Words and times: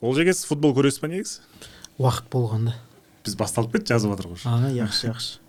олжеке 0.00 0.34
сіз 0.34 0.46
футбол 0.48 0.74
көресіз 0.76 1.02
ба 1.02 1.10
негізі? 1.10 1.40
Уақыт 1.98 2.28
болғанда. 2.32 2.76
Біз 3.26 3.34
басталып 3.38 3.74
кетті 3.76 3.94
жазып 3.96 4.14
жатыр 4.14 4.30
ғой 4.30 4.44
а 4.46 4.70
жақсы 4.72 5.10
жақсы 5.10 5.48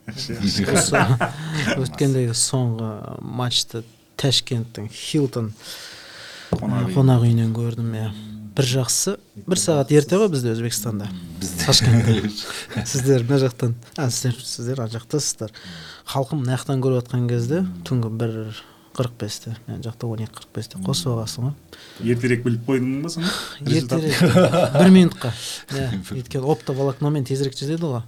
осы 0.74 1.04
өткендегі 1.84 2.34
соңғы 2.36 2.90
матчты 3.22 3.84
ташкенттің 4.20 4.90
хилтон 4.92 5.52
қонақ 6.52 7.24
үйінен 7.28 7.54
көрдім 7.54 7.94
иә. 7.94 8.10
бір 8.58 8.68
жақсы 8.68 9.16
бір 9.46 9.62
сағат 9.62 9.94
ерте 9.94 10.18
ғой 10.18 10.32
бізде 10.34 10.52
өзбекстанда. 10.56 11.08
Ташкентте. 11.62 12.32
Сіздер 12.90 13.24
мына 13.24 13.38
жақтан 13.46 13.76
а 13.96 14.10
сіздер 14.10 14.42
сіздер 14.42 14.82
ана 14.82 14.92
жақтасыздар 14.98 15.54
халқым 16.10 16.42
мына 16.42 16.58
жақтан 16.58 16.82
көріп 16.84 17.04
жатқан 17.04 17.30
кезде 17.30 17.62
түнгі 17.88 18.12
бір 18.18 18.34
қырық 19.00 19.16
бесте. 19.24 19.56
Мына 19.66 19.80
жақта 19.86 20.12
он 20.12 20.26
екі 20.26 20.36
қырық 20.38 20.52
бесте 20.60 20.84
қосып 20.84 21.14
аласың 21.16 21.50
ғой 21.50 22.14
ертерек 22.14 22.44
біліп 22.46 22.68
қойдың 22.68 23.02
ба 23.06 23.14
сонда 23.16 23.32
ертерек. 23.66 24.20
Бір 24.80 24.94
минутқа. 24.94 25.34
Иә 25.80 25.90
өйткені 26.20 26.54
оптоволокномен 26.54 27.28
тезірек 27.30 27.56
жетеді 27.58 27.96
ғой 27.96 28.04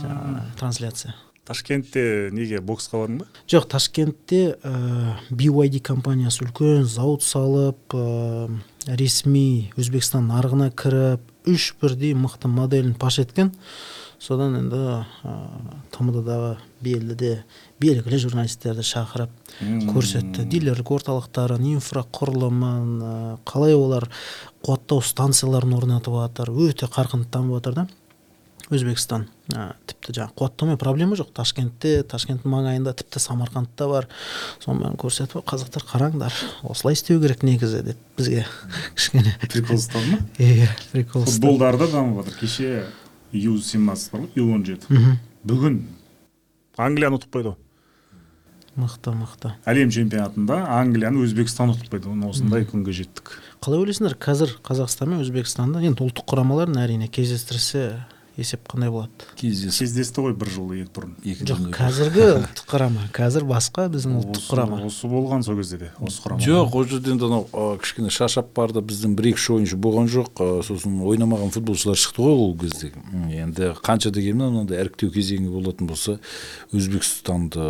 жаңағы 0.00 0.48
трансляция. 0.60 1.16
Ташкентте 1.44 2.30
неге 2.32 2.62
боксқа 2.64 3.02
бардың 3.02 3.18
ба? 3.20 3.26
Жоқ 3.52 3.66
ташкентте 3.74 4.54
ә, 4.64 5.18
BYD 5.28 5.82
компаниясы 5.84 6.46
үлкен 6.46 6.86
зауыт 6.88 7.26
салып 7.26 7.92
ә, 7.92 8.48
ресми 8.88 9.70
өзбекстан 9.76 10.30
нарығына 10.32 10.70
кіріп 10.72 11.50
үш 11.52 11.74
бірдей 11.82 12.14
мықты 12.16 12.48
моделін 12.48 12.94
паш 12.96 13.20
еткен. 13.20 13.52
Содан 14.24 14.56
енді 14.56 14.78
ә, 14.80 15.34
тмд 15.92 16.22
дағы 16.24 16.54
белді 16.84 17.34
белгілі 17.82 18.20
журналистерді 18.22 18.84
шақырып 18.86 19.32
көрсетті. 19.90 20.46
Дилерлік 20.48 20.94
орталықтарын 20.96 21.66
инфрақұрылымын 21.74 22.94
ә, 23.04 23.12
қалай 23.44 23.76
олар 23.76 24.08
қуаттау 24.64 25.04
станцияларын 25.04 25.76
орнатып 25.76 26.16
жатыр 26.22 26.54
өте 26.56 26.88
қарқынды 26.88 27.28
дамып 27.30 27.60
жатыр 27.60 27.76
да. 27.82 27.86
Өзбекстан 28.72 29.26
ә, 29.52 29.74
тіпті 29.84 30.14
жаңағы 30.16 30.38
қуаттаумен 30.40 30.78
проблема 30.80 31.18
жоқ. 31.20 31.34
Ташкентте 31.36 31.98
ташкенттің 32.08 32.48
маңайында 32.48 32.94
тіпті 32.96 33.20
самарқандта 33.20 33.90
бар. 33.90 34.08
Сонымен 34.64 34.96
көрсетіп 34.96 35.44
қазақтар 35.44 35.84
қараңдар 35.84 36.32
осылай 36.64 36.96
істеу 36.96 37.20
керек 37.20 37.44
негізі 37.44 37.82
деп 37.90 38.00
бізге 38.16 38.46
кішкене. 38.96 39.36
Прикол 39.52 39.76
ұстады 39.76 40.14
ма? 40.14 40.22
Иә 40.40 40.70
прикол 40.94 41.26
ұстады. 41.26 41.42
футболдарда 41.42 41.90
дамып 41.92 42.22
жатыр. 42.24 42.40
Кеше 42.40 42.86
ю 43.38 43.58
семнадцать 43.58 44.12
бар 44.12 44.24
ғой 44.24 44.30
ю 44.38 44.48
он 44.54 44.64
жеті 44.64 44.86
бүгін 45.44 45.82
англияны 46.78 47.18
ұтып 47.20 47.34
қойды 47.34 47.52
ғой. 47.52 47.60
Мықты 48.74 49.12
мықты. 49.14 49.52
Әлем 49.70 49.90
чемпионатында 49.94 50.56
англияны 50.80 51.20
өзбекстан 51.22 51.70
ұтып 51.70 51.92
қойды. 51.92 52.10
Міне 52.10 52.26
осындай 52.32 52.64
күнге 52.66 52.90
жеттік. 52.96 53.30
Қалай 53.62 53.84
ойлайсыңдар 53.84 54.16
қазір 54.18 54.56
қазақстан 54.66 55.12
мен 55.12 55.22
өзбекстанды 55.22 55.84
енді 55.86 56.02
ұлттық 56.02 56.26
құрамаларын 56.32 56.80
әрине 56.82 57.06
кездестірсе 57.06 58.02
есеп 58.36 58.66
қандай 58.68 58.90
болады? 58.90 59.28
Кездесіп 59.38 59.84
кездесті 59.84 60.22
ғой 60.24 60.34
бір 60.38 60.50
жыл 60.50 60.72
екі 60.74 60.90
бұрын 60.96 61.12
екі 61.22 61.46
жоқ 61.48 61.60
қазіргі 61.74 62.24
ұлттық 62.40 62.66
құрама 62.72 63.04
қазір 63.14 63.46
басқа 63.46 63.86
біздің 63.92 64.16
ұлттық 64.20 64.40
осы, 64.40 64.50
құрама. 64.50 64.78
осы 64.88 65.10
болған 65.10 65.44
сол 65.46 65.58
кезде 65.60 65.78
де 65.84 65.90
осы 66.02 66.22
құрама. 66.24 66.42
Жоқ 66.42 66.74
ол 66.74 66.88
жерде 66.90 67.14
енді 67.14 67.28
анау 67.28 67.78
кішкене 67.78 68.10
шаршап 68.10 68.50
барды. 68.56 68.82
Біздің 68.82 69.14
бір 69.14 69.30
екі 69.30 69.38
үш 69.38 69.46
ойыншы 69.54 69.78
болған 69.78 70.10
жоқ. 70.10 70.42
Сосын 70.66 70.98
ойнамаған 71.06 71.54
футболшылар 71.54 72.00
шықты 72.00 72.26
ғой 72.26 72.34
ол 72.48 72.56
кезде. 72.58 72.90
Енді 73.30 73.70
қанша 73.78 74.10
дегенмен 74.10 74.50
мынандай 74.50 74.82
іріктеу 74.82 75.12
кезеңі 75.14 75.52
болатын 75.54 75.86
болса 75.90 76.18
өзбекстанды 76.74 77.62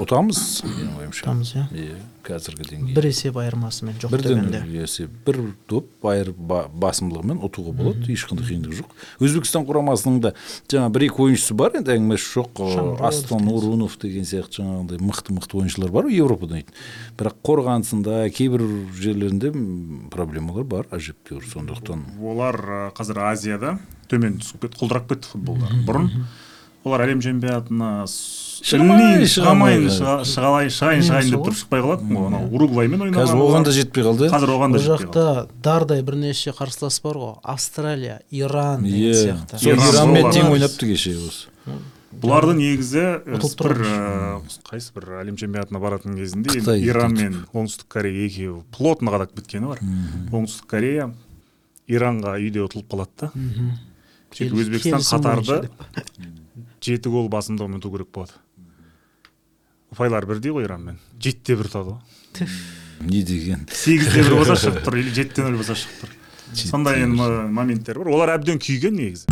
ұтамыз 0.00 0.40
менің 0.64 0.98
ойымша. 1.02 1.26
Ұтамыз, 1.26 1.54
иә. 1.58 1.68
иә. 1.76 2.00
Қазіргі 2.24 2.64
деңгей 2.70 2.94
бір 2.96 3.08
есеп 3.10 3.36
айырмасымен 3.36 3.98
жоқ 4.00 4.10
бірден 4.14 4.48
дегенде. 4.48 4.82
есе 4.82 5.06
бір 5.26 5.40
доп 5.68 6.08
айыр 6.08 6.32
ба- 6.32 6.66
басымдылығымен 6.72 7.42
ұтуға 7.44 7.74
болады. 7.76 8.08
Ешқандай 8.08 8.48
қиындығы 8.48 8.80
жоқ. 8.80 8.96
Өзбекстан 9.20 9.66
құрамасының 9.68 10.20
да 10.24 10.32
жаңа 10.72 10.88
бір 10.94 11.06
екі 11.10 11.22
ойыншысы 11.28 11.54
бар 11.54 11.76
енді 11.76 11.94
әңгімесі 11.98 12.32
жоқ. 12.38 12.64
Астон 13.04 13.48
урунов 13.52 13.98
деген 14.00 14.24
сияқты 14.24 14.62
жаңағындай 14.62 15.02
мықты 15.04 15.36
мықты 15.36 15.60
ойыншылар 15.60 15.92
бар 15.92 16.08
ғой 16.08 16.16
еуропада 16.18 16.54
ойнайтын 16.54 16.74
бірақ 17.18 17.36
қорғанысында 17.44 18.16
кейбір 18.34 18.64
жерлерінде 18.98 19.52
проблемалар 20.14 20.64
бар 20.64 20.88
әжептәуір 20.94 21.44
сондықтан. 21.50 22.04
Олар 22.22 22.58
қазір 22.96 23.20
азияда 23.30 23.76
төмен 24.10 24.38
түсіп 24.40 24.64
кетті 24.66 24.80
құлдырап 24.82 25.08
кетті 25.12 25.30
футболдар 25.34 25.72
бұрын. 25.86 26.10
Олар 26.84 27.00
әлем 27.06 27.20
чемпионатына 27.24 27.90
шығамайын 28.64 29.24
шығамай. 29.28 29.78
шыға- 29.92 30.24
шығалай 30.28 30.68
шығайын 30.72 31.02
шығайын 31.08 31.30
деп 31.34 31.44
тұрып 31.46 31.58
шықпай 31.60 31.80
қалатын. 31.84 32.10
Ғой 32.16 32.26
анау 32.28 32.44
уругваймен 32.54 33.00
ойнаған 33.06 33.18
қазір 33.24 33.40
оған 33.46 33.64
да 33.64 33.72
жетпей 33.76 34.04
қалды 34.04 34.28
қазір 34.32 34.52
оған 34.56 34.72
да 34.76 34.78
ол 34.78 34.84
жақта 34.90 35.24
дардай 35.62 36.02
бірнеше 36.02 36.50
қарсылас 36.52 37.00
бар 37.02 37.16
ғой. 37.16 37.34
Австралия 37.42 38.20
иран 38.30 38.82
деген 38.84 39.12
иә 39.12 39.14
сияқты. 39.14 39.64
Иранмен 39.64 40.30
тең 40.30 40.50
ойнапты 40.52 40.86
кеше 40.92 41.16
осы. 41.16 41.48
бұларды 42.14 42.54
негізі 42.54 43.00
бір 43.58 43.74
қайсы 44.70 44.92
бір 44.94 45.08
әлем 45.24 45.34
чемпионатына 45.36 45.80
баратын 45.82 46.14
кезінде 46.14 46.60
иран 46.78 47.12
мен 47.12 47.40
оңтүстік 47.52 47.88
корея 47.90 48.28
екеуі 48.28 48.62
плотно 48.70 49.10
қадап 49.10 49.34
біткені 49.34 49.66
бар. 49.72 49.80
Оңтүстік 50.30 50.68
корея 50.70 51.10
иранға 51.88 52.36
үйде 52.38 52.62
ұтылып 52.62 52.86
қалады 52.86 53.10
да. 53.20 53.30
Сөйтіп 54.30 54.62
өзбекстан 54.62 55.02
қатарды. 55.02 55.68
Жеті 56.84 57.12
гол 57.12 57.30
басымдығымен 57.32 57.80
ұту 57.80 57.92
керек 57.96 58.12
болады. 58.14 58.38
Ұпайлары 59.94 60.28
бірдей 60.28 60.52
ғой 60.54 60.68
иранмен. 60.68 61.00
Жетіде 61.18 61.58
бір 61.60 61.72
ұтады 61.72 61.94
ғой 61.94 62.48
не 63.00 63.22
деген? 63.22 63.66
Сегізде 63.72 64.22
бір 64.24 64.36
болса 64.38 64.56
шығып 64.58 64.84
тұр 64.86 64.98
или 65.02 65.12
жетіде 65.14 65.46
нөл 65.46 65.58
болса 65.60 65.76
шығып 65.78 66.04
тұр. 66.04 66.12
Сондай 66.54 67.02
енді 67.04 67.28
моменттер 67.52 68.00
бар. 68.00 68.10
Олар 68.14 68.34
әбден 68.36 68.60
күйген 68.62 68.96
негізі. 68.98 69.26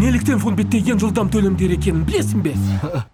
Неліктен 0.00 0.40
фонбетте 0.42 0.80
ең 0.80 1.00
жылдам 1.02 1.30
төлемдер 1.32 1.76
екенін 1.76 2.04
білесің 2.08 2.44
бе? 2.44 2.54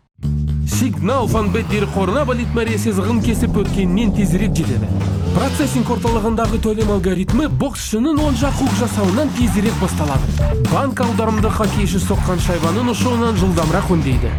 Сигнал 0.79 1.29
фонбет 1.29 1.69
дерек 1.71 1.93
қорына 1.97 2.25
болит 2.29 2.53
мәресі 2.57 2.95
зығын 2.97 3.23
кесіп 3.25 3.59
өткеннен 3.63 4.15
тезірек 4.17 4.55
жетеді. 4.57 4.89
Процессинг 5.35 5.91
орталығындағы 5.95 6.59
төлем 6.65 6.91
алгоритмі 6.95 7.47
боксшының 7.61 8.19
оң 8.25 8.37
жақ 8.41 8.57
хук 8.61 8.73
жасауынан 8.79 9.31
тезірек 9.37 9.77
басталады. 9.81 10.49
Банк 10.71 11.01
аударымды 11.05 11.51
хоккейші 11.55 12.01
соққан 12.03 12.43
шайбаның 12.45 12.91
ұшуынан 12.95 13.39
жылдамырақ 13.41 13.93
өңдейді. 13.95 14.33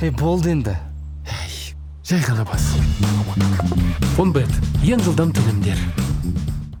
Ей 0.00 0.12
болды 0.14 0.54
енді. 0.54 0.76
Жай 2.06 2.22
ғана 2.26 2.46
бас. 2.48 2.70
Фонбет 4.16 4.50
ең 4.86 5.02
жылдам 5.06 5.34
төлемдер. 5.36 5.78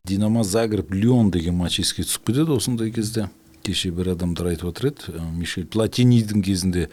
Динамо 0.06 0.42
загреб 0.44 0.94
лион 0.94 1.30
деген 1.30 1.58
матч 1.58 1.80
еске 1.82 2.02
түсіп 2.02 2.30
кетеді 2.30 2.56
осындай 2.56 2.90
кезде. 2.90 3.28
Кеше 3.62 3.90
бір 3.92 4.14
адамдар 4.14 4.54
айтып 4.54 4.70
отыр 4.70 4.88
еді 4.88 5.12
ә, 5.12 5.22
мишель 5.36 5.66
платинидің 5.68 6.40
кезінде 6.42 6.86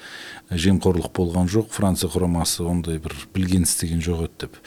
жемқорлық 0.52 1.14
болған 1.16 1.48
жоқ 1.48 1.72
франция 1.72 2.12
құрамасы 2.12 2.66
ондай 2.68 3.00
бір 3.00 3.16
білген 3.34 3.64
істеген 3.64 4.04
жоқ 4.04 4.26
еді 4.26 4.42
деп. 4.44 4.58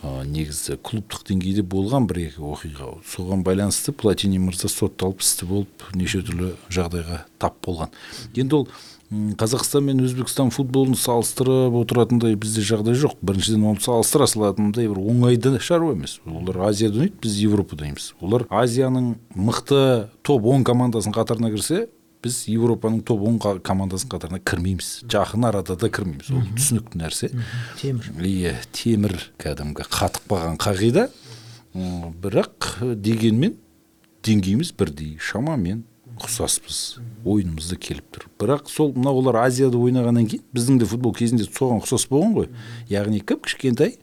Ә, 0.00 0.22
негізі 0.24 0.78
клубтық 0.80 1.26
деңгейде 1.28 1.60
болған 1.60 2.06
бір 2.08 2.22
екі 2.22 2.44
оқиға. 2.52 2.94
Соған 3.04 3.42
байланысты 3.44 3.92
платини 3.92 4.38
мырза 4.40 4.70
сотталып 4.72 5.20
істі 5.20 5.48
болып 5.50 5.84
неше 5.92 6.22
түрлі 6.24 6.54
жағдайға 6.72 7.26
тап 7.42 7.58
болған. 7.66 7.92
Енді 8.32 8.62
ол 8.62 8.66
қазақстан 9.10 9.84
мен 9.84 10.00
өзбекстан 10.00 10.52
футболын 10.54 10.96
салыстырып 10.96 11.76
отыратындай 11.82 12.38
бізде 12.38 12.64
жағдай 12.64 12.96
жоқ. 12.96 13.18
Біріншіден 13.20 13.66
оны 13.74 13.84
салыстыра 13.84 14.30
салатындай 14.30 14.88
бір 14.88 15.02
оңайды 15.02 15.58
шаруа 15.60 15.92
емес. 15.92 16.20
Олар 16.24 16.62
азияда 16.70 17.02
ойнайды 17.02 17.20
біз 17.20 17.36
европада 17.44 17.84
ойнаймыз 17.90 18.14
олар 18.20 18.46
азияның 18.48 19.14
мықты 19.34 20.08
топ 20.22 20.46
он 20.46 20.64
командасының 20.64 21.16
қатарына 21.16 21.50
кірсе 21.50 21.88
біз 22.24 22.42
европаның 22.52 23.02
топ 23.06 23.22
он 23.26 23.38
командасының 23.40 24.12
қатарына 24.12 24.40
кірмейміз. 24.44 24.90
Жақын 25.10 25.46
арада 25.48 25.76
да 25.80 25.90
кірмейміз. 25.92 26.30
Ол 26.34 26.44
түсінікті 26.56 27.00
нәрсе. 27.00 27.30
Темір. 27.80 28.10
Иә 28.20 28.54
темір 28.76 29.16
кәдімгі 29.40 29.86
қатып 29.88 30.26
қалған 30.30 30.58
қағида 30.60 31.06
бірақ 31.72 32.72
э, 32.82 32.94
дегенмен 32.96 33.56
деңгейіміз 34.26 34.74
бірдей. 34.76 35.16
Шамамен 35.22 35.84
ұқсаспыз. 36.20 37.00
Ойынымыз 37.24 37.70
да 37.72 37.78
келіп 37.80 38.12
тұр. 38.12 38.28
Бірақ 38.40 38.68
сол 38.68 38.92
мына 38.96 39.14
олар 39.16 39.40
азияда 39.46 39.78
ойнағаннан 39.80 40.28
кейін 40.28 40.44
біздің 40.54 40.80
де 40.82 40.88
футбол 40.88 41.14
кезінде 41.16 41.46
соған 41.48 41.80
ұқсас 41.80 42.06
болған 42.10 42.36
ғой. 42.36 42.50
Яғни 42.90 43.22
кіп 43.24 43.46
кішкентай 43.46 43.96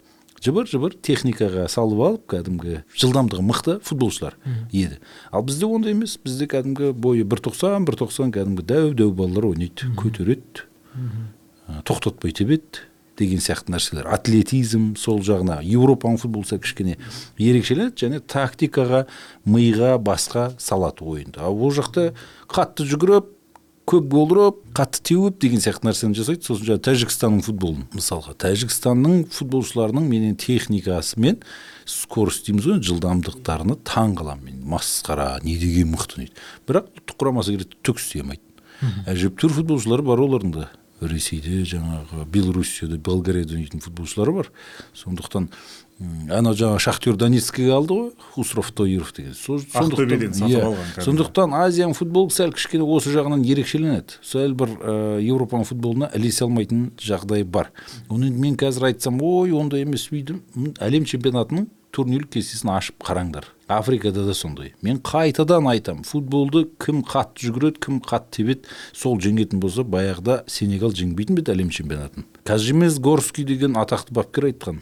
жыбыр 0.44 0.68
жыбыр 0.70 0.96
техникаға 1.04 1.68
салып 1.72 2.04
алып 2.08 2.26
кәдімгі 2.34 2.82
жылдамдығы 2.98 3.46
мықты 3.46 3.78
футболшылар 3.86 4.38
еді. 4.72 5.00
Ал 5.32 5.46
бізде 5.48 5.70
ондай 5.70 5.96
емес. 5.96 6.18
Бізде 6.24 6.48
кәдімгі 6.52 6.92
бойы 6.94 7.26
бір 7.28 7.42
тоқсан 7.48 7.88
бір 7.88 8.00
тоқсан 8.04 8.34
кәдімгі 8.36 8.66
дәу 8.68 8.94
дәу 8.98 9.16
балалар 9.18 9.52
ойнайды 9.52 9.90
көтереді 9.98 10.68
ә, 11.68 11.82
тоқтатпай 11.88 12.36
тебеді 12.36 12.86
деген 13.18 13.42
сияқты 13.42 13.74
нәрселер. 13.74 14.08
Атлетизм 14.14 14.92
сол 15.00 15.24
жағына 15.26 15.60
еуропаның 15.66 16.20
футболы 16.22 16.60
кішкене 16.62 16.98
ерекшеленеді 17.42 18.06
және 18.06 18.22
тактикаға 18.22 19.06
миға 19.46 19.96
басқа 19.98 20.52
салады 20.62 21.06
ойынды. 21.06 21.42
Ал 21.42 21.58
ол 21.58 21.74
жақта 21.74 22.12
қатты 22.52 22.86
жүгіріп 22.86 23.34
көп 23.88 24.08
гол 24.12 24.34
ұрып 24.36 24.58
қатты 24.76 25.00
теуіп 25.08 25.38
деген 25.40 25.62
сияқты 25.64 25.88
нәрсені 25.88 26.18
жасайды. 26.18 26.44
Сосын 26.44 26.68
жаңағы 26.68 26.84
тәжікстанның 26.90 27.44
футболын 27.46 27.86
мысалға. 27.96 28.34
Тәжікстанның 28.44 29.22
футболшыларының 29.32 30.10
менен 30.12 30.36
техникасы 30.40 31.20
мен 31.24 31.40
скорость 31.88 32.50
дейміз 32.50 32.68
ғой 32.68 32.82
жылдамдықтарына 32.84 33.78
таң 33.88 34.18
қаламын 34.20 34.50
мен. 34.50 34.60
Масқара 34.74 35.38
не 35.46 35.56
деген 35.62 35.94
мықты 35.94 36.26
дейді 36.26 36.36
бірақ 36.68 36.92
ұлттық 37.00 37.22
құрамасы 37.24 37.56
келеді 37.56 37.80
түк 37.80 38.04
істей 38.04 38.26
алмайды. 38.26 38.44
Әжептәуір 39.08 39.56
футболшылар 39.62 40.04
бар 40.06 40.26
олардың 40.28 40.54
да 40.58 40.68
ресейде 41.02 41.64
жаңағы 41.64 42.26
белоруссияда 42.34 42.98
болгарияда 43.00 43.56
ойнайтын 43.56 43.82
футболшылар 43.86 44.34
бар. 44.34 44.52
Сондықтан 44.98 45.48
анау 46.00 46.54
жаңағы 46.54 46.80
шахтер 46.84 47.16
донецкіге 47.18 47.72
алды 47.74 47.94
ғой 47.98 48.10
хусров 48.36 48.72
тоиров 48.72 49.14
деген. 49.18 49.32
Ақтөбеден 49.34 50.30
сондықтан- 50.30 50.34
сатып 50.34 50.52
иә. 50.52 50.62
алған 50.62 50.92
кәдімгі. 50.94 51.06
сондықтан 51.08 51.56
азияның 51.58 51.96
футболы 51.98 52.30
сәл 52.30 52.52
кішкене 52.54 52.84
осы 52.86 53.10
жағынан 53.16 53.42
ерекшеленеді. 53.44 54.20
Сәл 54.22 54.54
бір 54.54 54.68
ә, 54.78 55.22
еуропаның 55.26 55.66
футболына 55.66 56.12
ілесе 56.16 56.46
алмайтын 56.46 56.92
жағдай 57.02 57.44
бар. 57.44 57.72
Оны 58.10 58.28
енді 58.30 58.40
мен 58.40 58.56
қазір 58.56 58.92
айтсам 58.94 59.18
ой 59.22 59.52
ондай 59.52 59.82
емес 59.82 60.08
бүйтіп 60.12 60.38
М, 60.56 60.74
әлем 60.80 61.06
чемпионатының 61.06 61.68
турнирлік 61.92 62.30
кестесін 62.30 62.70
ашып 62.78 63.02
қараңдар. 63.02 63.44
Африкада 63.68 64.24
да 64.26 64.34
сондай. 64.34 64.74
Мен 64.84 65.00
қайтадан 65.00 65.68
айтам 65.68 66.04
футболды 66.04 66.68
кім 66.80 67.02
қатты 67.04 67.50
жүгіреді 67.50 67.80
кім 67.80 68.00
қатты 68.02 68.30
тебеді 68.38 68.62
сол 68.94 69.18
жеңетін 69.18 69.60
болса 69.60 69.82
баяғыда 69.84 70.44
сенегал 70.48 70.92
жеңбейтін 70.92 71.36
бе 71.36 71.42
еді 71.42 71.52
әлем 71.56 71.70
чемпионатын? 71.70 72.24
Казимес 72.46 73.00
горский 73.00 73.44
деген 73.44 73.74
атақты 73.76 74.12
бапкер 74.14 74.46
айтқан. 74.52 74.80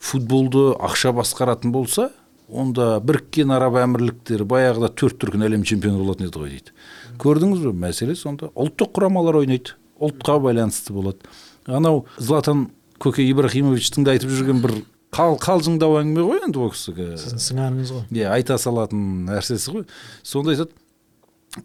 Футболды 0.00 0.70
ақша 0.80 1.12
басқаратын 1.16 1.72
болса 1.74 2.10
онда 2.48 2.98
біріккен 3.04 3.52
араб 3.54 3.76
әмірліктері 3.78 4.46
баяғыда 4.48 4.90
төрт 4.96 5.20
дүркін 5.22 5.46
әлем 5.46 5.62
чемпионы 5.68 6.00
болатын 6.00 6.26
еді 6.26 6.40
ғой 6.40 6.54
дейді. 6.56 6.74
Көрдіңіз 7.20 7.62
бе 7.68 7.74
мәселе 7.84 8.16
сонда? 8.18 8.50
Ұлттық 8.58 8.94
құрамалар 8.96 9.42
ойнайды. 9.42 9.76
Ұлтқа 10.00 10.38
байланысты 10.42 10.96
болады. 10.96 11.30
Анау 11.68 12.06
златан 12.18 12.70
көке 12.98 13.26
ибрахимовичтің 13.28 14.08
де 14.08 14.16
айтып 14.16 14.32
жүрген 14.32 14.64
бір 14.64 14.74
қал, 15.14 15.36
қалжыңдау 15.38 16.00
әңгіме 16.00 16.26
ғой 16.26 16.42
енді 16.48 16.64
ол 16.64 16.72
кісіге. 16.74 17.12
Сіздің 17.20 17.44
сыңарыңыз 17.46 17.94
ғой. 17.94 18.04
Иә 18.16 18.32
айта 18.34 18.58
салатын 18.58 19.26
нәрсесі 19.28 19.76
ғой. 19.76 19.86
Сонда 20.26 20.56
айтады 20.56 20.74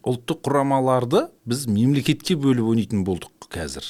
ұлттық 0.03 0.43
құрамаларды 0.45 1.27
біз 1.47 1.65
мемлекетке 1.71 2.37
бөліп 2.37 2.71
ойнайтын 2.73 3.05
болдық 3.07 3.49
қазір. 3.53 3.87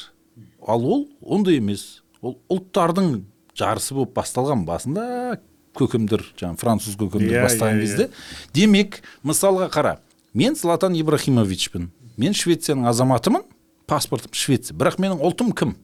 Ал 0.62 0.86
ол 0.86 1.08
ондай 1.22 1.60
емес. 1.60 2.04
Ол 2.22 2.38
ұлттардың 2.52 3.24
жарысы 3.56 3.96
болып 3.96 4.14
басталған 4.18 4.66
басында 4.68 5.40
көкемдер 5.76 6.24
жаңағы 6.40 6.60
француз 6.62 6.96
көкемдер 7.00 7.40
Иә, 7.40 7.44
бастаған 7.48 7.80
иә, 7.80 7.82
кезде 7.82 8.10
демек 8.54 9.02
мысалға 9.24 9.70
қара 9.74 9.98
мен 10.34 10.56
златан 10.56 10.96
ибрахимовичпін 10.96 11.90
мен 12.18 12.34
швецияның 12.36 12.88
азаматымын 12.92 13.44
паспортым 13.86 14.32
швеция. 14.34 14.74
Бірақ 14.76 14.96
менің 14.98 15.20
ұлтым 15.22 15.52
кім? 15.54 15.76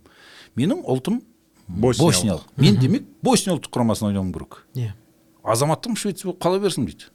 Менің 0.57 0.79
ұлтым 0.89 1.19
Босниялық. 1.67 2.01
босниялық. 2.01 2.47
Мен 2.57 2.79
демек 2.81 3.03
босния 3.21 3.53
ұлттық 3.55 3.71
құрамасына 3.75 4.09
ойнауым 4.09 4.31
керек. 4.33 4.57
Иә. 4.75 4.93
Азаматтығым 5.43 5.95
швеция 5.99 6.31
болып 6.31 6.41
қала 6.41 6.59
берсін 6.59 6.87
дейді. 6.89 7.11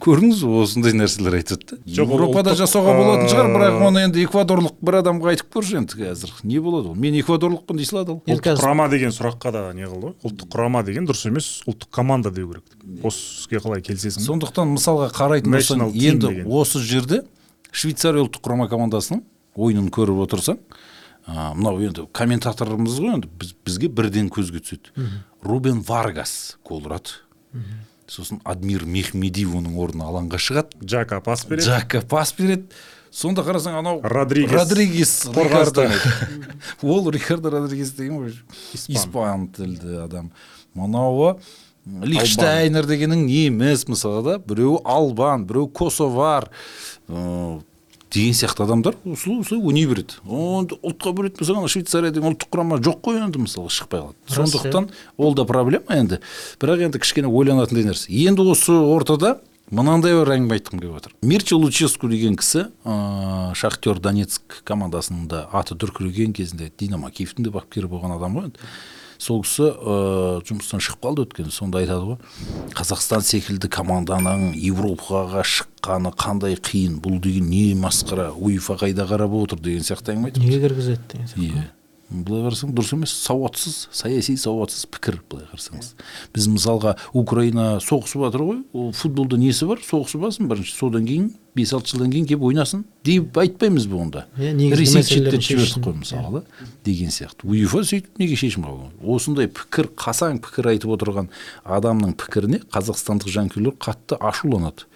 Көрдіңіз 0.00 0.40
бе 0.46 0.60
осындай 0.62 0.94
нәрселер 0.96 1.36
айтады. 1.38 1.76
Да 1.84 2.02
еуропада 2.02 2.54
жасауға 2.58 2.94
болатын 2.98 3.28
шығар 3.30 3.46
ыыы, 3.48 3.54
бірақ 3.56 3.84
оны 3.86 4.02
енді 4.06 4.24
эквадорлық 4.24 4.76
бір 4.80 4.98
адамға 5.00 5.32
айтып 5.34 5.50
көрші 5.54 5.78
енді 5.80 5.98
қазір 6.00 6.34
не 6.42 6.60
болады 6.60 6.90
ол? 6.90 6.96
Мен 6.98 7.18
эквадорлықпын 7.20 7.80
дей 7.80 7.88
салады 7.88 8.14
ол 8.16 8.20
енді 8.24 8.36
ұлттық 8.36 8.46
қазір 8.48 8.64
құрама 8.64 8.88
деген 8.92 9.14
сұраққа 9.16 9.52
да 9.54 9.64
не 9.76 9.86
қылды 9.86 10.10
ғой? 10.10 10.14
Ұлттық 10.26 10.52
құрама 10.54 10.84
деген 10.86 11.08
дұрыс 11.08 11.26
емес 11.28 11.50
ұлттық 11.68 11.90
команда 11.94 12.32
деу 12.34 12.48
керек. 12.50 12.76
Осы 13.04 13.44
іске 13.44 13.60
қалай 13.60 13.84
келісесің? 13.84 14.24
Сондықтан 14.24 14.74
мысалға 14.76 15.10
қарайтын 15.14 15.52
болсаң 15.54 15.92
енді 15.94 16.44
осы 16.48 16.80
жерде 16.80 17.22
швейцария 17.70 18.24
ұлттық 18.24 18.44
құрама 18.46 18.70
командасының 18.72 19.22
ойынын 19.54 19.90
көріп 19.94 20.24
отырсаң 20.24 20.58
мынау 21.30 21.78
енді 21.84 22.06
комментаторымыз 22.16 22.96
ғой 22.98 23.12
енді 23.18 23.28
біз, 23.38 23.52
бізге 23.66 23.90
бірден 23.92 24.30
көзге 24.32 24.62
түседі. 24.64 24.90
Рубен 25.44 25.84
варгас 25.86 26.56
гол 26.66 26.80
ұрады. 26.88 27.20
Сосын 28.10 28.40
адмир 28.48 28.84
мехмедиевоның 28.90 29.76
орнына 29.78 30.08
алаңға 30.10 30.40
шығады. 30.42 30.80
Джака 30.82 31.20
пас 31.24 31.44
береді. 31.46 31.68
Джака 31.68 32.02
пас 32.02 32.34
береді. 32.36 32.66
Сонда 33.10 33.42
қарасаң 33.46 33.78
анау 33.80 34.00
Родригес. 34.02 34.52
Родригес 34.54 35.14
Рикардо. 35.34 35.88
ол 36.82 37.10
рикардо 37.10 37.50
родригес 37.50 37.94
деген 37.94 38.20
ғой. 38.22 38.36
Испан. 38.74 39.48
Тілді 39.54 40.04
адам. 40.04 40.30
Мынауы 40.78 41.38
лихштайнер 41.86 42.86
дегенің 42.86 43.24
неміс 43.26 43.86
мысалы 43.90 44.22
да 44.26 44.36
біреуі 44.38 44.82
албан 44.84 45.46
біреуі 45.48 45.72
косовар. 45.74 46.50
Ыыы, 47.08 47.62
деген 48.10 48.34
сияқты 48.34 48.64
адамдар 48.64 48.96
осылай 49.04 49.40
осылай 49.40 49.62
ойнай 49.62 49.86
береді. 49.86 50.18
Онда 50.26 50.76
ұлтқа 50.82 51.12
бөлетін 51.14 51.42
болсаң 51.42 51.60
ана 51.62 51.70
швейцария 51.70 52.10
деген 52.10 52.34
ұлттық 52.34 52.50
құрама 52.50 52.80
жоқ 52.82 52.98
қой 53.06 53.20
енді 53.22 53.44
мысалы 53.44 53.70
шықпай 53.70 54.02
қалады. 54.02 54.18
Сондықтан 54.28 54.90
ол 55.16 55.34
да 55.34 55.44
проблема 55.44 55.94
енді. 55.94 56.20
Бірақ 56.58 56.86
енді 56.88 56.98
кішкене 56.98 57.30
ойланатындай 57.30 57.86
нәрсе. 57.86 58.10
Енді 58.10 58.48
осы 58.50 58.74
ортада 58.74 59.38
мынандай 59.70 60.16
бір 60.18 60.32
әңгіме 60.34 60.58
айтқым 60.58 60.82
келіп 60.82 60.96
отыр. 60.98 61.14
Мирча 61.22 61.56
луческу 61.56 62.08
деген 62.10 62.34
кісі 62.36 62.66
ыыы 62.82 63.54
шахтер 63.54 64.00
донецк 64.02 64.62
командасының 64.66 65.28
да 65.30 65.44
аты 65.52 65.76
дүркіреген 65.78 66.34
кезінде 66.34 66.72
динамо 66.78 67.12
киевтің 67.14 67.46
де 67.46 67.54
бапкері 67.54 67.86
болған 67.86 68.16
адам 68.16 68.34
ғой 68.40 68.50
енді. 68.50 68.58
Сол 69.20 69.42
кісі 69.44 69.66
ыыы 69.68 70.40
жұмыстан 70.48 70.80
шығып 70.80 71.02
қалды 71.04 71.26
өткен 71.26 71.50
сонда 71.52 71.82
айтады 71.82 72.14
ғой. 72.14 72.18
Қазақстан 72.76 73.24
секілді 73.26 73.68
команданың 73.72 74.54
европаға 74.56 75.44
шыққаны 75.44 76.14
қандай 76.16 76.56
қиын 76.56 76.96
бұл 77.04 77.20
деген 77.20 77.50
не 77.52 77.74
масқара 77.76 78.30
уефа 78.32 78.78
қайда 78.80 79.04
қарап 79.10 79.36
отыр 79.42 79.60
деген 79.60 79.84
сияқты 79.84 80.14
әңгіме 80.14 80.32
айтады 80.32 80.46
неге 80.46 80.62
кіргізеді 80.64 81.12
деген 81.12 81.30
сияқты? 81.34 81.50
Иә. 81.50 81.68
Былай 82.10 82.42
қарасаң 82.48 82.72
дұрыс 82.74 82.90
емес 82.96 83.12
сауатсыз 83.22 83.76
саяси 83.94 84.34
сауатсыз 84.40 84.88
пікір 84.90 85.20
былай 85.30 85.44
қарасаңыз. 85.52 85.92
Біз 86.34 86.48
мысалға 86.50 86.96
украина 87.14 87.76
соғысып 87.84 88.24
жатыр 88.24 88.42
ғой 88.48 88.64
ол 88.74 88.90
футболда 88.98 89.38
несі 89.38 89.68
бар? 89.70 89.78
Соғысып 89.78 90.24
алсын 90.26 90.50
бірінші 90.50 90.74
содан 90.74 91.06
кейін 91.06 91.28
бес 91.56 91.72
алты 91.74 91.90
жылдан 91.92 92.12
кейін 92.12 92.26
келіп 92.28 92.42
ойнасын 92.46 92.84
деп 93.04 93.36
айтпаймыз 93.40 93.86
ба 93.90 93.96
онда. 93.98 94.22
Иә, 94.38 94.52
ресей 94.76 95.02
шеттетіп 95.02 95.42
жібердік 95.42 95.84
қой 95.84 95.94
мысалы 95.98 96.42
деген 96.84 97.10
сияқты. 97.10 97.42
Уефа 97.48 97.82
сөйтіп 97.82 98.20
неге 98.20 98.36
шешім 98.38 98.66
қабылдады 98.68 99.14
осындай 99.14 99.48
пікір 99.50 99.88
қасаң 99.98 100.38
пікір 100.44 100.68
айтып 100.74 100.92
отырған 100.94 101.30
адамның 101.64 102.12
пікіріне 102.20 102.60
қазақстандық 102.70 103.32
жанкүйерлер 103.34 103.74
қатты 103.82 104.18
ашуланады. 104.20 104.86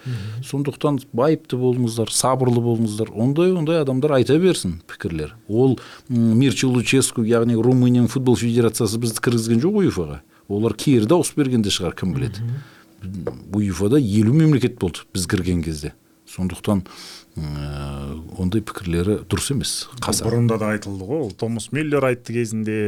Сондықтан 0.44 1.00
байыпты 1.12 1.58
болыңыздар 1.58 2.12
сабырлы 2.14 2.62
болыңыздар 2.62 3.10
ондай 3.10 3.50
ондай 3.56 3.80
адамдар 3.82 4.18
айта 4.20 4.38
берсін 4.38 4.78
пікірлер. 4.86 5.34
Ол 5.48 5.78
м, 6.08 6.38
мирча 6.38 6.68
луческу 6.68 7.24
яғни 7.24 7.56
румынияның 7.58 8.08
футбол 8.12 8.36
федерациясы 8.36 9.00
бізді 9.02 9.24
кіргізген 9.24 9.64
жоқ 9.64 9.82
уефаға. 9.82 10.20
Олар 10.48 10.74
кері 10.76 11.08
дауыс 11.08 11.32
берген 11.34 11.62
де 11.64 11.72
шығар 11.72 11.96
кім 11.96 12.14
біледі? 12.14 12.44
Уефада 13.52 13.98
елу 13.98 14.32
мемлекет 14.32 14.78
болды 14.78 15.04
біз 15.14 15.26
кірген 15.26 15.62
кезде. 15.64 15.92
Сондықтан 16.34 16.82
ыыы, 17.38 18.18
ондай 18.42 18.62
пікірлері 18.66 19.20
дұрыс 19.30 19.50
емес. 19.54 19.72
Қасаң 20.02 20.28
бұрында 20.28 20.58
да 20.60 20.74
айтылды 20.74 21.06
ғой 21.08 21.26
ол. 21.28 21.32
Томас 21.32 21.70
миллер 21.72 22.04
айтты 22.10 22.34
кезінде. 22.36 22.78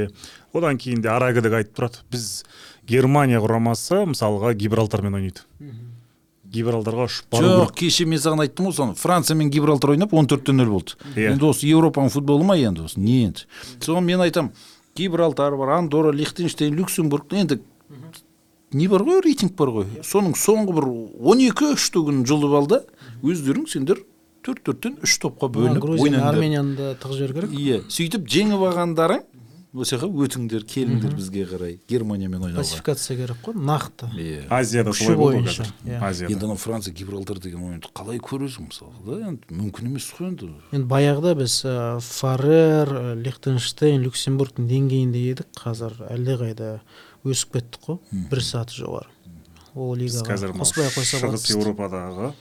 Одан 0.53 0.79
кейін 0.79 1.03
де 1.05 1.11
арагідік 1.13 1.59
айтып 1.61 1.79
тұрады. 1.79 2.03
Біз 2.11 2.45
германия 2.87 3.41
құрамасы 3.43 4.05
мысалға 4.11 4.55
гибралтармен 4.59 5.19
ойнайды. 5.19 5.47
Гибралтарға 6.47 7.09
ұшып 7.09 7.31
бару 7.35 7.49
жоқ 7.65 7.73
кеше 7.81 8.07
мен 8.07 8.21
саған 8.23 8.45
айттым 8.45 8.69
ғой 8.69 8.77
соны. 8.77 8.95
Франция 8.99 9.35
мен 9.37 9.51
гибралтар 9.51 9.97
ойнап 9.97 10.15
он 10.15 10.29
төртте 10.31 10.55
нөл 10.55 10.71
болды. 10.77 10.95
Иә. 11.17 11.33
енді 11.35 11.51
осы 11.51 11.67
еуропаның 11.67 12.13
футболы 12.15 12.47
ма 12.47 12.57
енді 12.57 12.87
осы? 12.87 13.01
Не 13.03 13.25
енді? 13.27 13.49
Соған 13.83 14.07
мен 14.07 14.23
айтамын 14.23 14.53
гибралтар 14.97 15.57
бар 15.59 15.75
андора 15.81 16.13
лихтенштейн 16.15 16.75
люксембург. 16.79 17.35
Енді 17.35 17.61
не 18.73 18.89
бар 18.89 19.03
ғой 19.07 19.21
рейтинг 19.27 19.57
бар 19.59 19.75
ғой? 19.75 19.91
Соның 20.07 20.39
соңғы 20.39 20.79
бір 20.79 20.87
он 21.33 21.43
екі 21.43 21.73
үштігін 21.75 22.25
жұлып 22.29 22.57
ал 22.59 22.71
да 22.71 22.81
өздерің 23.23 23.67
сендер 23.71 24.03
төрт 24.47 24.63
төрттен 24.67 25.01
үш 25.03 25.17
топқа 25.23 25.49
бөлініп 25.53 25.83
грузия 25.83 26.23
арменияны 26.29 26.77
да 26.77 26.93
тығып 27.01 27.19
жіберу 27.23 27.49
керек. 27.49 27.57
Иә 27.57 27.81
сөйтіп 27.91 28.29
жеңіп 28.31 28.63
алғандарың 28.69 29.25
осы 29.77 29.97
жаққа 29.97 30.25
өтіңдер 30.25 30.65
келіңдер 30.71 31.15
бізге 31.17 31.43
қарай 31.51 31.75
германиямен 31.91 32.47
ойнауға. 32.47 32.63
Классификация 32.63 33.17
керек 33.19 33.43
қой 33.45 33.57
нақты. 33.59 34.09
Иә 34.17 34.47
азияда 34.49 34.95
солай 34.97 35.17
болды 35.21 35.43
қазір. 35.51 35.73
иә. 35.85 35.99
азияда. 36.01 36.33
Енді 36.33 36.47
анау 36.47 36.57
франция 36.57 36.95
гибралтар 36.95 37.41
деген 37.43 37.65
ойынды 37.67 37.91
қалай 37.93 38.21
көресің 38.23 38.71
мысалы 38.71 38.95
да? 39.05 39.19
Енді 39.33 39.59
мүмкін 39.59 39.91
емес 39.91 40.09
қой 40.17 40.31
енді. 40.31 40.49
Енді 40.73 40.89
баяғыда 40.89 41.35
біз 41.43 41.59
фарер 42.07 42.95
лихтенштейн 43.21 44.01
люксембургтың 44.07 44.71
деңгейінде 44.71 45.27
едік. 45.35 45.53
Қазір 45.61 45.99
әлдеқайда 46.09 46.79
өсіп 47.27 47.59
кеттік 47.59 47.85
қой. 47.85 48.01
Бір 48.31 48.45
саты 48.47 48.81
жоғары. 48.81 49.13
Ол 49.75 49.93
лигаға 49.99 50.31
қазір 50.33 50.57
қоспай 50.57 50.89
ақ 50.89 51.03
қойса 51.03 51.21
шығыс 51.21 51.51
еуропадағы 51.53 52.33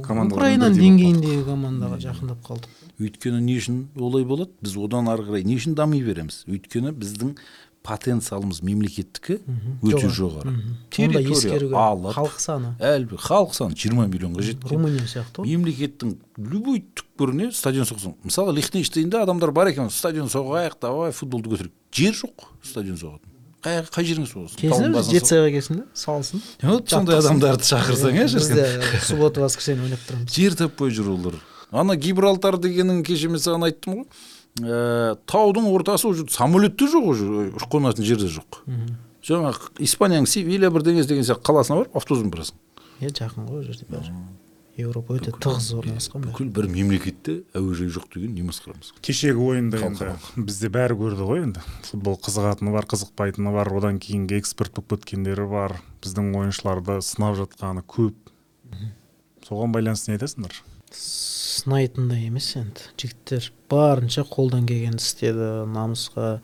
украинаның 0.00 0.78
деңгейіндегі 0.78 1.44
командаға 1.46 2.00
жақындап 2.02 2.40
қалдық. 2.46 2.80
Өйткені 2.98 3.42
не 3.42 3.58
үшін 3.60 3.84
олай 3.98 4.24
болады? 4.24 4.52
Біз 4.62 4.76
одан 4.78 5.10
ары 5.12 5.26
қарай 5.26 5.44
не 5.46 5.58
үшін 5.58 5.74
дами 5.78 6.00
береміз? 6.02 6.44
Өйткені 6.50 6.94
біздің 6.94 7.34
потенциалымыз 7.84 8.62
мемлекеттікі 8.64 9.36
өте 9.84 10.08
жоғары. 10.08 10.54
территория 10.88 11.68
алып 11.76 12.16
халық 12.16 12.38
саны. 12.40 12.70
халық 12.80 13.52
саны 13.52 13.76
жиырма 13.76 14.06
миллионға 14.08 14.40
жеткен. 14.40 14.70
Румыния 14.70 15.04
сияқты 15.04 15.44
ғой. 15.44 15.52
Мемлекеттің 15.52 16.16
любой 16.38 16.80
түкпіріне 16.96 17.50
стадион 17.52 17.84
соқсын 17.84 18.16
мысалы 18.24 18.56
лихтенштейнде 18.56 19.20
адамдар 19.20 19.52
бар 19.52 19.68
екен 19.74 19.90
стадион 19.90 20.32
соғайық 20.32 20.80
давай 20.80 21.12
футболды 21.12 21.52
көтерейік 21.52 21.72
жер 21.92 22.16
жоқ 22.24 22.48
стадион 22.62 22.96
соғатын. 22.96 23.33
Қай, 23.64 23.80
қай 23.88 24.04
жеріңе 24.04 24.28
соғасың 24.28 24.60
келсін 24.60 24.96
жетісайға 25.08 25.50
келсін 25.54 25.80
да 25.80 25.84
салсын 25.96 26.42
вот 26.68 26.92
сондай 26.92 27.18
адамдарды 27.22 27.64
шақырсаң 27.64 28.18
иә 28.20 28.26
біз 28.28 28.36
шіркін 28.36 28.60
де 28.60 29.00
суббота 29.06 29.40
воскресенье 29.44 29.86
ойнап 29.86 30.04
тұрамыз. 30.04 30.36
Жер 30.36 30.56
таппай 30.60 30.92
жүр 30.92 31.10
олар 31.14 31.40
ана 31.72 31.96
гибралтар 31.96 32.58
дегенің 32.60 33.00
кеше 33.06 33.32
мен 33.32 33.40
саған 33.42 33.66
айттым 33.70 34.02
ғой. 34.02 34.06
Ә, 34.62 35.16
таудың 35.26 35.66
ортасы 35.72 36.06
уже 36.06 36.28
самолет 36.30 36.76
те 36.78 36.86
жоқ 36.86 37.08
уже 37.10 37.26
ұшып 37.56 37.72
қонатын 37.72 38.06
жер 38.06 38.20
де 38.20 38.28
жоқ. 38.30 38.60
Жаңағы 39.24 39.72
испанияның 39.82 40.28
севилья 40.30 40.70
бірдеңесі 40.70 41.10
деген 41.10 41.26
сияқты 41.26 41.48
қаласына 41.48 41.80
барып 41.80 41.96
автобуспен 41.98 42.30
барасың 42.30 42.60
иә 43.00 43.10
жақын 43.16 43.48
ғой 43.48 43.62
ол 43.62 43.66
жерде 43.66 43.88
бәрі. 43.90 44.12
Еуропа 44.80 45.18
өте 45.18 45.32
тығыз 45.32 45.70
орналасқан 45.78 46.24
бүкіл 46.28 46.50
бір 46.54 46.68
мемлекетте 46.72 47.40
әуежай 47.54 47.90
жоқ 47.94 48.08
деген 48.14 48.34
не 48.34 48.44
масқарамыз 48.46 48.90
кешегі 49.04 49.42
ойында 49.44 49.80
енді 49.86 50.14
бізде 50.36 50.70
бәрі 50.72 50.96
көрді 50.98 51.26
ғой 51.28 51.42
енді. 51.44 51.62
Футбол 51.88 52.16
қызығатыны 52.24 52.72
бар 52.74 52.88
қызықпайтыны 52.90 53.52
бар. 53.54 53.70
Одан 53.78 54.00
кейінгі 54.02 54.38
эксперт 54.40 54.74
болып 54.74 55.04
кеткендері 55.04 55.46
бар. 55.50 55.76
Біздің 56.04 56.32
ойыншыларды 56.40 56.98
сынап 57.04 57.38
жатқаны 57.38 57.84
көп. 57.86 58.16
Соған 59.46 59.74
байланысты 59.74 60.10
не 60.10 60.18
айтасыңдар? 60.18 60.58
Сынайтындай 60.94 62.26
емес 62.28 62.50
енді. 62.58 62.90
Жігіттер 62.98 63.50
барынша 63.70 64.26
қолдан 64.28 64.66
келгенді 64.68 65.02
істеді 65.02 65.50
намысқа 65.70 66.38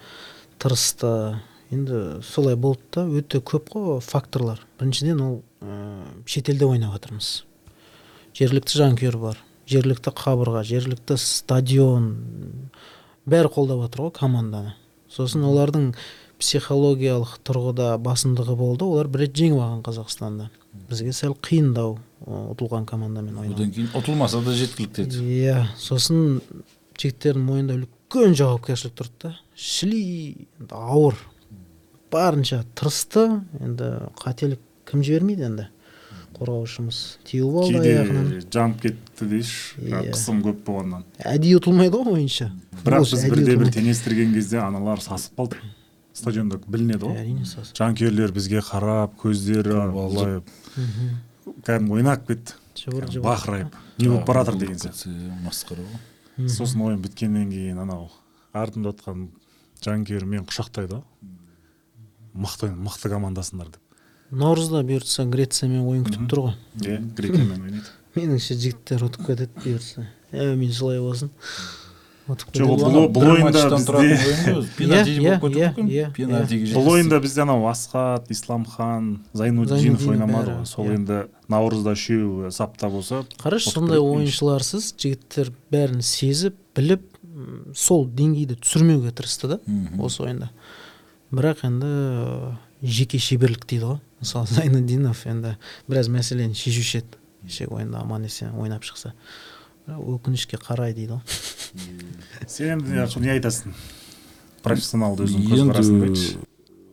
тырысты. 0.63 1.41
Енді 1.71 2.21
солай 2.27 2.57
болды 2.59 2.83
да 2.95 3.07
өте 3.07 3.43
көп 3.43 3.71
қой 3.75 4.01
факторлар. 4.03 4.63
Біріншіден 4.81 5.21
ол 5.23 5.39
ә, 5.63 6.03
шетелде 6.27 6.67
ойнап 6.67 6.97
жатырмыз 6.99 7.45
жергілікті 8.39 8.79
жанкүйер 8.81 9.17
бар 9.21 9.41
жергілікті 9.71 10.13
қабырға 10.19 10.63
жергілікті 10.67 11.17
стадион 11.21 12.11
бәрі 13.31 13.51
қолдап 13.55 13.85
жатыр 13.85 14.07
ғой 14.07 14.13
команданы. 14.17 14.75
Сосын 15.11 15.45
олардың 15.47 15.93
психологиялық 16.41 17.37
тұрғыда 17.47 17.93
басымдығы 18.03 18.57
болды 18.59 18.87
олар 18.87 19.11
бір 19.13 19.27
рет 19.27 19.37
жеңіп 19.37 19.61
алған 19.61 19.83
қазақстанды 19.87 20.49
бізге 20.91 21.13
сәл 21.15 21.35
қиындау 21.45 21.99
ұтылған 22.25 22.87
командамен 22.89 23.37
ойнау. 23.37 23.57
Одан 23.59 23.73
кейін 23.75 23.91
ұтылмаса 23.99 24.41
да 24.45 24.55
жеткілікті 24.57 25.05
еді. 25.05 25.21
Иә 25.21 25.67
сосын 25.79 26.41
жігіттердің 26.99 27.45
мойнында 27.47 27.77
үлкен 27.81 28.37
жауапкершілік 28.39 28.97
тұрды 28.99 29.27
да 29.27 29.35
шіли 29.55 30.03
енді 30.61 30.75
ауыр. 30.75 31.19
Барынша 32.11 32.65
тырысты 32.79 33.27
енді 33.61 33.93
қателік 34.19 34.63
кім 34.89 35.05
жібермейді 35.07 35.47
енді? 35.51 35.69
Қорғаушымыз 36.41 36.99
теуіп 37.29 37.57
алды 37.61 37.81
аяғынан. 37.81 38.31
кейде 38.31 38.51
жанып 38.57 38.81
кетті 38.83 39.27
дейші 39.29 39.81
Иә. 39.85 40.01
қысым 40.15 40.41
көп 40.45 40.63
болғаннан. 40.65 41.05
Әдейі 41.21 41.59
ұтылмайды 41.61 42.01
ғой 42.01 42.15
ойыншы. 42.17 42.51
Бірақ 42.85 43.05
біз 43.13 43.25
бірде 43.31 43.57
бір 43.61 43.71
теңестірген 43.75 44.33
кезде 44.35 44.59
аналар 44.65 45.01
сасып 45.05 45.37
қалды. 45.37 45.57
Стадионда 46.15 46.59
білінеді 46.67 47.05
ғой. 47.07 47.19
Әрине 47.21 47.45
сас 47.47 47.73
жанкүйерлер 47.77 48.33
бізге 48.33 48.61
қарап 48.65 49.15
көздері 49.21 49.77
былай 49.93 50.41
кәдімгі 51.67 51.93
ойнап 52.01 52.27
кетті. 52.27 52.55
Жыбыр 52.81 53.07
жыбыр. 53.11 53.27
бақырайып. 53.29 53.75
Не 53.99 54.09
болып 54.09 54.27
бара 54.27 54.45
жатыр 54.45 54.59
деген 54.59 54.77
сияқты. 54.77 55.13
масқара. 55.45 55.85
Ғой 56.39 56.49
сосын 56.49 56.81
ойын 56.81 57.01
біткеннен 57.03 57.51
кейін 57.51 57.79
анау 57.79 58.11
артымда 58.53 58.93
отқан 58.95 59.29
жанкүйер 59.85 60.25
мені 60.25 60.45
құшақтайды. 60.47 61.01
Ғой 61.01 61.03
мықты 62.35 62.71
мықты 62.75 63.11
командасыңдар 63.11 63.71
деп. 63.75 63.81
Наурызда 64.31 64.83
бұйыртса 64.87 65.27
грециямен 65.31 65.83
ойын 65.89 66.05
күтіп 66.07 66.29
тұр 66.31 66.43
ғой. 66.47 66.55
Иә 66.85 66.99
грекиямен 67.19 67.61
ойнайды. 67.67 67.91
Меніңше 68.17 68.57
жігіттер 68.59 69.05
ұтып 69.09 69.27
кетеді 69.27 69.51
бұйыртса. 69.65 70.07
Әумин 70.33 70.73
солай 70.75 71.01
болсын 71.03 71.31
ұтып 72.31 72.53
жоқ, 72.55 72.69
бұл- 72.79 73.09
бұл 73.15 73.29
ойында 73.33 73.63
бізде- 73.75 74.61
Иә, 74.87 75.01
иә, 75.03 75.03
иә, 75.19 75.39
ғой 75.43 76.11
пенальтиге 76.15 76.75
бұл 76.77 76.89
ойында 76.95 77.19
бізде 77.25 77.43
анау 77.43 77.65
асхат 77.67 78.31
исламхан 78.31 79.09
зайнуддинов 79.35 79.81
Зайнутдинов 79.81 80.13
ойнамады 80.15 80.53
ғой. 80.61 80.67
сол 80.67 80.91
енді 80.95 81.19
наурызда 81.51 81.97
үшеуі 81.99 82.53
сапта 82.55 82.89
болса 82.93 83.25
қарашы 83.43 83.73
сондай 83.75 83.99
ойыншыларсыз 83.99 84.93
жігіттер 84.95 85.51
бәрін 85.75 86.03
сезіп 86.07 86.55
біліп 86.79 87.03
сол 87.75 88.07
деңгейді 88.07 88.61
түсірмеуге 88.63 89.11
тырысты 89.11 89.49
да 89.57 89.59
осы 89.99 90.23
ойында. 90.23 90.51
Бірақ 91.33 91.65
енді 91.67 91.91
жеке 92.83 93.19
шеберлік 93.19 93.67
дейді 93.67 93.85
ғой. 93.87 93.99
Мысалы 94.21 94.47
зайнуддинов 94.47 95.23
енді 95.27 95.57
біраз 95.89 96.09
мәселені 96.12 96.55
шешуші 96.55 96.99
еді. 97.03 97.17
Кешегі 97.47 97.73
ойында 97.75 98.03
аман 98.05 98.25
есен 98.29 98.53
ойнап 98.61 98.85
шықса. 98.85 99.15
Бірақ 99.89 100.05
өкінішке 100.19 100.61
қарай 100.61 100.93
дейді 100.95 101.17
ғой. 101.17 101.23
Сен 102.47 102.79
енді 102.81 103.00
не- 103.25 103.33
айтасың? 103.39 103.73
Профессионалды 104.62 105.25
өзің 105.25 105.41
Енді- 105.41 105.53
көзқарасыңды 105.55 106.09
айтшы 106.11 106.39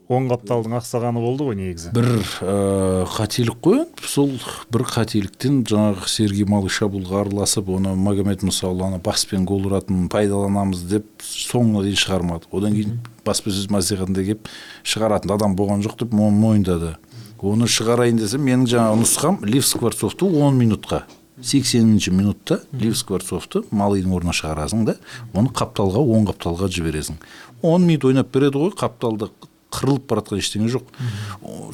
оң 0.08 0.30
қапталдың 0.32 0.72
ақсағаны 0.78 1.20
болды 1.20 1.44
ғой 1.44 1.58
негізі. 1.60 1.90
Бір 1.92 2.06
ә, 2.40 3.04
қателік 3.12 3.58
қой 3.60 3.82
енді. 3.82 4.06
сол 4.08 4.30
бір 4.72 4.86
қателіктен 4.88 5.66
жаңағы 5.68 6.08
сергей 6.08 6.46
малый 6.48 6.72
шабуылға 6.72 7.26
араласып 7.26 7.68
оны 7.76 7.92
магомед 8.00 8.40
мұсаұлы 8.48 8.86
ана 8.88 9.02
баспен 9.04 9.44
гол 9.44 9.68
ұратынын 9.68 10.08
пайдаланамыз 10.08 10.86
деп 10.88 11.06
соңына 11.20 11.84
дейін 11.84 12.00
шығармады. 12.00 12.48
Одан 12.56 12.72
кейін 12.80 13.02
баспасөз 13.28 13.68
мәслихатында 13.68 14.24
келіп 14.24 14.48
шығаратын 14.88 15.36
адам 15.36 15.58
болған 15.60 15.84
жоқ 15.84 16.00
деп 16.06 16.16
мо- 16.16 16.32
мойындады. 16.32 16.96
Оны 17.42 17.68
шығарайын 17.70 18.18
десе 18.22 18.40
менің 18.42 18.66
жаңағы 18.72 19.02
нұсқам 19.04 19.40
лив 19.46 19.66
скворцовты 19.66 20.26
он 20.26 20.58
минутқа. 20.58 21.04
сексенінші 21.42 22.12
минутта 22.12 22.62
лив 22.74 22.98
скворцовты 22.98 23.62
малыйдың 23.72 24.14
орнына 24.18 24.34
шығарасың 24.34 24.86
да 24.86 24.96
оны 25.34 25.52
қапталға 25.54 26.02
оң 26.02 26.26
қапталға 26.32 26.68
жібересің. 26.68 27.18
он 27.62 27.86
минут 27.86 28.06
ойнап 28.06 28.32
береді 28.34 28.58
ғой 28.58 28.72
қапталда 28.74 29.30
қырылып 29.72 30.08
бара 30.08 30.22
жатқан 30.22 30.40
ештеңе 30.40 30.70
жоқ. 30.72 30.84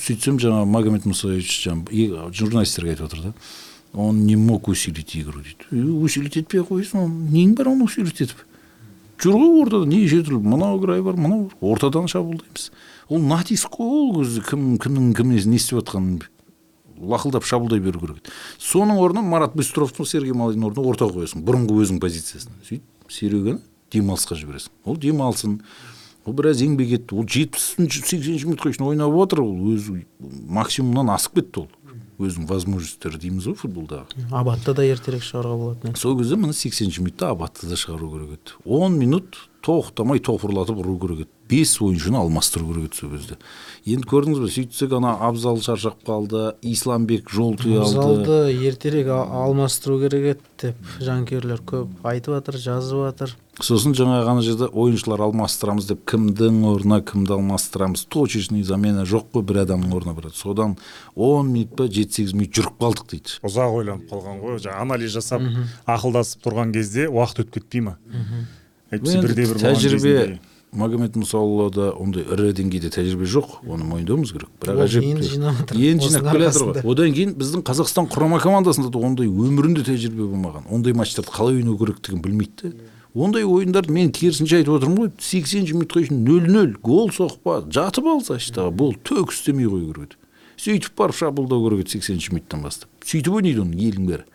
Сөйтсем 0.02 0.40
жаңағы 0.42 0.66
магомед 0.66 1.06
мусаевич 1.06 1.68
жаңағы 1.68 2.34
журналистерге 2.34 2.92
айтып 2.92 3.06
отыр 3.06 3.22
да 3.22 3.34
он 3.94 4.26
не 4.26 4.36
мог 4.36 4.68
усилить 4.68 5.16
игру 5.16 5.40
дейді. 5.40 5.66
«Е, 5.72 5.84
усилить 5.84 6.36
етпей 6.38 6.62
ақ 6.62 6.72
қойсын 6.74 7.30
нең 7.30 7.54
бар 7.56 7.70
оны 7.70 7.86
усилить 7.86 8.22
етіп? 8.22 8.40
Жүр 9.22 9.38
ғой 9.38 9.62
ортада 9.62 9.86
неше 9.86 10.24
түрлі 10.26 10.42
мынау 10.42 10.80
грай 10.82 11.02
бар 11.02 11.14
мынау 11.14 11.52
ортадан 11.62 12.10
шабуылдаймыз 12.10 12.72
ол 13.14 13.22
натиск 13.22 13.78
қой 13.78 13.92
ол 13.94 14.16
кезде 14.22 14.42
кім 14.50 14.78
кімнің 14.82 15.14
кімнен 15.18 15.50
не 15.50 15.62
істеп 15.62 15.84
жатқанын 15.84 16.24
лақылдап 17.04 17.46
шабуылдай 17.46 17.82
беру 17.84 18.00
керек 18.00 18.22
еді 18.22 18.34
соның 18.64 19.00
орнына 19.04 19.26
марат 19.28 19.56
быстровты 19.58 20.06
сергей 20.06 20.34
малыйдың 20.34 20.70
орнына 20.70 20.88
ортаға 20.94 21.20
қоясың. 21.20 21.44
Бұрынғы 21.46 21.78
өзің 21.84 22.00
позициясына. 22.04 22.56
Сөйтіп 22.68 23.12
сереганы 23.12 23.62
демалысқа 23.94 24.38
жібересің. 24.40 24.74
Ол 24.86 24.98
демалсын. 24.98 25.60
Ол 26.26 26.34
біраз 26.38 26.64
еңбек 26.64 26.94
етті. 26.98 27.18
Ол 27.20 27.28
жетпісінші 27.28 28.04
сексенінші 28.08 28.50
минутқа 28.50 28.72
шейін 28.72 28.88
ойнап 28.94 29.18
отыр. 29.20 29.44
Ол 29.44 29.74
өзі 29.74 30.04
максимумнан 30.48 31.12
асып 31.14 31.42
кетті 31.42 31.66
ол. 31.66 31.70
Өзінің 32.24 32.48
возможностьтері 32.48 33.20
дейміз 33.20 33.50
ғой 33.50 33.58
футболдағы. 33.58 34.24
Абатты 34.32 34.76
да 34.78 34.86
ертерек 34.86 35.26
шығаруға 35.26 35.58
болатын 35.60 35.92
еді 35.92 36.00
сол 36.00 36.14
кезде 36.20 36.38
міне 36.38 36.54
сексенінші 36.54 37.02
минутта 37.02 37.32
абатты 37.34 37.68
да 37.68 37.76
шығару 37.76 38.12
керек 38.14 38.36
еді. 38.38 38.54
Он 38.64 38.96
минут 39.02 39.40
тоқтамай 39.66 40.22
топырлатып 40.24 40.78
ұру 40.78 40.94
керек 41.02 41.26
еді. 41.26 41.33
Бес 41.50 41.76
ойыншыны 41.82 42.18
алмастыру 42.18 42.72
керек 42.72 42.92
еді 42.92 43.00
сол 43.00 43.12
кезде. 43.14 43.38
Енді 43.86 44.08
көрдіңіз 44.08 44.40
ба 44.40 44.50
сөйтсек 44.50 44.94
ана 44.96 45.14
абзал 45.28 45.60
шаршап 45.62 46.04
қалды 46.08 46.54
исламбек 46.62 47.30
жол 47.30 47.58
тұя 47.60 47.84
алды. 47.84 47.94
Залды 47.94 48.38
ертерек 48.64 49.10
алмастыру 49.12 50.00
керек 50.02 50.38
еді 50.38 50.44
деп 50.62 50.94
жанкүйерлер 51.04 51.64
көп 51.68 52.08
айтып 52.08 52.38
жатыр 52.38 52.60
жазып 52.64 53.04
жатыр. 53.10 53.36
Сосын 53.62 53.94
жаңағы 53.94 54.32
ана 54.32 54.42
жерде 54.42 54.66
ойыншылар 54.66 55.22
алмастырамыз 55.28 55.86
деп 55.92 56.00
кімдің 56.10 56.64
орнына 56.72 57.04
кімді 57.06 57.36
алмастырамыз? 57.36 58.08
Точечный 58.10 58.64
замена 58.66 59.04
жоқ 59.06 59.28
қой 59.36 59.44
бір 59.46 59.60
адамның 59.68 59.94
орнына 59.94 60.16
барады 60.18 60.34
содан 60.34 60.74
он 61.14 61.52
минут 61.54 61.76
па 61.78 61.86
жеті 61.86 62.24
сегіз 62.24 62.34
минут 62.34 62.56
жүріп 62.56 62.80
қалдық 62.82 63.12
дейді. 63.12 63.38
Ұзақ 63.46 63.78
ойланып 63.78 64.10
қалған 64.10 64.42
ғой 64.42 64.58
жаңағы 64.64 64.88
анализ 64.88 65.14
жасап 65.14 65.46
ақылдасып 65.86 66.42
тұрған 66.48 66.74
кезде 66.74 67.06
уақыт 67.12 67.44
өтіп 67.44 67.60
кетпей 67.60 67.86
ма? 67.86 67.98
Әйтпесе 68.90 69.22
бірде 69.22 69.46
бір 69.46 69.60
болған 69.60 69.78
тәжірибе 69.78 70.40
магомед 70.78 71.18
мұсаұлыда 71.20 71.92
ондай 72.02 72.26
ірі 72.26 72.54
деңгейде 72.58 72.90
тәжірибе 72.94 73.28
жоқ 73.30 73.60
оны 73.68 73.86
мойындауымыз 73.88 74.34
керек. 74.34 74.50
Бірақ 74.64 74.82
әжептәуір. 74.88 75.20
енді 75.20 75.30
жинап 75.30 75.74
енді 75.74 76.10
келе 76.26 76.50
жатыр 76.50 76.82
ғой. 76.82 76.92
одан 76.94 77.14
кейін 77.14 77.36
біздің 77.38 77.64
қазақстан 77.68 78.10
құрама 78.10 78.42
командасында 78.42 78.90
да 78.90 79.04
ондай 79.06 79.30
өмірінде 79.30 79.86
тәжірибе 79.86 80.26
болмаған 80.26 80.66
ондай 80.74 80.98
матчтарды 80.98 81.32
қалай 81.32 81.62
ойнау 81.62 81.78
керектігін 81.78 82.22
білмейді 82.26 82.74
да 82.74 82.92
ондай 83.14 83.46
ойындарды 83.46 83.94
мен 83.94 84.12
керісінше 84.12 84.58
айтып 84.62 84.80
отырмын 84.80 85.04
ғой 85.04 85.12
сексенінші 85.22 85.78
минутқа 85.78 86.08
шейін 86.08 86.24
нөл 86.26 86.50
нөл 86.50 86.74
гол 86.82 87.12
соқпа 87.14 87.62
жатып 87.70 88.10
ал 88.10 88.24
защитаға 88.26 88.74
бол 88.74 88.96
төк 89.06 89.34
істемей 89.36 89.70
қою 89.70 89.94
керек 89.94 90.16
еді 90.16 90.22
сөйтіп 90.64 90.98
барып 90.98 91.20
шабуылдау 91.20 91.62
керек 91.68 91.86
еді 91.86 91.94
сексенінші 91.98 92.34
минуттан 92.34 92.66
бастап. 92.66 92.90
Сөйтіп 93.06 93.38
ойнайды 93.38 93.62
оның 93.62 93.84
елдің 93.86 94.10
бәрі. 94.10 94.26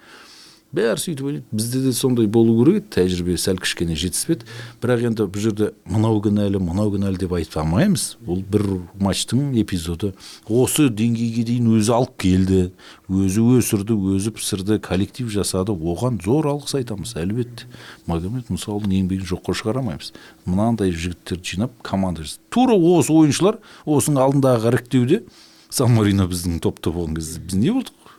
Бәрі 0.75 1.01
сөйтіп 1.01 1.25
ойлайды. 1.25 1.45
Бізде 1.53 1.81
де 1.81 1.93
сондай 1.97 2.27
болу 2.29 2.53
керек 2.61 2.83
еді 2.83 2.91
тәжірибе 2.93 3.37
сәл 3.41 3.57
кішкене 3.63 3.97
жетіспеді 3.97 4.45
бірақ 4.83 5.07
енді 5.09 5.27
бұл 5.33 5.41
жерде 5.41 5.71
мынау 5.89 6.21
кінәлі 6.21 6.61
мынау 6.61 6.93
кінәлі 6.93 7.17
деп 7.23 7.33
айта 7.39 7.63
алмаймыз. 7.63 8.19
Бұл 8.21 8.43
бір 8.45 8.67
матчтың 9.01 9.55
эпизоды. 9.63 10.13
Осы 10.45 10.91
деңгейге 10.93 11.47
дейін 11.49 11.73
өзі 11.79 11.95
алып 11.97 12.15
келді 12.21 12.61
өзі 13.09 13.47
өсірді 13.57 13.97
өзі 14.13 14.35
пісірді 14.37 14.79
коллектив 14.85 15.33
жасады. 15.33 15.73
Оған 15.73 16.21
зор 16.25 16.51
алғыс 16.53 16.77
айтамыз 16.83 17.17
әлбетте. 17.17 17.65
Магомед 18.07 18.53
мұсаұлының 18.53 19.01
еңбегін 19.01 19.29
жоққа 19.33 19.57
шығарамаймыз. 19.57 20.13
Мынандай 20.45 20.93
жігіттерді 20.93 21.55
жинап 21.57 21.81
команда 21.83 22.29
тура 22.53 22.77
осы 22.77 23.13
ойыншылар 23.13 23.59
осының 23.87 24.21
алдындағы 24.27 24.73
іріктеуде 24.73 25.23
сан 25.71 25.93
марино 25.97 26.29
біздің 26.29 26.61
топта 26.65 26.93
болған 26.93 27.17
кезде 27.19 27.41
біз 27.41 27.57
не 27.57 27.73
болдық? 27.73 28.15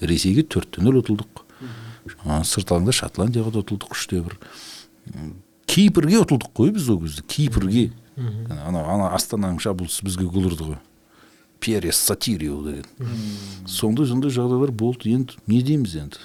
Ресейге 0.00 0.44
төрт 0.46 0.76
те 0.76 0.84
нөл 0.84 1.00
ұтылдық. 1.00 1.45
Сырт 2.46 2.72
алаңда 2.72 2.94
шотландияға 2.96 3.52
да 3.54 3.62
ұтылдық 3.64 3.94
үште 3.96 4.22
бір. 4.24 4.38
Кипрге 5.66 6.20
ұтылдық 6.22 6.52
қой 6.56 6.72
біз 6.76 6.88
ол 6.90 7.00
кезде 7.02 7.22
кипрге. 7.26 7.90
Ана 8.16 8.84
ана 8.84 9.10
астананың 9.16 9.60
шабуылшысы 9.60 10.06
бізге 10.06 10.28
гол 10.30 10.48
ұрды 10.50 10.70
ғой. 10.70 10.78
Перес 11.60 11.98
сатирио 11.98 12.62
деген. 12.64 12.86
Сондай 13.66 14.06
сондай 14.06 14.30
жағдайлар 14.30 14.72
болды. 14.72 15.10
Енді 15.12 15.36
не 15.46 15.62
дейміз 15.62 15.96
енді? 16.00 16.22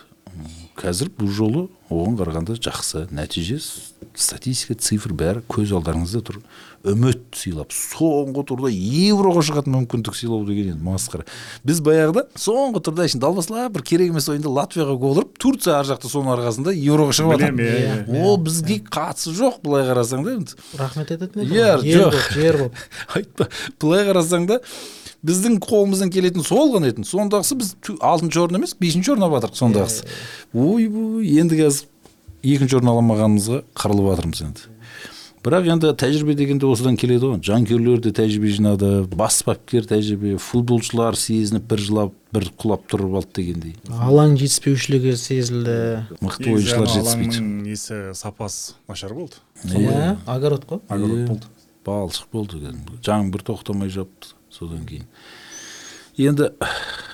Қазір 0.80 1.12
бұл 1.18 1.32
жолы 1.36 1.66
оған 1.92 2.16
қарағанда 2.20 2.56
жақсы 2.56 3.08
нәтиже 3.12 3.60
статистика 4.16 4.78
цифр 4.80 5.12
бәрі 5.12 5.44
көз 5.52 5.74
алдарыңызда 5.76 6.22
тұр. 6.24 6.40
Үміт 6.88 7.36
сыйлап 7.38 7.74
соңғы 7.76 8.44
турда 8.50 8.70
евроға 8.72 9.44
шығатын 9.46 9.76
мүмкіндік 9.76 10.16
сыйлау 10.18 10.46
деген 10.48 10.72
енді 10.74 10.86
масқара. 10.86 11.26
Біз 11.68 11.82
баяғыда 11.86 12.24
соңғы 12.42 12.82
турда 12.88 13.06
ішінде 13.06 13.22
далбасалап 13.26 13.76
бір 13.76 13.84
керек 13.86 14.10
емес 14.14 14.30
ойында 14.32 14.50
латвияға 14.56 14.96
гол 15.02 15.20
ұрып 15.22 15.36
турция 15.42 15.78
ар 15.78 15.86
жақта 15.92 16.10
соның 16.10 16.34
арқасында 16.38 16.74
евроға 16.74 17.18
шығып 17.20 17.36
жатыр 17.38 17.62
иә, 17.62 17.92
иә. 18.08 18.24
ол 18.26 18.40
бізге 18.42 18.80
қатысы 18.88 19.36
жоқ 19.38 19.62
былай 19.66 19.86
қарасаң 19.92 20.26
да 20.26 20.34
енді. 20.40 20.58
Рахмет 20.80 21.14
айтатын 21.14 21.46
еді 21.46 21.60
Иә, 21.60 21.70
жоқ. 22.02 22.18
жер 22.34 22.58
болып. 22.64 22.82
Айтпа 23.16 23.50
былай 23.82 24.08
қарасаң 24.10 24.50
да 24.50 24.60
біздің 25.22 25.60
қолымыздан 25.62 26.10
келетін 26.10 26.42
сол 26.42 26.74
ғана 26.74 26.90
еді. 26.90 27.06
Сондағысы 27.06 27.60
біз 27.62 27.76
алтыншы 28.02 28.42
орын 28.42 28.58
емес 28.58 28.74
бесінші 28.82 29.14
орын 29.14 29.28
алып 29.28 29.38
жатырмық 29.44 29.60
сондағысы. 29.62 30.08
ойбой 30.58 31.30
енді 31.38 31.62
қазір 31.62 31.86
екінші 32.42 32.80
орын 32.80 32.90
ала 32.90 33.04
алмағанымызға 33.04 33.62
қырылып 33.78 34.08
жатырмыз 34.16 34.42
енді. 34.48 34.71
Бірақ 35.42 35.70
енді 35.74 35.92
тәжірибе 35.98 36.36
дегенде 36.38 36.68
осыдан 36.70 36.98
келеді 37.00 37.32
ғой. 37.32 37.40
Жанкүйерлер 37.46 38.02
де 38.04 38.12
тәжірибе 38.16 38.52
жинады 38.54 38.92
бас 39.10 39.42
бапкер 39.48 39.88
тәжірибе 39.90 40.36
футболшылар 40.42 41.18
сезініп 41.18 41.66
бір 41.72 41.82
жылап 41.86 42.14
бір 42.36 42.50
құлап 42.62 42.86
тұрып 42.92 43.18
алды 43.22 43.34
дегендей. 43.40 43.74
Алаң 43.90 44.38
жетіспеушілігі 44.40 45.16
сезілді. 45.18 45.80
Мықты 46.22 46.54
ойыншылар 46.54 46.94
жетіспейді. 46.94 47.42
Несі 47.66 48.00
сапасы 48.18 48.78
нашар 48.88 49.16
болды. 49.18 49.42
Иә 49.66 50.18
огород 50.30 50.70
қой? 50.70 50.86
Огород 50.88 51.28
болды. 51.34 51.50
балшық 51.86 52.30
болды 52.32 52.62
кәдімгі. 52.62 53.00
Жаңбыр 53.06 53.44
тоқтамай 53.46 53.90
жапты 53.90 54.36
содан 54.54 54.86
кейін. 54.86 55.08
Енді 56.22 56.50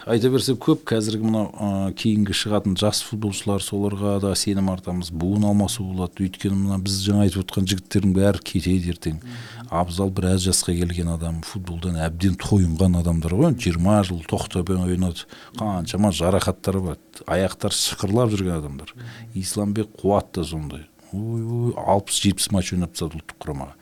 айта 0.07 0.29
берсе 0.31 0.55
көп 0.59 0.83
қазіргі 0.87 1.27
мынау 1.27 1.47
ә, 1.51 1.69
кейінгі 1.97 2.35
шығатын 2.35 2.77
жас 2.79 3.01
футболшылар 3.05 3.63
соларға 3.63 4.17
да 4.23 4.33
сенім 4.39 4.69
артамыз 4.71 5.11
буын 5.11 5.45
алмасу 5.49 5.83
болады. 5.83 6.23
Өйткені 6.25 6.55
мына 6.55 6.79
біз 6.83 6.99
жаңа 7.03 7.25
айтып 7.27 7.43
отқан 7.43 7.67
жігіттердің 7.67 8.15
бәрі 8.15 8.43
кетеді 8.47 8.93
ертең. 8.93 9.21
Абзал 9.67 10.11
біраз 10.15 10.45
жасқа 10.47 10.75
келген 10.77 11.11
адам 11.11 11.41
футболдан 11.43 11.99
әбден 11.99 12.37
тойынған 12.39 12.99
адамдар 13.01 13.35
ғой. 13.35 13.55
Жиырма 13.59 13.99
жыл 14.07 14.23
тоқтапен 14.27 14.85
ойнады. 14.85 15.27
Қаншама 15.59 16.13
жарақаттары 16.15 16.83
бар. 16.85 16.99
Аяқтары 17.27 17.75
шықырлап 17.75 18.31
жүрген 18.31 18.61
адамдар. 18.61 18.93
Исламбек 19.35 19.91
қуат 19.99 20.31
та 20.31 20.45
сондай. 20.47 20.87
Ой 21.11 21.43
ой 21.43 21.73
алпыс 21.83 22.21
жетпіс 22.23 22.51
матч 22.55 22.71
ойнап 22.75 22.95
тастады 22.95 23.19
ұлттық 23.19 23.43
құрамаға. 23.43 23.75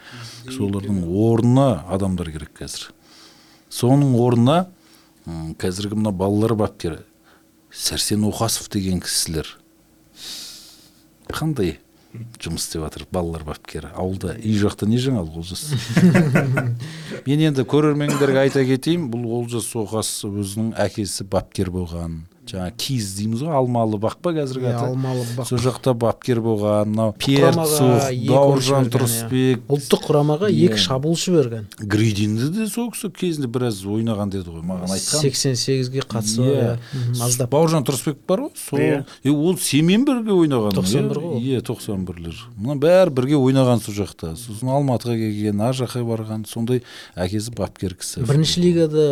Солардың 0.58 1.04
орнына 1.06 1.84
адамдар 1.90 2.30
керек 2.34 2.54
қазір. 2.58 2.92
Соның 3.70 4.14
орнына 4.22 4.66
қазіргі 5.26 5.98
мына 5.98 6.12
балалар 6.14 6.56
бапкері 6.58 7.02
сәрсен 7.74 8.26
оқасов 8.30 8.70
деген 8.74 9.02
кісілер. 9.04 9.48
Қандай 11.32 11.80
жұмыс 12.40 12.68
істеп 12.68 12.86
жатыр 12.86 13.06
балалар 13.12 13.44
бапкері 13.48 13.90
ауылда 13.98 14.36
үй 14.38 14.56
жақта 14.62 14.88
не 14.88 15.00
жаңалық 15.02 15.42
олжас? 15.42 15.66
Мен 17.28 17.42
енді 17.50 17.66
көрермендерге 17.68 18.46
айта 18.46 18.64
кетейін 18.68 19.10
бұл 19.12 19.26
олжас 19.42 19.68
оқасов 19.76 20.38
өзінің 20.44 20.76
әкесі 20.86 21.28
бапкер 21.28 21.74
болған. 21.74 22.22
Жаңағы 22.52 22.74
киіз 22.78 23.08
дейміз 23.18 23.42
ғой 23.46 23.56
алмалы 23.58 23.98
бақ 24.02 24.18
па 24.22 24.32
қазіргі 24.36 24.66
Иә, 24.70 24.74
аты 24.76 24.86
алмалы 24.92 25.24
бақ. 25.38 25.48
сол 25.50 25.60
жақта 25.64 25.94
бапкер 25.98 26.40
болған 26.46 26.92
мынау 26.94 27.14
перцух 27.18 28.06
бауыржан 28.30 28.86
берген, 28.86 28.92
тұрысбек 28.96 29.58
иә. 29.58 29.66
ұлттық 29.76 30.06
құрамаға 30.10 30.50
Иә. 30.52 30.70
екі 30.70 30.78
шабуылшы 30.86 31.34
берген 31.36 31.68
гридинді 31.80 32.50
де 32.54 32.68
сол 32.70 32.92
кісі 32.92 33.10
кезінде 33.16 33.48
біраз 33.48 33.82
ойнаған 33.86 34.30
деді 34.34 34.50
ғой 34.54 34.62
маған 34.66 34.94
айтқан 34.96 35.22
сексен 35.26 35.56
сегізге 35.56 36.06
қатысы 36.06 36.46
Иә. 36.46 36.78
иә 37.14 37.48
бауыржан 37.50 37.84
тұрысбек 37.88 38.22
бар 38.28 38.46
ғой 38.46 38.52
сол 38.56 38.80
Иә. 38.80 39.04
е, 39.24 39.32
ол 39.32 39.58
сенмен 39.58 40.06
бірге 40.06 40.32
ойнаған 40.36 40.76
91 40.78 41.20
ғой 41.20 41.36
ол. 41.36 41.42
иә 41.42 41.62
тоқсан 41.66 42.06
бірлер 42.06 42.38
мына 42.58 42.78
бәрі 42.80 43.10
бірге 43.16 43.36
ойнаған 43.42 43.82
сол 43.82 43.96
жақта 43.98 44.36
сосын 44.38 44.70
алматыға 44.70 45.18
келген 45.18 45.62
ар 45.62 45.74
жаққа 45.74 46.06
барған 46.06 46.46
сондай 46.48 46.84
әкесі 47.16 47.54
бапкер 47.58 47.96
кісі 47.98 48.22
бірінші 48.28 48.62
лигада 48.62 49.06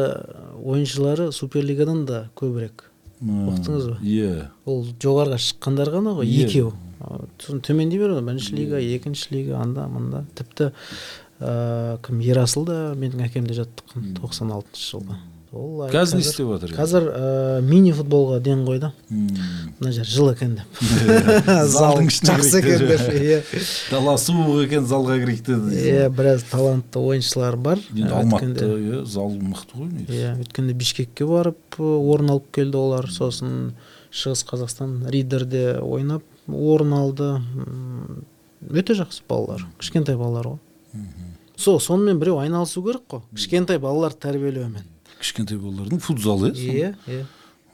ойыншылары 0.64 1.32
суперлигадан 1.32 2.06
да 2.06 2.30
көбірек 2.40 2.90
ұқтыңыз 3.24 3.86
ба? 3.90 3.98
иә. 4.04 4.48
Ол 4.66 4.84
жоғарыға 5.00 5.38
шыққандар 5.40 5.92
ғана 5.94 6.14
ғой 6.18 6.28
Иә. 6.28 6.48
екеу 6.48 6.74
сосын 7.40 7.60
төмендей 7.64 8.00
береді 8.00 8.20
ғой 8.20 8.26
бірінші 8.30 8.56
лига 8.56 8.80
екінші 8.80 9.28
лига 9.36 9.58
анда 9.60 9.88
мында. 9.92 10.24
Тіпті 10.36 10.72
ә, 11.40 11.98
кім 12.06 12.22
ерасыл 12.24 12.66
да 12.66 12.78
менің 12.96 13.26
әкемде 13.28 13.58
жаттыққан 13.58 14.14
тоқсан 14.20 14.52
алтыншы 14.56 14.94
жылғы. 14.96 15.18
Ол 15.54 15.84
қазір 15.94 16.18
не 16.18 16.24
істеп 16.26 16.48
жатыр 16.50 16.72
қазір 16.74 17.04
ә, 17.14 17.62
мини 17.62 17.92
футболға 17.94 18.40
ден 18.42 18.64
қойды. 18.66 18.90
Мына 19.12 19.92
жер 19.94 20.08
жылы 20.10 20.34
екен 20.34 20.56
деп. 20.58 20.82
Зал 20.82 21.68
залдың 22.00 22.10
жақсы 22.10 22.60
екен 22.62 22.86
деп. 22.90 23.04
иә. 23.22 23.40
Дала 23.92 24.16
суық 24.18 24.64
екен 24.66 24.88
залға 24.90 25.20
кірейік 25.22 25.44
деді 25.46 25.78
иә 25.94 26.10
біраз 26.10 26.44
талантты 26.50 27.00
ойыншылар 27.00 27.56
бар. 27.58 27.80
Енді 27.94 28.10
Ә, 28.10 28.20
алматыда 28.20 28.66
өткенде- 28.66 29.02
иә 29.02 29.06
зал 29.06 29.30
мықты 29.38 29.78
ғой 29.78 29.92
негізі. 29.94 30.20
Иә 30.20 30.36
өткенде 30.42 30.74
бишкекке 30.74 31.26
барып 31.30 31.78
ә, 31.78 31.84
орын 32.14 32.34
алып 32.34 32.50
келді 32.56 32.78
олар. 32.82 33.10
Сосын 33.14 33.74
шығыс 34.14 34.42
қазақстан 34.50 35.04
ридерде 35.14 35.78
ойнап 35.82 36.24
орын 36.48 36.94
алды. 36.98 37.30
Өте 38.72 38.96
жақсы 38.98 39.22
балалар. 39.30 39.66
Кішкентай 39.80 40.16
балалар 40.18 40.56
ғой. 40.56 40.60
Сол 41.58 41.80
сонымен 41.80 42.18
біреу 42.20 42.40
айналысу 42.42 42.82
керек 42.84 43.04
қой. 43.10 43.22
Кішкентай 43.36 43.78
балаларды 43.80 44.18
тәрбиелеумен. 44.26 44.86
Кішкентай 45.24 45.58
балалардың 45.58 46.04
футзалы. 46.04 46.52
Иә 46.54 46.74
иә 46.74 46.94
иә 47.08 47.24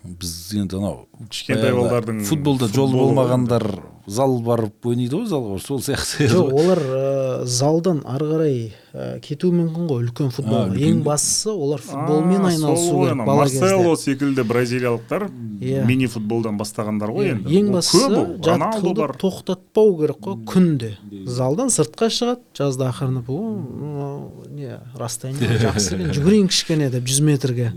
біз 0.04 0.34
енді 0.56 0.78
анау 0.80 1.08
кішкентай 1.28 1.74
балалардың 1.76 2.22
футболда 2.30 2.70
жолы 2.72 2.96
болмағандар 3.02 3.66
зал 4.10 4.40
барып 4.42 4.86
ойнайды 4.90 5.16
ғой 5.20 5.28
залға 5.30 5.60
сол 5.62 5.80
сияқты. 5.86 6.26
Жоқ 6.34 6.50
олар 6.58 6.80
ә, 6.82 7.46
залдан 7.46 8.02
ары 8.10 8.26
қарай 8.32 8.56
ә, 8.94 9.20
кетуі 9.22 9.52
мүмкін 9.54 9.86
ғой 9.92 10.08
үлкен 10.08 10.32
футболға. 10.34 10.72
Үлкен- 10.74 10.96
ең 10.98 11.04
бастысы 11.06 11.52
олар 11.54 11.80
футболмен 11.86 12.46
айналысу 12.50 13.04
керек 13.04 13.22
бала 13.26 13.44
марсело 13.46 13.96
секілді 13.96 14.44
бразилиялықтар 14.50 15.30
Иә. 15.60 15.86
мини 15.86 16.08
футболдан 16.08 16.58
бастағандар 16.58 17.12
ғой 17.14 17.34
енді. 17.36 17.50
ең 17.60 17.70
бастысы 17.76 18.10
жаттығуды 18.42 19.08
тоқтатпау 19.20 19.98
керек 20.00 20.18
қой 20.24 20.38
күнде. 20.48 20.94
Залдан 21.28 21.68
сыртқа 21.70 22.08
шығады 22.10 22.42
жазда 22.58 22.90
ақырынып 22.94 23.30
«О, 23.30 23.40
мынау 23.60 24.32
не 24.56 24.80
расстояние 24.96 25.60
жақсы 25.60 25.94
екен 26.00 26.14
жүгірейін 26.16 26.48
кішкене 26.48 26.90
деп 26.90 27.04
жүз 27.04 27.22
метрге 27.22 27.74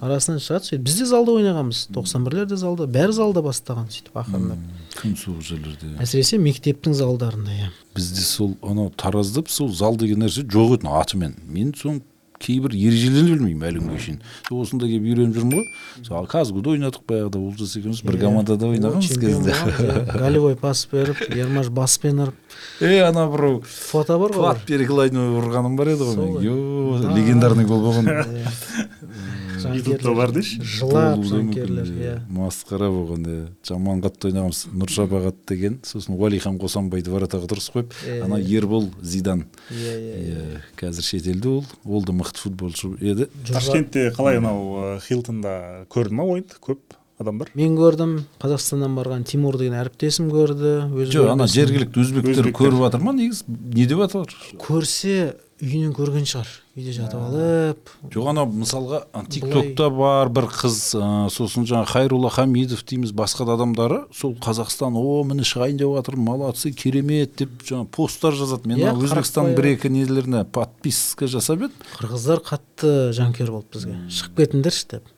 арасынан 0.00 0.38
шығады. 0.44 0.68
Сөйтіп 0.70 0.84
біз 0.84 0.98
де 1.00 1.06
залда 1.06 1.32
ойнағанбыз. 1.40 1.88
Тоқсан 1.96 2.24
бірлер 2.28 2.46
де 2.46 2.56
залда 2.60 2.84
бәрі 2.86 3.12
залда 3.16 3.40
бастаған 3.42 3.88
сөйтіп 3.88 4.12
ақырындап. 4.22 4.58
Күн 4.98 5.16
суық 5.18 5.42
жерлерде? 5.46 5.90
әсіресе 6.02 6.38
мектептің 6.42 6.94
залдарында 6.98 7.50
иә. 7.56 7.68
Бізде 7.96 8.20
сол 8.26 8.56
анау 8.62 8.92
таразда 8.96 9.42
сол 9.48 9.68
зал 9.72 9.96
деген 9.96 10.22
нәрсе 10.24 10.44
жоқ 10.46 10.78
еді 10.78 10.88
атымен. 11.00 11.36
Мен 11.48 11.72
соның 11.76 12.02
кейбір 12.42 12.72
ережелерін 12.74 13.28
білмеймін 13.36 13.66
әлі 13.68 13.80
күнге 13.84 13.98
шейін. 14.02 14.16
Осында 14.50 14.88
келіп 14.90 15.04
үйреніп 15.12 15.36
жүрмін 15.36 15.60
ғой. 15.60 15.66
Сол 16.08 16.26
казгуда 16.26 16.72
ойнадық 16.72 17.04
баяғыда 17.06 17.38
олжас 17.38 17.76
екеуміз 17.78 18.00
бір 18.02 18.16
Иә. 18.16 18.22
командада 18.24 18.66
ойнағанбыз 18.66 19.20
кезінде 19.22 19.54
голевой 20.18 20.56
пас 20.58 20.82
беріп 20.90 21.20
ермаш 21.30 21.70
баспен 21.70 22.18
ұрып. 22.24 22.34
Е 22.82 22.98
ана 23.06 23.28
біреу 23.30 23.62
фото 23.62 24.18
бар 24.18 24.34
ғой 24.34 24.42
плат 24.42 24.66
перекладной 24.66 25.30
ұрғаным 25.38 25.76
бар 25.78 25.92
еді 25.94 26.10
ғой. 26.10 26.42
Мен 26.42 27.14
легендарный 27.14 27.64
гол 27.64 27.86
болған. 27.86 28.10
ютубта 29.70 30.14
бар 30.14 30.32
дейші 30.34 30.60
жылап 30.62 31.22
жанкүйерлер 31.24 31.90
иә. 31.92 32.14
масқара 32.32 32.88
болған 32.92 33.26
иә 33.26 33.46
жаман 33.66 34.02
қатты 34.02 34.30
ойнағанбыз. 34.30 34.62
Нұршапағат 34.74 35.42
деген 35.48 35.80
сосын 35.86 36.16
уалихан 36.16 36.58
қосанбайды 36.58 37.12
воротаға 37.12 37.50
дұрыс 37.50 37.70
қойып 37.74 37.94
ана 38.24 38.40
ербол 38.40 38.90
зидан. 39.02 39.46
Иә 39.70 39.94
иә 39.98 40.22
иә 40.22 40.64
қазір 40.80 41.02
шетелде 41.02 41.48
ол 41.48 41.64
ол 41.84 42.02
да 42.02 42.12
мықты 42.12 42.38
футболшы 42.46 42.94
еді. 43.00 43.28
Ташкентте 43.46 44.10
қалай 44.16 44.38
анау 44.42 44.98
хилтонда 45.06 45.86
көрдің 45.92 46.18
ма 46.18 46.24
ойынды 46.24 46.58
көп 46.60 46.98
адамдар? 47.22 47.52
Мен 47.54 47.76
көрдім 47.78 48.24
қазақстаннан 48.42 48.96
барған 48.98 49.24
тимур 49.28 49.58
деген 49.60 49.76
әріптесім 49.78 50.30
көрді 50.32 50.72
өз 50.90 51.12
жоқ 51.14 51.30
ана 51.30 51.46
жергілікті 51.46 52.02
өзбектер 52.02 52.48
Өзбектер. 52.48 52.56
көріп 52.56 52.80
жатыр 52.82 53.04
ма 53.04 53.12
негізі 53.14 53.44
не 53.46 53.86
деп 53.86 54.02
жатыр 54.02 54.34
көрсе 54.58 55.36
үйінен 55.62 55.92
көрген 55.94 56.24
шығар. 56.26 56.48
Үйде 56.74 56.92
жатып 56.96 57.20
алып. 57.22 57.90
Жоқ 58.10 58.28
анау 58.32 58.48
мысалға 58.50 59.02
ана 59.14 59.30
тиктокта 59.30 59.86
бар 59.94 60.30
бір 60.34 60.48
қыз 60.50 60.78
ә, 60.98 61.10
сосын 61.30 61.68
жаңағы 61.68 61.92
хайрулла 61.92 62.32
хамидов 62.34 62.82
дейміз 62.88 63.12
басқа 63.14 63.46
да 63.46 63.54
адамдары 63.54 64.00
сол 64.16 64.34
қазақстан 64.42 64.98
о 64.98 65.22
міне 65.28 65.46
шығайын 65.46 65.78
деп 65.78 65.94
жатыр 65.94 66.18
молодцы 66.18 66.72
керемет 66.74 67.36
деп 67.38 67.62
жаңағы 67.68 67.90
посттар 67.94 68.34
жазады. 68.34 68.66
Мен 68.72 68.82
Иә, 68.82 68.90
ана 68.90 69.06
өзбекстанның 69.06 69.54
бір 69.60 69.70
екі 69.76 69.92
нелеріне 69.94 70.42
подписка 70.44 71.30
жасап 71.30 71.68
едім 71.68 71.88
қырғыздар 71.94 72.42
қатты 72.42 73.12
жанкүйер 73.14 73.54
болды 73.54 73.76
бізге. 73.78 73.98
Шығып 74.10 74.42
кетіңдерші 74.42 74.88
деп. 74.96 75.12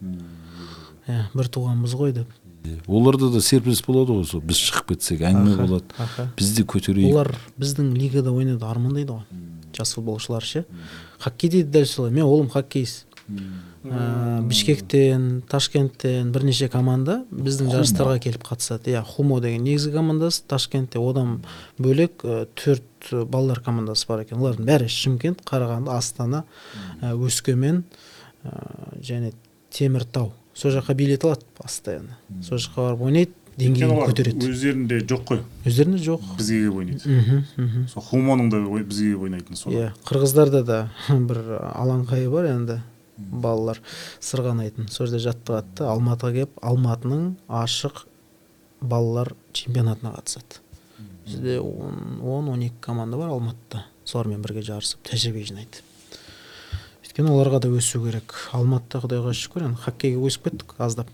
Иә 1.08 1.28
бір 1.32 1.52
туғанбыз 1.56 1.96
ғой 1.96 2.18
деп. 2.20 2.40
Оларда 2.88 3.28
да 3.28 3.40
серпіліс 3.44 3.82
болады 3.84 4.18
ғой 4.18 4.28
сол 4.28 4.40
біз 4.44 4.56
шығып 4.56 4.94
кетсек 4.94 5.20
әңгіме 5.20 5.56
болады. 5.60 5.84
аха. 5.98 6.30
біз 6.36 6.54
де 6.56 6.64
көтерейік. 6.64 7.12
Олар 7.12 7.34
біздің 7.60 7.92
лигада 7.92 8.32
ойнауды 8.32 8.64
армандайды 8.64 9.12
ғой. 9.12 9.26
Жас 9.76 9.94
футболшылар 9.96 10.44
ше. 10.44 10.64
Хоккейде 11.18 11.62
де 11.62 11.80
дәл 11.80 11.86
солай. 11.86 12.12
Мен 12.12 12.28
ұлым 12.28 12.50
хоккейист 12.52 13.06
Ә, 13.84 14.40
бішкектен 14.48 15.42
ташкенттен 15.48 16.30
бірнеше 16.32 16.70
команда 16.72 17.18
біздің 17.32 17.68
жарыстарға 17.72 18.18
келіп 18.24 18.44
қатысады. 18.46 18.94
Иә 18.94 19.02
хумо 19.04 19.42
деген 19.44 19.64
негізгі 19.64 19.92
командасы 19.98 20.44
ташкентте. 20.48 21.00
Одан 21.00 21.42
бөлек 21.76 22.24
ә, 22.24 22.46
төрт 22.56 23.10
балалар 23.12 23.60
командасы 23.64 24.08
бар 24.08 24.24
екен. 24.24 24.40
Олардың 24.40 24.68
бәрі 24.68 24.88
шымкент 24.92 25.44
қарағанды 25.44 25.92
астана 25.92 26.44
ә, 27.02 27.12
өскемен 27.12 27.82
ә, 28.44 28.54
және 29.04 29.34
теміртау. 29.72 30.32
Сол 30.54 30.72
жаққа 30.76 30.96
билет 30.96 31.24
алады 31.24 31.44
постоянно. 31.60 32.16
Сол 32.40 32.60
жаққа 32.60 32.88
барып 32.88 33.08
ойнайды. 33.08 33.36
Деңгейін 33.58 33.92
көтереді. 34.08 34.48
өздерінде 34.50 34.98
жоқ 35.06 35.22
қой. 35.28 35.40
Өздерінде 35.64 36.00
жоқ. 36.04 36.24
Бізге 36.38 36.58
келіп 36.62 36.78
ойнайды. 36.80 37.08
Мхм 37.08 37.44
мхм. 37.56 37.86
Сол 37.92 38.02
хумоның 38.08 38.50
да 38.50 38.60
бізге 38.64 39.12
келіп 39.12 39.22
ойнайтыны 39.28 39.56
сол. 39.56 39.72
Иә 39.72 39.92
қырғыздарда 40.08 40.64
да 40.64 40.80
бір 41.28 41.40
алаңқайы 41.74 42.30
бар 42.32 42.50
енді 42.50 42.80
балалар 43.16 43.80
сырғанайтын. 44.20 44.88
Сол 44.90 45.06
жерде 45.06 45.22
жаттығады 45.28 45.78
да 45.78 45.92
алматыға 45.94 46.32
келіп 46.40 46.60
алматының 46.62 47.34
ашық 47.48 48.04
балалар 48.82 49.34
чемпионатына 49.52 50.16
қатысады. 50.18 50.60
Бізде 51.24 51.60
он 51.60 52.20
он 52.20 52.48
он 52.48 52.60
екі 52.66 52.80
команда 52.80 53.16
бар 53.16 53.30
алматыда. 53.32 53.86
Солармен 54.04 54.42
бірге 54.42 54.60
жарысып 54.62 55.00
тәжірибе 55.08 55.44
жинайды. 55.46 55.80
Өйткені 57.14 57.30
оларға 57.30 57.60
да 57.62 57.68
өсу 57.70 58.00
керек. 58.02 58.32
Алматыда 58.52 59.04
құдайға 59.04 59.34
шүкір 59.38 59.68
енді 59.68 59.78
хоккейге 59.84 60.18
өсіп 60.26 60.48
кеттік 60.48 60.74
аздап. 60.82 61.06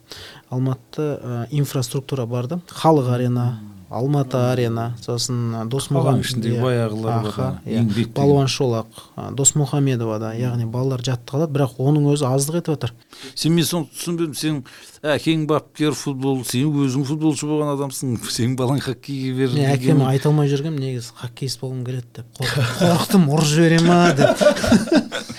Алматыда 0.49 1.09
ә, 1.21 1.49
инфраструктура 1.53 2.25
бар 2.27 2.47
да 2.49 2.61
халық 2.73 3.11
арена 3.13 3.61
алматы 3.91 4.39
арена 4.39 4.95
сосын 5.03 5.67
досмұхамед 5.69 6.23
ішінде 6.25 6.53
иә. 6.55 6.61
баяғылар 6.63 7.25
иә. 7.35 7.49
еңбек 7.67 8.13
балуан 8.15 8.47
шолақ 8.47 8.87
досмұхамедовада 9.35 10.31
яғни 10.39 10.65
балалар 10.71 11.03
жаттығады 11.03 11.49
бірақ 11.51 11.75
оның 11.83 12.07
өзі 12.15 12.29
аздық 12.31 12.61
етіп 12.61 12.77
жатыр 12.77 12.93
сен 13.35 13.57
мен 13.59 13.67
соны 13.67 13.91
түсінбедім 13.91 14.37
сен 14.39 14.63
әкең 15.03 15.43
бапкер 15.51 15.99
футбол 15.99 16.45
сен 16.47 16.71
өзің 16.71 17.03
футболшы 17.11 17.51
болған 17.51 17.75
адамсың 17.75 18.15
сенің 18.31 18.55
балаң 18.63 18.79
хоккейге 18.87 19.33
мен 19.35 19.41
берілген 19.43 19.75
әкеме 19.75 20.07
айта 20.07 20.31
алмай 20.31 20.47
жүргенмін 20.55 20.87
негізі 20.87 21.11
хоккейист 21.25 21.59
болғым 21.61 21.83
келеді 21.85 22.23
деп. 22.23 22.31
Қор- 22.39 22.71
қорықтым 22.79 23.27
ұрып 23.27 23.51
жібере 23.51 23.83
ма 23.91 24.01
деп. 24.15 25.27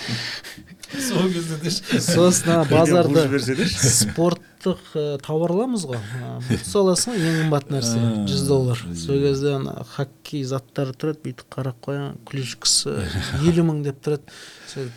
сол 1.00 1.28
кезде 1.32 1.56
де 1.62 1.70
сосын 1.72 2.50
ана 2.56 2.64
базарда 2.68 3.24
спорттық 3.68 4.82
ә, 4.94 5.04
тауар 5.24 5.54
аламыз 5.54 5.86
ғой. 5.88 6.00
Бутс 6.48 6.74
аласың 6.78 7.16
ғой 7.16 7.28
ең 7.30 7.38
қымбат 7.42 7.72
нәрсе 7.72 8.02
жүз 8.28 8.44
доллар. 8.48 8.82
сол 8.98 9.22
кезде 9.24 9.54
ана 9.56 9.78
хоккей 9.94 10.44
заттары 10.44 10.92
тұрады 10.92 11.22
бүйтіп 11.24 11.48
қарап 11.56 11.80
қоямын 11.86 12.20
клюшкасы 12.28 12.98
елу 13.42 13.66
мың 13.70 13.82
деп 13.88 14.02
тұрады. 14.04 14.36
Сол 14.68 14.90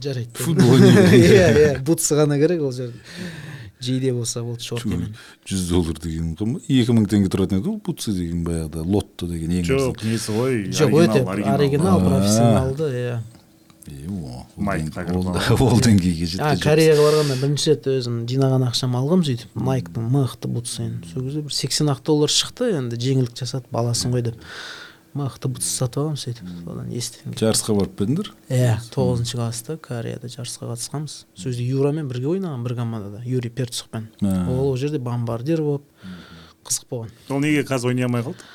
жарайды. 0.00 0.34
Футбол 0.40 0.80
иә 1.20 1.52
иә 1.52 1.78
бутсы 1.84 2.16
ғана 2.18 2.38
керек 2.40 2.62
ол 2.62 2.72
жерде. 2.72 2.98
Жейде 3.80 4.12
болса 4.12 4.42
болды 4.44 4.60
шортимен 4.60 5.14
жүз 5.48 5.68
доллар 5.70 5.96
деген 6.04 6.34
қымбат 6.36 6.66
екі 6.68 6.92
мың 6.92 7.06
теңге 7.08 7.30
тұратын 7.32 7.62
еді 7.62 7.70
ғой 7.70 7.78
бутсы 7.86 8.12
деген 8.12 8.42
баяғыда 8.44 8.82
лотто 8.84 9.24
деген 9.30 9.54
ең 9.56 9.64
жоқ 9.70 10.04
несі 10.04 10.34
ғой 10.36 10.58
жоқ 10.68 10.96
өте 11.00 11.22
оригинал. 11.24 12.02
профессионалды 12.04 12.90
иә. 12.92 13.14
О, 13.88 14.44
ол 15.56 15.80
деңгейге 15.86 16.26
жеткен 16.34 16.60
кореяға 16.60 17.06
барғанда 17.06 17.36
бірінші 17.40 17.72
рет 17.72 17.88
өзім 17.90 18.18
жинаған 18.28 18.66
ақшамды 18.68 19.00
алғанмын 19.00 19.26
сөйтіп 19.30 19.56
найктың 19.66 20.10
мықты 20.12 20.50
бутсын 20.52 20.92
сол 21.08 21.24
кезде 21.24 21.42
бір 21.46 21.56
сексен 21.56 21.90
ақ 21.92 22.02
доллар 22.06 22.32
шықты 22.34 22.70
енді 22.76 23.00
жеңілдік 23.00 23.40
жасады 23.40 23.72
баласың 23.72 24.12
ғой 24.14 24.26
деп. 24.28 24.44
Мықты 25.16 25.50
бутс 25.50 25.66
сатып 25.80 26.04
алғанмын 26.04 26.20
сөйтіп 26.22 26.52
содан 26.60 26.92
естідім. 26.94 27.34
Жарысқа 27.40 27.74
барып 27.80 27.96
па 27.98 28.06
едіңдер 28.06 28.30
иә 28.52 28.76
тоғызыншы 28.94 29.40
класста 29.40 29.76
кореяда 29.80 30.30
жарысқа 30.30 30.68
қатысқанбыз. 30.70 31.16
Сол 31.34 31.50
кезде 31.50 31.66
юрамен 31.66 32.06
бірге 32.12 32.30
ойнаған 32.36 32.62
бір 32.62 32.76
командада 32.78 33.24
юрий 33.26 33.50
перцухпен 33.50 34.06
ол 34.22 34.68
ол 34.68 34.76
жерде 34.78 35.00
бомбардир 35.02 35.64
болып 35.66 35.88
қызық 36.62 36.86
болған. 36.92 37.10
Ол 37.30 37.42
неге 37.42 37.64
қазір 37.66 37.90
ойнай 37.90 38.06
алмай 38.06 38.22
қалды? 38.22 38.46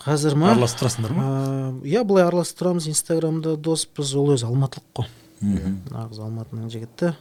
Қазір 0.00 0.36
ма? 0.38 0.52
Араласып 0.54 0.82
тұрасыңдар 0.82 1.14
ма? 1.16 1.26
А, 1.26 1.68
иә 1.86 2.02
былай 2.06 2.26
араласып 2.26 2.60
тұрамыз 2.62 2.88
инстаграмда 2.92 3.56
доспыз. 3.56 4.14
Ол 4.16 4.34
өзі 4.36 4.48
алматылық 4.48 4.88
қой. 5.00 5.08
Нағыз 5.92 6.20
алматының 6.24 6.68
жігіті. 6.72 7.14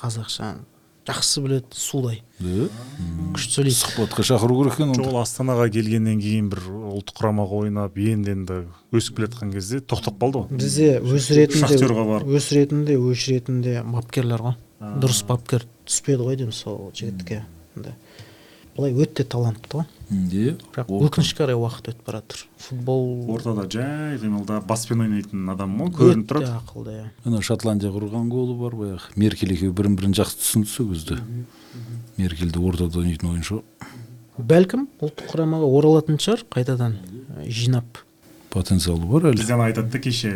Қазақша. 0.00 0.56
Жақсы 1.06 1.38
біледі 1.44 1.78
судай 1.78 2.16
күшті 2.42 3.52
сөйлейді. 3.54 3.76
Сұхбатқа 3.78 4.24
шақыру 4.26 4.56
керек 4.58 4.80
екен 4.80 5.04
ол 5.06 5.20
астанаға 5.20 5.68
келгеннен 5.70 6.18
кейін 6.18 6.48
бір 6.50 6.64
ұлттық 6.66 7.20
құрамаға 7.20 7.60
ойнап 7.62 7.94
енді 8.02 8.32
енді 8.34 8.56
өсіп 8.90 9.20
келе 9.20 9.28
жатқан 9.28 9.52
кезде 9.54 9.78
тоқтап 9.86 10.18
қалды 10.18 10.42
ғой. 10.42 10.58
Бізде 10.58 10.88
өсіретінде 10.98 11.62
Шахтерға 11.62 12.08
барып. 12.10 12.32
өсіретінде 12.40 12.98
өшіретінде 12.98 13.76
бапкерлер 13.86 14.42
ғой. 14.48 14.56
Дұрыс 14.82 15.22
бапкер 15.30 15.62
түспеді 15.86 16.26
ғой 16.26 16.40
деймін 16.42 16.58
сол 16.58 16.90
жігітке. 16.90 17.44
Былай 18.76 18.92
өте 18.94 19.24
талантты 19.24 19.80
ғой. 19.80 19.86
Е 20.06 20.52
бірақ 20.70 20.90
өкінішке 21.08 21.42
қарай 21.42 21.56
уақыт 21.58 21.88
өтіп 21.90 22.06
бара 22.06 22.20
жатыр 22.20 22.44
футбол 22.62 23.06
ортада 23.34 23.64
жай 23.72 24.18
қимылдап 24.22 24.66
баспен 24.68 25.02
ойнайтын 25.02 25.48
адам 25.50 25.74
ғой 25.80 25.90
көрініп 25.96 26.28
тұрады? 26.30 26.52
ақылды 26.60 26.94
иә. 26.94 27.06
Ана 27.26 27.40
шотландияға 27.42 28.02
ұрған 28.04 28.28
голы 28.30 28.54
бар 28.60 28.76
баяғы. 28.78 29.10
Меркель 29.16 29.56
екеуі 29.56 29.74
бірін 29.74 29.96
бірін 29.98 30.14
жақсы 30.14 30.38
түсінді 30.44 30.70
сол 30.70 30.92
кезде. 30.92 31.18
Меркельді 32.20 32.62
ортада 32.62 33.00
ойнайтын 33.02 33.32
ойыншы. 33.32 33.58
Ғой 33.58 34.46
бәлкім 34.52 34.86
ұлттық 35.00 35.32
құрамаға 35.32 35.70
оралатын 35.80 36.20
шығар 36.22 36.44
қайтадан 36.54 36.98
жинап. 37.48 38.02
Потенциалы 38.54 39.08
бар 39.10 39.30
әлі. 39.32 39.40
Бізде 39.40 39.56
ана 39.56 39.70
айтады 39.72 39.90
да 39.90 40.00
кеше 40.04 40.32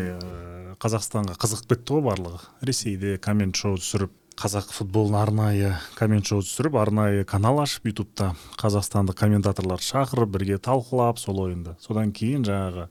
қазақстанға 0.80 1.36
қызығып 1.40 1.74
кетті 1.74 1.98
ғой 1.98 2.06
барлығы. 2.08 2.40
Ресейде 2.64 3.18
коммент 3.22 3.60
шоу 3.60 3.76
түсіріп 3.76 4.12
қазақ 4.40 4.70
футболын 4.72 5.18
арнайы 5.20 5.72
коммент 5.98 6.28
шоу 6.30 6.40
түсіріп 6.44 6.78
арнайы 6.80 7.24
канал 7.28 7.60
ашып 7.60 7.90
ютубта 7.90 8.32
қазақстандық 8.60 9.18
комментаторлар 9.18 9.82
шақырып 9.84 10.30
бірге 10.32 10.56
талқылап 10.56 11.20
сол 11.20 11.42
ойынды. 11.44 11.74
Содан 11.84 12.12
кейін 12.16 12.46
жаңағы 12.48 12.86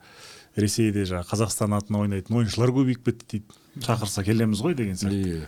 ресейде 0.60 1.08
жаңағы 1.10 1.30
қазақстан 1.32 1.74
атынан 1.78 2.04
ойнайтын 2.06 2.38
ойыншылар 2.42 2.74
көбейіп 2.76 3.02
кетті 3.08 3.26
дейді. 3.32 3.58
Шақырса 3.80 4.24
келеміз 4.26 4.62
ғой 4.62 4.76
деген 4.76 4.98
сияқты. 5.00 5.48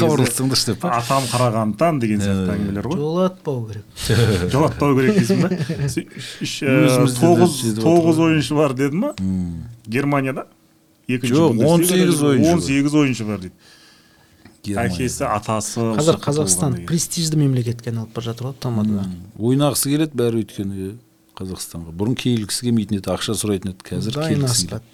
Хабарластыңдаршы 0.00 0.72
деп 0.72 0.86
атам 0.88 1.26
қарағандыдан 1.30 2.00
деген 2.02 2.22
сияқты 2.24 2.54
әңгімелер 2.54 2.88
ғой. 2.88 2.98
Жолатпау 3.02 3.64
керек. 3.68 3.84
Жолатпау 4.54 4.96
керек 4.98 5.18
дейсің 5.18 5.42
ба? 5.44 5.50
Тоғыз 7.20 7.60
тоғыз 7.82 8.22
ойыншы 8.28 8.58
бар 8.58 8.74
деді 8.78 9.02
ма? 9.02 9.14
М, 9.20 9.66
германияда. 9.86 10.46
Екінші 11.06 11.34
Жоқ, 11.36 11.58
Бундеслигада 11.58 12.12
18 12.14 12.22
ойыншы 12.30 12.52
он 12.54 12.62
сегіз 12.64 12.94
ойыншы 13.02 13.26
бар 13.28 13.42
дейді. 13.44 13.54
Әкесі 14.72 15.26
атасы 15.28 15.90
қазір 15.98 16.20
қазақстан 16.24 16.78
престижді 16.88 17.40
мемлекетке 17.40 17.92
айналып 17.92 18.14
бара 18.16 18.30
жатыр 18.32 18.50
ғой 18.50 18.60
тмд 18.64 18.94
да 18.96 19.08
ойнағысы 19.38 19.92
келеді 19.92 20.20
бәрі 20.20 20.44
өйткені 20.44 20.94
қазақстанға. 21.34 21.92
Бұрын 21.98 22.14
келгісі 22.18 22.68
келмейтін 22.68 23.00
еді 23.00 23.10
ақша 23.10 23.34
сұрайтын 23.38 23.72
еді 23.72 23.86
қазір 23.88 24.18
дайын 24.20 24.44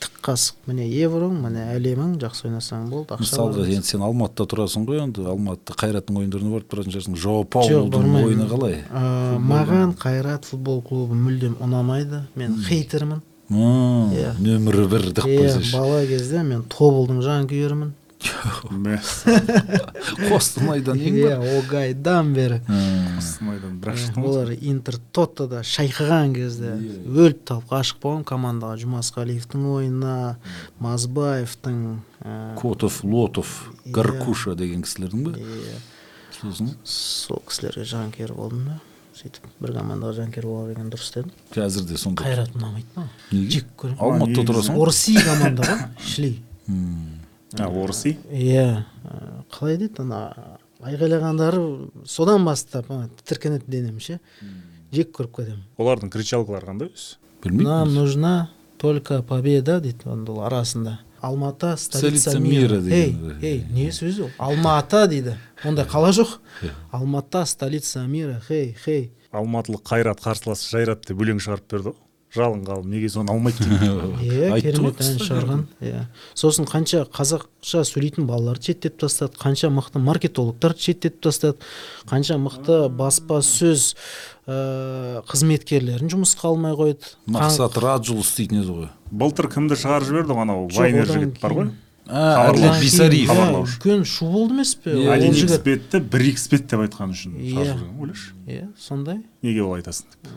тік 0.01 0.15
қасық. 0.25 0.57
Міне 0.71 0.87
евроң 0.89 1.37
міне 1.43 1.67
әлемің 1.75 2.15
жақсы 2.23 2.49
ойнасаң 2.49 2.87
болды 2.89 3.17
ақша 3.17 3.27
мысалға 3.27 3.67
енді 3.69 3.91
сен 3.91 4.05
алматыда 4.07 4.47
тұрасың 4.55 4.87
ғой 4.89 5.03
енді 5.05 5.27
алматыда 5.29 5.77
қайраттың 5.83 6.21
ойындарына 6.23 6.55
барып 6.55 6.73
тұратын 6.73 6.97
шығарсың. 6.97 7.19
Паулдың 7.53 8.17
ойыны 8.25 8.49
қалай? 8.49 8.79
Ә, 8.89 9.37
маған 9.37 9.93
қайрат 10.01 10.49
футбол 10.49 10.81
клубы 10.81 11.19
мүлдем 11.19 11.59
ұнамайды. 11.61 12.25
Мен 12.41 12.57
хейтермін. 12.65 13.21
Иә. 13.51 14.37
нөмірі 14.39 14.85
бір 14.87 15.09
деп 15.11 15.27
иә 15.27 15.41
қойсайшы 15.43 15.75
бала 15.75 16.05
кезде 16.07 16.45
мен 16.47 16.63
тобылдың 16.71 17.19
жанкүйерімін. 17.27 17.89
Мәссаған. 18.21 19.71
қостанайдан 20.29 20.99
ең 21.01 21.17
иә 21.23 21.37
огайдан 21.59 22.33
бері 22.37 22.59
қостанайдан 22.67 23.79
бір 23.81 23.93
ақ 23.93 24.01
шықтың 24.03 24.25
ғой 24.27 24.31
олар 24.31 24.53
интер 24.73 24.99
тотода 25.17 25.63
шайқаған 25.67 26.35
кезде 26.37 26.75
өліп 27.09 27.41
талып 27.49 27.73
ғашық 27.73 28.01
болғанмын 28.05 28.27
командаға 28.29 28.77
жұмасқалиевтің 28.85 29.65
ойынына 29.73 30.37
мазбаевтың 30.85 31.81
ә, 32.21 32.37
котов 32.61 33.01
лотов 33.05 33.55
гаркуша 33.87 34.55
деген 34.55 34.85
кісілердің 34.85 35.25
ба 35.25 35.35
иә. 35.41 35.81
сосын 36.41 36.75
сол 36.85 37.43
кісілерге 37.49 37.85
жанкүйер 37.89 38.35
болдым 38.37 38.65
да. 38.69 38.79
Сөйтіп 39.21 39.49
бір 39.61 39.73
командаға 39.77 40.15
жанкүйер 40.21 40.47
бола 40.47 40.69
берген 40.71 40.93
дұрыс 40.93 41.11
дедім. 41.13 41.33
Қазір 41.53 41.83
де 41.89 41.97
сондай 42.01 42.25
қайрат 42.31 42.55
ұнамайды 42.57 42.95
маған 42.95 43.09
Неге? 43.33 43.51
жек 43.57 43.67
көремін 43.77 43.99
алматыда 44.07 44.45
тұрасың? 44.49 44.77
Ғой 44.79 44.87
орси 44.87 45.17
команда 45.27 45.67
ғой 45.67 45.83
шли 46.15 46.31
орси? 47.59 48.17
Иә 48.31 48.85
қалай 49.51 49.77
дейді 49.81 50.05
ана 50.05 50.21
айғайлағандары 50.81 51.63
содан 52.07 52.45
бастап 52.45 52.87
тітіркенеді 53.23 53.65
денем 53.69 54.01
ше. 54.01 54.21
Жек 54.93 55.13
көріп 55.15 55.37
кетемін. 55.37 55.65
Олардың 55.79 56.11
кричалкалары 56.11 56.67
қандай 56.67 56.91
өзі 56.91 57.19
білмеймін 57.45 57.69
нам 57.69 57.95
нужна 57.95 58.51
только 58.79 59.23
победа 59.23 59.81
дейді 59.81 60.09
онда 60.09 60.33
ол 60.33 60.45
арасында. 60.47 60.99
Алматы 61.21 61.77
столица 61.77 62.31
Столица 62.31 62.41
мира. 62.41 62.79
ей 62.81 63.15
ей 63.43 63.65
не 63.71 63.91
сөзі 63.93 64.23
ол 64.23 64.31
алматы 64.39 65.07
дейді. 65.07 65.37
Ондай 65.65 65.85
қала 65.85 66.11
жоқ. 66.17 66.39
Алматы 66.91 67.45
столица 67.47 68.07
мира. 68.07 68.41
Хей 68.49 68.75
хей. 68.85 69.13
Алматылық 69.33 69.83
қайрат 69.85 70.21
қарсыласы 70.21 70.71
жайрат 70.71 71.05
деп 71.07 71.21
өлең 71.21 71.39
шығарып 71.39 71.69
берді 71.71 71.93
ғой. 71.93 71.97
Жалын 72.35 72.61
қалып 72.67 72.87
неге 72.87 73.09
соны 73.11 73.33
алмайды 73.33 73.65
иә 74.23 74.61
керемет 74.65 75.01
ән 75.03 75.19
шығарған. 75.19 75.63
Иә 75.83 76.05
сосын 76.39 76.69
қанша 76.71 77.03
қазақша 77.11 77.83
сөйлейтін 77.89 78.29
балаларды 78.29 78.71
шеттетіп 78.71 79.01
тастады 79.03 79.35
қанша 79.41 79.71
мықты 79.75 79.99
маркетологтарды 80.05 80.85
шеттетіп 80.87 81.21
тастады 81.27 81.59
қанша 82.11 82.39
мықты 82.39 82.85
баспасөз 82.95 83.91
ә, 84.47 85.23
қызметкерлерін 85.31 86.11
жұмысқа 86.15 86.53
алмай 86.53 86.77
қойды. 86.79 87.15
Мақсат 87.27 87.79
раджул 87.83 88.23
істейтін 88.23 88.63
еді 88.63 88.77
ғой. 88.79 88.91
Былтыр 89.11 89.51
кімді 89.51 89.79
шығарып 89.81 90.07
жіберді 90.11 90.37
ғой 90.39 90.45
анау? 90.47 90.69
Вайнер 90.71 91.11
жігіт 91.11 91.41
бар 91.43 91.57
ғой. 91.59 91.73
Әділет 92.11 92.81
бисариев. 92.83 93.31
үлкен 93.31 94.01
шу 94.09 94.27
болды 94.33 94.57
емес 94.57 94.73
пе? 94.75 94.97
Один 95.13 95.31
икс 95.35 95.59
бетті 95.63 96.01
бір 96.03 96.25
икс 96.33 96.49
бет 96.51 96.67
деп 96.67 96.83
айтқаны 96.83 97.15
үшін 97.15 97.37
Иә. 97.39 97.53
шығарып 97.53 97.77
жіберген 97.79 98.01
ойлашы. 98.03 98.33
Иә 98.51 98.65
сондай. 98.83 99.21
Неге 99.47 99.63
олай 99.63 99.83
айтасың 99.85 100.11
деп. 100.11 100.33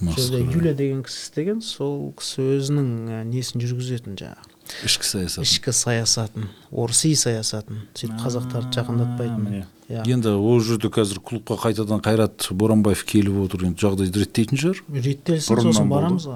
Жерде 0.00 0.40
юля 0.42 0.74
деген 0.74 1.02
кісі 1.04 1.20
істеген 1.22 1.62
сол 1.62 2.12
кісі 2.18 2.42
өзінің 2.58 2.88
ә, 3.08 3.22
несін 3.28 3.62
жүргізетін 3.62 4.18
жаңағы. 4.20 4.50
Ішкі 4.88 5.06
саясат 5.06 5.44
ішкі 5.44 5.72
саясатын 5.76 6.48
орси 6.72 7.12
саясатын. 7.18 7.84
Сөйтіп 7.94 8.16
қазақтарды 8.22 8.72
жақындатпайтын. 8.78 9.44
міне. 9.44 9.66
иә. 9.88 10.04
Енді 10.08 10.36
ол 10.40 10.60
жерде 10.60 10.88
қазір 10.88 11.20
клубқа 11.20 11.58
қайтадан 11.60 12.00
қайрат 12.00 12.48
боранбаев 12.50 13.04
келіп 13.04 13.44
отыр 13.44 13.68
енді 13.68 13.84
жағдайды 13.84 14.24
реттейтін 14.24 14.58
шығар. 14.58 14.80
Реттелсін 14.88 15.60
сосын 15.68 15.88
барамыз 15.92 16.28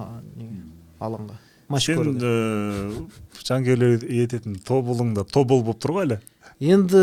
алаңға. 1.00 1.38
Матч 1.68 1.84
сен 1.88 1.98
көруге 2.00 2.28
э, 2.28 2.92
жанкүйерлер 3.44 4.04
ететін 4.24 4.56
тобылың 4.64 5.14
да 5.16 5.24
тобыл 5.24 5.62
болып 5.62 5.80
тұр 5.82 5.96
ғой 5.98 6.06
әлі? 6.06 6.20
Енді 6.60 7.02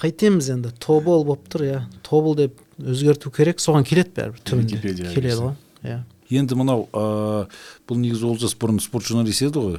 қайтеміз 0.00 0.48
енді. 0.56 0.72
Тобыл 0.80 1.24
болып 1.28 1.48
тұр 1.52 1.64
иә. 1.66 1.80
Тобыл 2.06 2.34
деп 2.38 2.56
өзгерту 2.80 3.30
керек. 3.30 3.60
Соған 3.60 3.84
келеді 3.86 4.16
бәрібір. 4.16 4.40
Түбінде. 4.48 4.80
Келеді 5.12 5.36
ғой. 5.42 5.52
Иә. 5.82 6.02
Енді 6.28 6.58
мынау 6.58 6.88
ә, 6.92 7.46
бұл 7.88 8.00
негізі 8.02 8.26
олжас 8.28 8.56
бұрын 8.58 8.82
спорт 8.84 9.08
журналист 9.08 9.46
еді 9.46 9.62
ғой. 9.62 9.78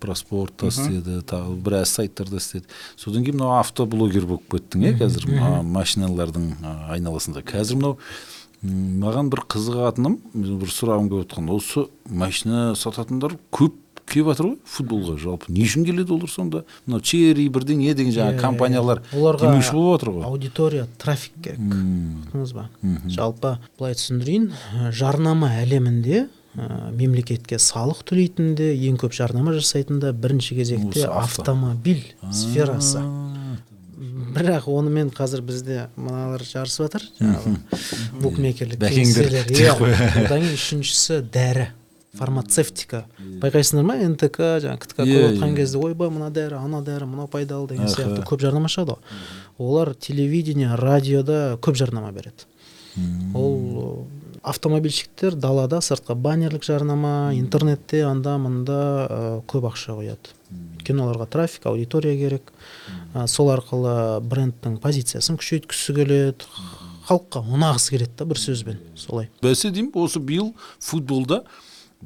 Про 0.00 0.16
спорт 0.18 0.56
та 0.60 0.68
істеді 0.72 1.20
тағы 1.24 1.54
біраз 1.64 1.92
сайттарда 1.96 2.40
істеді. 2.40 2.66
Содан 2.96 3.24
кейін 3.24 3.38
мынау 3.38 3.58
автоблогер 3.60 4.26
болып 4.28 4.48
кеттің 4.52 4.88
иә 4.88 4.96
қазір. 5.00 5.28
Машиналардың 5.68 6.50
айналасында. 6.92 7.44
Қазір 7.46 7.80
мынау 7.80 7.98
маған 8.64 9.30
бір 9.32 9.44
қызығатыным 9.52 10.18
бір 10.34 10.72
сұрағым 10.72 11.08
келіп 11.12 11.28
отқан. 11.28 11.48
Осы 11.52 11.86
машина 12.08 12.74
сататындар 12.76 13.38
көп. 13.52 13.80
Келіп 14.10 14.28
жатыр 14.30 14.46
ғой 14.50 14.56
футболға. 14.68 15.16
Жалпы 15.18 15.52
не 15.52 15.64
үшін 15.64 15.84
келеді 15.86 16.12
олар 16.14 16.30
сонда? 16.30 16.64
Мынау 16.86 17.00
черри 17.00 17.48
бірдеңе 17.48 17.94
деген 17.96 18.12
жаңағы 18.14 18.40
компаниялар 18.40 19.02
оларға 19.12 19.48
демеуші 19.50 19.72
болып 19.72 20.00
жатыр 20.00 20.12
ғой. 20.14 20.24
аудитория 20.28 20.86
трафик 20.98 21.32
керек 21.42 21.58
ұқтыңыз 21.60 22.54
ба? 22.54 22.68
Жалпы 23.08 23.56
былай 23.78 23.94
түсіндірейін. 23.98 24.50
Жарнама 24.92 25.50
әлемінде 25.64 26.26
ә, 26.54 26.92
мемлекетке 26.94 27.56
салық 27.58 28.04
төлейтін 28.06 28.54
де 28.54 28.72
ең 28.76 28.98
көп 29.02 29.16
жарнама 29.16 29.56
жасайтын 29.56 29.98
да 30.04 30.12
бірінші 30.12 30.54
кезекте 30.60 31.06
автомобиль 31.08 32.04
сферасы. 32.30 33.00
бірақ 34.34 34.66
онымен 34.66 35.10
қазір 35.14 35.40
бізде 35.46 35.88
мыналар 35.96 36.42
жарысып 36.42 36.88
жатыр 36.88 37.04
жаңағы 37.20 37.52
букмекерлік 38.22 38.80
Бәкеңдер. 38.82 39.46
иә. 39.46 39.74
Одан 40.24 40.42
кейін 40.42 40.56
үшіншісі 40.58 41.20
дәрі. 41.30 41.68
Фармацевтика. 42.18 43.04
Байқайсыңдар 43.42 43.86
ма? 43.86 43.96
нтк 44.12 44.40
жаңағы 44.64 44.82
ктк 44.84 45.00
көріп 45.02 45.28
отқан 45.32 45.54
кезде 45.58 45.80
ойбай 45.82 46.10
мына 46.14 46.30
дәрі 46.34 46.60
ана 46.60 46.80
дәрі 46.84 47.08
мынау 47.10 47.28
пайдалы 47.30 47.68
деген 47.72 47.90
сияқты 47.90 48.22
көп 48.26 48.44
жарнама 48.44 48.70
шығады 48.70 48.96
ғой. 48.96 49.22
Олар 49.58 49.94
телевидение 49.94 50.74
радиода 50.78 51.58
көп 51.62 51.78
жарнама 51.80 52.12
береді. 52.12 52.46
Ол 53.34 53.58
э, 53.58 54.38
автомобильщиктер 54.42 55.34
далада 55.34 55.80
сыртқа 55.82 56.14
баннерлік 56.14 56.62
жарнама 56.62 57.32
интернетте 57.34 58.04
анда 58.06 58.36
мында 58.38 58.78
э, 59.08 59.40
көп 59.50 59.66
ақша 59.72 59.96
құяды. 59.98 60.34
Өйткені 60.78 61.02
оларға 61.02 61.26
трафик 61.26 61.66
аудитория 61.66 62.14
керек. 62.14 62.52
Э, 63.14 63.26
сол 63.26 63.50
арқылы 63.50 64.20
брендтің 64.22 64.78
позициясын 64.84 65.40
күшейткісі 65.42 65.96
келеді. 65.98 66.46
Халыққа 67.08 67.42
ұнағысы 67.42 67.96
келеді 67.96 68.14
да 68.20 68.28
бір 68.30 68.40
сөзбен 68.40 68.78
солай. 68.96 69.28
Бәсе 69.42 69.74
деймін 69.74 69.90
осы 69.98 70.22
биыл 70.22 70.54
футболда 70.78 71.42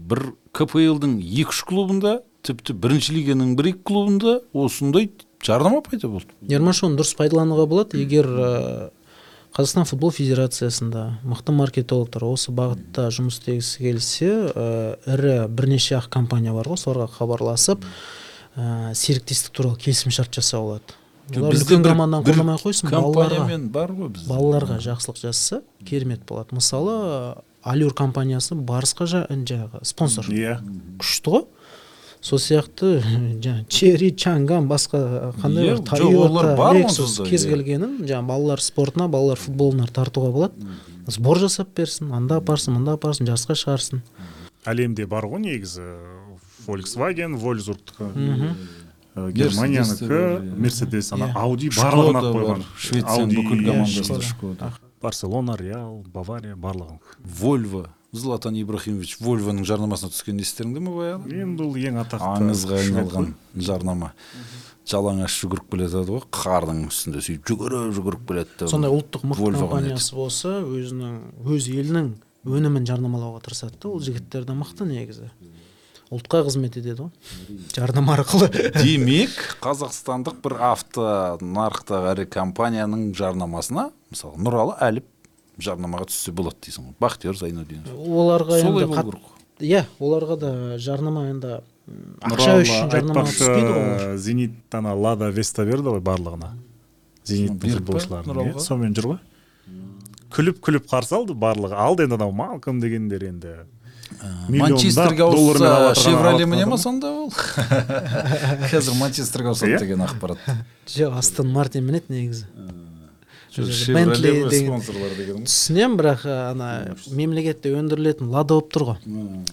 бір 0.08 0.32
кплдың 0.56 1.18
екі 1.22 1.48
үш 1.50 1.62
клубында 1.68 2.20
тіпті 2.46 2.72
бірінші 2.78 3.16
лиганың 3.18 3.56
бір 3.58 3.72
екі 3.72 3.82
клубында 3.90 4.38
осындай 4.54 5.10
жарнама 5.44 5.82
пайда 5.86 6.08
болды. 6.08 6.30
Ермаш 6.48 6.82
оны 6.86 6.98
дұрыс 7.00 7.14
пайдалануға 7.18 7.66
болады. 7.70 7.98
Егер 8.00 8.28
қазақстан 9.56 9.86
футбол 9.88 10.12
федерациясында 10.14 11.04
мықты 11.26 11.54
маркетологтар 11.56 12.24
осы 12.28 12.52
бағытта 12.54 13.08
жұмыс 13.14 13.38
істегісі 13.40 13.82
келсе 13.82 14.30
ірі 15.08 15.34
бірнеше 15.48 15.96
ақ 15.98 16.08
компания 16.14 16.52
бар 16.54 16.68
ғой 16.68 16.78
соларға 16.78 17.08
хабарласып 17.16 17.82
ә, 18.54 18.94
серіктестік 18.94 19.54
туралы 19.56 19.80
келісімшарт 19.82 20.38
жасауға 20.38 20.78
болады. 20.78 20.98
Үлкен 21.28 21.82
бір- 21.82 21.92
команданы 21.92 22.24
қолдамай 22.24 22.56
ақ 22.56 22.62
қойсын. 22.68 22.92
Балаларға 22.92 23.58
бар 23.72 23.92
ғой 23.92 24.08
бізде. 24.14 24.28
балаларға 24.32 24.78
жақсылық 24.84 25.18
жасаса 25.20 25.62
керемет 25.84 26.22
болады. 26.28 26.54
Мысалы 26.54 27.42
алюр 27.62 27.94
компаниясы 27.94 28.54
барысқа 28.54 29.06
жа, 29.06 29.24
жаңағы 29.30 29.84
спонсор. 29.84 30.28
Иә. 30.30 30.58
Күшті 31.00 31.34
ғой. 31.34 31.44
Сол 32.20 32.40
сияқты 32.42 32.98
жаңағы 33.02 33.66
черри 33.70 34.10
чанган 34.16 34.66
басқа 34.68 35.32
қандай 35.38 35.68
Иә, 35.70 35.76
бар 35.86 36.02
жоқ, 36.02 36.16
олар 36.18 36.48
тойота 36.48 36.56
бар 36.58 36.76
лексус 36.80 37.20
кез 37.28 37.44
келгенін 37.46 38.00
жаңағы 38.02 38.26
балалар 38.26 38.60
спортына 38.60 39.06
балалар 39.08 39.38
футболына 39.38 39.86
тартуға 39.86 40.32
болады. 40.34 40.72
Сбор 41.06 41.38
жасап 41.38 41.70
берсін 41.78 42.10
анда 42.12 42.40
апарсын 42.42 42.74
мында 42.74 42.98
апарсын 42.98 43.28
жарысқа 43.30 43.54
шығарсын. 43.54 44.02
Әлемде 44.66 45.06
бар 45.06 45.28
ғой 45.30 45.46
негізі. 45.46 45.86
Volkswagen 46.66 47.38
вольсбургтікі 47.40 48.10
германиянікі 49.16 50.58
мерседес 50.58 51.12
ана 51.16 51.30
ауди 51.38 51.70
барлығын 51.72 52.18
алып 52.20 52.36
қойған. 52.36 52.66
швецияның 52.76 53.30
Audi, 53.30 53.38
бүкіл 53.38 53.64
командасы 53.70 54.87
барселона 55.02 55.56
реал 55.56 56.02
бавария 56.12 56.56
барлығы 56.56 56.98
вольво. 57.24 57.88
Златан 58.12 58.56
ибрахимович 58.56 59.18
вольвоның 59.20 59.66
жарнамасына 59.68 60.14
түскен 60.14 60.38
естеріңде 60.40 60.80
ме 60.80 60.94
баяғы 60.94 61.42
енді 61.42 61.60
бұл 61.60 61.74
ең 61.76 61.98
атақты 62.00 62.28
аңызға 62.38 62.78
айналған 62.80 63.34
жарнама. 63.68 64.14
Жалаңаш 64.88 65.34
жүгіріп 65.42 65.66
келе 65.74 65.90
жатады 65.92 66.14
ғой 66.14 66.22
қардың 66.32 66.86
үстінде 66.88 67.20
сөйтіп 67.26 67.50
жүгіріп 67.50 67.92
жүгіріп 67.98 68.24
келеді 68.30 68.70
сондай 68.72 68.94
ұлттық 68.96 69.26
мықты 69.28 69.44
Volvo 69.44 69.66
компаниясы 69.66 70.16
болса 70.16 70.54
өзінің 70.64 71.18
өз 71.44 71.68
елінің 71.74 72.08
өнімін 72.48 72.88
жарнамалауға 72.88 73.44
тырысады 73.44 73.76
да 73.76 73.92
ол 73.92 74.00
жігіттер 74.00 74.48
де 74.48 74.56
мықты 74.56 74.88
негізі. 74.88 75.28
Ұлтқа 76.08 76.46
қызмет 76.46 76.78
етеді 76.80 77.02
ғой 77.02 77.58
жарнама 77.76 78.14
арқылы. 78.16 78.48
Демек 78.80 79.36
қазақстандық 79.60 80.40
бір 80.46 80.54
авто 80.70 81.10
нарықтағы 81.44 82.14
ірі 82.14 82.28
компанияның 82.32 83.10
жарнамасына 83.18 83.90
мысалы 84.12 84.38
нұралы 84.42 84.76
әліп 84.84 85.06
жарнамаға 85.58 86.06
түссе 86.10 86.32
болады 86.32 86.56
дейсің 86.66 86.86
ғой. 86.88 86.94
Бахтияр 87.00 87.36
зайнуддинов. 87.36 87.92
Оларға 87.94 88.60
солай 88.62 88.84
енді 88.84 88.94
болу 88.94 89.12
керек 89.12 89.24
қой. 89.24 89.68
иә 89.68 89.84
оларға 89.98 90.36
да 90.38 90.52
жарнама 90.78 91.24
енді 91.32 91.56
ақша 92.22 92.58
үшін 92.62 92.92
жарнамаға 92.92 93.24
айтпақшы, 93.24 93.38
түспейді 93.42 93.72
ғой 93.74 94.18
зенит 94.18 94.74
ана 94.78 94.94
лада 94.94 95.30
веста 95.34 95.64
берді 95.66 95.96
ғой 95.96 96.04
барлығына. 96.04 96.52
Зениттің 97.28 97.80
Нұралға? 97.82 98.52
иә, 98.54 98.60
сонымен 98.62 98.94
жүр 98.96 99.10
ғой. 99.12 99.18
Күліп 100.32 100.60
күліп 100.64 100.86
қарсы 100.88 101.16
алды 101.16 101.34
барлығы. 101.34 101.74
Алды 101.76 102.04
енді 102.06 102.16
анау 102.18 102.32
малком 102.32 102.80
дегендер 102.80 103.24
енді. 103.24 103.56
Миллиондап 104.48 104.78
манчестерге 104.78 105.22
ауысса 105.22 105.94
шевроле 105.94 106.46
міне 106.46 106.64
ма 106.66 106.78
сонда 106.80 107.10
ол? 107.12 107.32
Қазір 108.70 108.94
манчестерге 108.98 109.52
ауысады 109.52 109.74
Иә? 109.74 109.78
деген 109.82 110.00
ақпарат. 110.04 110.38
Жоқ 110.88 111.18
астон 111.20 111.52
мартин 111.52 111.84
минеді 111.84 112.12
негізі. 112.12 112.46
Деген- 113.56 114.80
ғой. 114.80 115.44
түсінемін 115.48 115.96
бірақ 115.98 116.24
ана 116.28 116.68
мемлекетте 117.10 117.72
өндірілетін 117.74 118.28
лада 118.30 118.54
болып 118.54 118.72
тұр 118.74 118.84
ғой. 118.90 118.98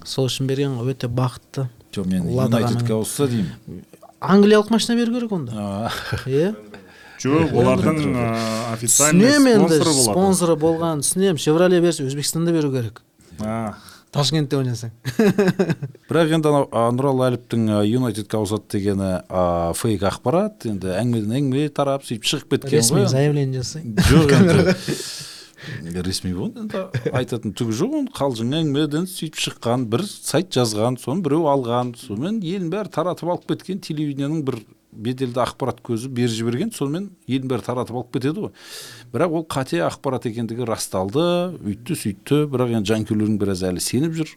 Сол 0.03 0.27
үшін 0.27 0.47
берген 0.47 0.77
ғой 0.79 0.93
өте 0.93 1.07
бақытты. 1.07 1.67
Жоқ 1.95 2.05
мен 2.11 2.27
юнайтедке 2.29 2.93
ауысса 2.93 3.27
деймін. 3.27 3.51
Англиялық 4.19 4.69
машина 4.71 4.97
беру 4.99 5.13
керек 5.15 5.31
онда. 5.31 5.91
Иә? 6.25 6.55
Жоқ 7.23 7.53
олардың 7.55 8.15
официальный 8.73 9.31
түсінемін 9.31 9.63
енді 9.63 9.79
спонсоры 9.79 10.03
спонсоры 10.11 10.55
болған 10.59 11.01
түсінемін. 11.05 11.39
Шевроле 11.41 11.79
берсе 11.81 12.03
өзбекстанда 12.05 12.51
беру 12.51 12.71
керек. 12.73 13.01
А, 13.39 13.73
ташкентте 14.15 14.57
ойнасаң. 14.59 14.93
Бірақ 16.09 16.33
енді 16.37 16.51
анау 16.51 16.95
нұралы 16.95 17.27
әліптің 17.31 17.67
юнайтедке 17.89 18.39
ауысады 18.39 18.77
дегені 18.77 19.11
фейк 19.77 20.05
ақпарат 20.09 20.67
енді 20.71 20.95
әңгімеден 20.95 21.37
әңгіме 21.41 21.69
тарап 21.75 22.07
сөйтіп 22.07 22.29
шығып 22.31 22.55
кеткен 22.55 22.79
ресми 22.79 23.03
ғой 23.03 23.09
заявление 23.11 23.61
жасай 23.61 23.83
жоқ 24.09 24.35
енді. 24.39 26.01
Ресми 26.05 26.33
болды 26.37 26.61
енді 26.65 26.85
айтатын 27.15 27.55
түгі 27.57 27.75
жоқ 27.79 27.97
оны. 27.99 28.13
Қалжың 28.15 28.53
әңгімеден 28.59 29.07
сөйтіп 29.09 29.41
шыққан 29.47 29.87
бір 29.91 30.05
сайт 30.07 30.51
жазған 30.55 30.99
соны 31.01 31.25
біреу 31.25 31.47
алған. 31.51 31.95
Сонымен 31.99 32.41
елдің 32.43 32.71
бәрі 32.73 32.93
таратып 32.93 33.31
алып 33.33 33.47
кеткен 33.53 33.81
телевидениенің 33.83 34.43
бір 34.45 34.59
беделді 34.95 35.41
ақпарат 35.43 35.81
көзі 35.85 36.09
беріп 36.15 36.33
жіберген 36.35 36.71
сонымен 36.75 37.09
елдің 37.27 37.51
бәрі 37.51 37.65
таратып 37.65 37.97
алып 37.99 38.13
кетеді 38.15 38.45
ғой. 38.45 38.53
Бірақ 39.13 39.35
ол 39.39 39.45
қате 39.49 39.81
ақпарат 39.85 40.27
екендігі 40.29 40.67
расталды 40.69 41.25
үйтті 41.59 41.97
сөйтті 41.99 42.41
бірақ 42.51 42.75
енді 42.79 42.93
жанкүйерлердің 42.93 43.39
біраз 43.41 43.65
әлі 43.67 43.83
сеніп 43.83 44.15
жүр. 44.19 44.35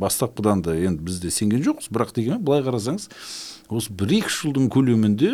Бастапқыдан 0.00 0.64
да 0.64 0.76
енді 0.76 1.04
біз 1.06 1.20
де 1.24 1.32
сенген 1.34 1.64
жоқпыз. 1.64 1.90
Бірақ 1.94 2.14
дегенмен 2.16 2.44
былай 2.44 2.64
қарасаңыз 2.66 3.08
осы 3.72 3.94
бір 3.96 4.18
екі 4.20 4.28
үш 4.28 4.42
жылдың 4.44 4.68
көлемінде 4.72 5.32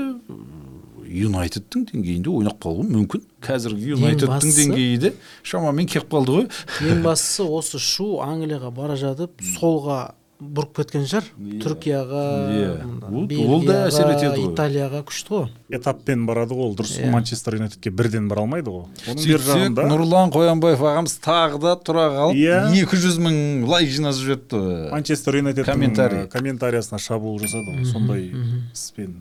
юнайтедтің 1.10 1.88
деңгейінде 1.90 2.30
ойнап 2.30 2.60
қалуы 2.62 2.84
мүмкін. 2.86 3.24
Қазіргі 3.42 3.96
юнайтедтің 3.96 4.52
деңгейі 4.54 5.00
де 5.02 5.10
шамамен 5.42 5.88
келіп 5.90 6.06
қалды 6.12 6.36
ғой. 6.36 6.46
ең 6.86 7.02
бастысы 7.02 7.42
осы 7.42 7.80
шу 7.82 8.20
англияға 8.22 8.70
бара 8.70 8.94
жатып 9.00 9.42
солға 9.56 10.14
бұрып 10.40 10.72
кеткен 10.80 11.04
шығар 11.10 11.26
түркияға 11.60 12.22
Иә. 12.50 12.68
мына 12.86 13.10
Вот 13.10 13.32
ол 13.44 13.64
да 13.66 13.74
әсер 13.90 14.08
етеді 14.14 14.40
ғой. 14.40 14.52
италияға 14.54 15.02
күшті 15.04 15.34
ғой. 15.34 15.48
Этаппен 15.70 16.24
барады 16.26 16.54
ғой 16.56 16.70
ол 16.70 16.74
дұрыс. 16.78 16.94
Иә. 17.00 17.10
манчестер 17.12 17.54
юнайтедке 17.58 17.90
бірден 17.90 18.28
бара 18.28 18.40
алмайды 18.46 18.70
ғой. 18.72 18.86
Оның 19.06 19.20
бер 19.26 19.40
сөйтсек 19.40 19.46
жағында 19.50 19.84
нұрлан 19.90 20.32
қоянбаев 20.32 20.80
ағамыз 20.80 21.16
тағы 21.20 21.60
да 21.60 21.74
тұра 21.76 22.06
қалып 22.14 22.40
Иә. 22.40 22.72
екі 22.82 22.96
жүз 22.96 23.18
мың 23.20 23.66
лайк 23.68 23.90
жинасып 23.90 24.24
жіберіпті. 24.30 24.62
Манчестер 24.94 25.36
юнайтедтің 25.40 25.64
Комментарий. 25.72 26.24
ә, 26.24 26.28
комментариясына 26.28 26.98
шабуыл 26.98 27.38
жасады 27.38 27.76
ғой. 27.76 27.84
Сондай 27.92 28.32
іспен 28.72 29.20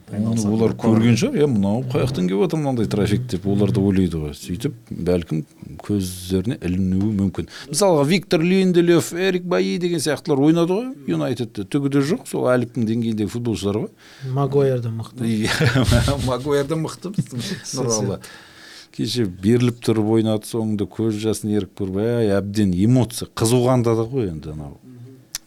олар 0.53 0.71
көрген 0.79 1.19
шығар 1.19 1.35
иә 1.43 1.47
мынау 1.51 1.83
қай 1.91 2.05
жақтан 2.07 2.29
келіп 2.29 2.45
жатыр 2.47 2.59
мынандай 2.63 2.85
трафик 2.87 3.27
деп. 3.27 3.45
Олар 3.47 3.71
да 3.71 3.81
ойлайды 3.81 4.17
ғой. 4.23 4.33
Сөйтіп 4.39 4.73
бәлкім 4.89 5.43
көздеріне 5.83 6.57
ілінуі 6.63 7.11
мүмкін. 7.19 7.47
Мысалға 7.71 8.05
виктор 8.07 8.41
линделев 8.43 9.11
эрик 9.13 9.43
баи 9.43 9.77
деген 9.81 9.99
сияқтылар 9.99 10.39
ойнады 10.47 10.73
ғой. 10.73 10.87
Юнайтедте 11.09 11.65
түгі 11.65 11.93
де 11.95 12.03
жоқ. 12.05 12.27
Сол 12.29 12.49
әліптің 12.51 12.85
деңгейіндегі 12.89 13.31
футболшылар 13.33 13.81
ғой. 13.83 13.89
Магуайр 14.35 14.83
да 14.83 14.91
мықты 14.93 15.25
Иә, 15.25 15.53
магуайр 16.29 16.69
да 16.69 16.77
мықты 16.79 17.13
біздің 17.15 17.43
нұралы. 17.79 18.19
Кеше 18.95 19.25
беріліп 19.25 19.81
тұрып 19.85 20.13
ойнады 20.17 20.49
соңында 20.49 20.89
көз 20.89 21.19
жасын 21.23 21.53
ерік 21.53 21.75
көрбай 21.77 22.31
әбден 22.35 22.73
эмоция 22.73 23.29
қызуғандады 23.37 24.07
ғой 24.09 24.31
енді 24.33 24.55
анау 24.55 24.79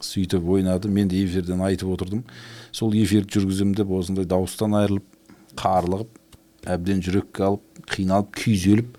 сөйтіп 0.03 0.49
ойнады 0.57 0.89
мен 0.89 1.09
де 1.09 1.23
эфирден 1.25 1.63
айтып 1.63 1.93
отырдым. 1.95 2.25
Сол 2.73 2.95
эфирді 2.97 3.39
жүргіземін 3.39 3.77
деп 3.79 3.91
осындай 3.95 4.27
дауыстан 4.29 4.75
айырылып 4.81 5.07
қарлығып 5.59 6.69
әбден 6.73 7.03
жүрекке 7.05 7.47
алып 7.47 7.85
қиналып 7.93 8.33
күйзеліп 8.39 8.97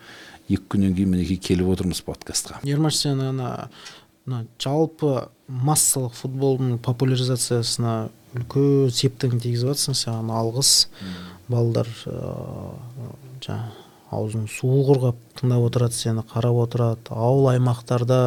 екі 0.49 0.63
күннен 0.69 0.95
кейін 0.97 1.13
мінекей 1.13 1.39
келіп 1.41 1.71
отырмыз 1.73 2.04
подкастқа. 2.06 2.62
Ермаш 2.67 2.99
сен 2.99 3.21
ана 3.23 3.69
мына 4.25 4.45
жалпы 4.63 5.27
массалық 5.49 6.13
футболдың 6.15 6.77
популяризациясына 6.86 7.95
үлкен 8.38 8.89
септігін 8.95 9.41
тигізіп 9.43 9.73
жатрсың 9.73 9.97
саған 9.99 10.31
алғыс. 10.33 10.71
Балдар 11.51 11.88
жаңағы 13.43 13.81
аузын 14.13 14.45
суы 14.51 14.83
құрғап 14.88 15.17
тыңдап 15.39 15.65
отырады 15.67 15.97
сені 15.97 16.23
қарап 16.29 16.59
отырады. 16.67 17.09
Ауыл 17.12 17.49
аймақтарда 17.55 18.19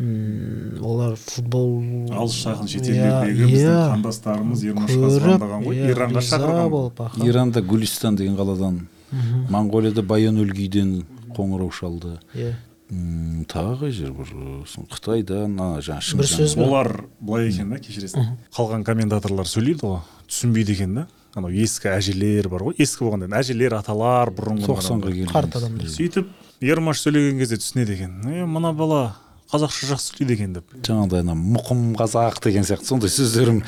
м, 0.00 0.80
олар 0.84 1.14
футбол 1.20 1.76
алыс 2.16 2.36
жақын 2.42 2.66
Иә, 2.66 2.72
шетелдердегі 2.74 3.48
біздің 3.52 3.72
иә. 3.72 3.86
қандастарымыз 3.94 4.64
звондаған 4.64 5.66
ғой. 5.66 5.76
иә, 5.76 5.90
иранға 5.94 6.22
шақырған 6.30 7.26
иранда 7.28 7.62
гүлистан 7.62 8.16
деген 8.16 8.36
қаладан 8.36 8.80
моңғолияда 9.52 10.02
баян 10.02 10.36
өлгийден 10.42 11.04
қоңырау 11.36 11.70
шалды. 11.72 12.18
Иә. 12.34 12.54
Тағы 12.90 13.76
қай 13.80 13.90
жер 13.90 14.12
сон- 14.70 14.86
қытайдан 14.86 15.56
ана 15.58 15.80
жаңағы 15.82 16.16
Бір 16.20 16.28
сөз 16.30 16.56
олар 16.62 16.90
былай 17.20 17.48
екен 17.50 17.70
да 17.70 17.78
кешіресің. 17.82 18.28
Қалған 18.54 18.84
комментаторлар 18.86 19.46
сөйлейді 19.50 19.82
ғой 19.82 20.00
түсінбейді 20.30 20.72
екен 20.76 20.94
да. 20.94 21.06
Анау 21.34 21.50
ескі 21.50 21.90
әжелер 21.90 22.48
бар 22.48 22.62
ғой 22.62 22.78
ескі 22.78 23.04
болғанда 23.04 23.26
енді. 23.26 23.36
Әжелер 23.42 23.74
аталар 23.80 24.30
бұрынғы 24.30 24.66
тоқсанға 24.70 25.10
келген 25.10 25.32
қарт 25.34 25.56
адамдар. 25.58 25.86
сөйтіп 25.90 26.26
ермаш 26.62 27.02
сөйлеген 27.02 27.38
кезде 27.42 27.56
түсінеді 27.60 27.92
екен. 27.98 28.14
Е 28.30 28.46
мына 28.46 28.72
бала 28.72 29.16
қазақша 29.52 29.88
жақсы 29.92 30.12
сөйлейді 30.12 30.34
екен 30.36 30.54
деп. 30.56 30.72
Жаңағыдай 30.86 31.22
ана 31.22 31.34
мұқым 31.38 31.82
қазақ 31.98 32.40
деген 32.44 32.66
сияқты 32.66 32.88
сондай 32.90 33.10
сөздерім 33.12 33.60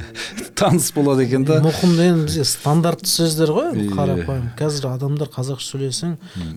таныс 0.60 0.90
болады 0.92 1.24
екен 1.24 1.44
да. 1.48 1.60
Мұқым 1.64 1.94
деген 1.96 2.24
бізде 2.26 2.44
стандартты 2.48 3.08
сөздер 3.08 3.52
ғой 3.54 3.70
енді 3.72 3.86
қарапайым. 3.94 4.48
Қазір 4.58 4.88
адамдар 4.90 5.30
қазақша 5.32 5.66
сөйлесең 5.70 6.16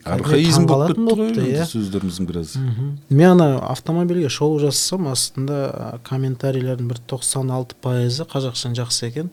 архаизм 0.10 0.66
болып 0.68 0.98
кетті 0.98 1.18
ғой 1.22 1.54
иә. 1.54 1.68
сөздеріміздің 1.70 2.28
біраз 2.30 2.56
мен 3.10 3.30
ана 3.36 3.60
автомобильге 3.70 4.30
шолу 4.34 4.60
жасасам 4.64 5.08
астында 5.12 6.00
комментарийлердің 6.08 6.90
бір 6.90 7.02
тоқсан 7.10 7.52
алты 7.54 7.78
пайызы 7.82 8.26
қазақшаң 8.30 8.76
жақсы 8.82 9.08
екен. 9.12 9.30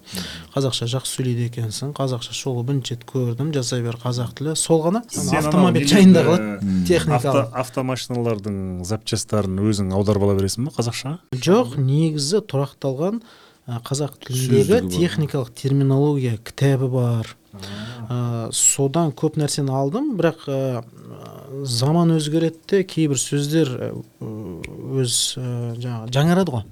Қазақша 0.55 0.87
жақсы 0.94 1.16
сөйлейді 1.18 1.48
екенсің. 1.48 1.94
Қазақша 1.96 2.37
шолу 2.37 2.62
бірінші 2.66 2.94
рет 2.94 3.05
көрдім. 3.09 3.53
Жасай 3.57 3.83
бер 3.85 3.98
қазақ 4.00 4.35
тілі. 4.38 4.55
Сол 4.59 4.83
ғана 4.85 5.03
автомобиль 5.38 5.88
жайында 5.88 6.24
қалады 6.26 6.85
техникалық. 6.88 7.50
автомашиналардың 7.64 8.57
өзің 9.31 9.93
аударып 9.95 10.27
ала 10.27 10.35
бересің 10.38 10.69
ба 10.69 10.75
қазақшаға 10.75 11.40
жоқ 11.47 11.77
негізі 11.79 12.43
тұрақталған 12.51 13.23
қазақ 13.87 14.16
тіліндегі 14.27 14.88
техникалық 14.90 15.53
терминология 15.55 16.38
кітабы 16.38 16.88
бар. 16.90 17.37
А, 18.09 18.49
содан 18.55 19.12
көп 19.14 19.37
нәрсені 19.38 19.71
алдым 19.75 20.14
бірақ 20.19 20.45
а, 20.49 20.83
заман 21.66 22.14
өзгереді 22.16 22.59
де 22.71 22.83
кейбір 22.85 23.19
сөздер 23.21 23.71
өз 24.21 25.16
жаңағы 25.37 26.11
жаңарады 26.14 26.57
ғой. 26.57 26.66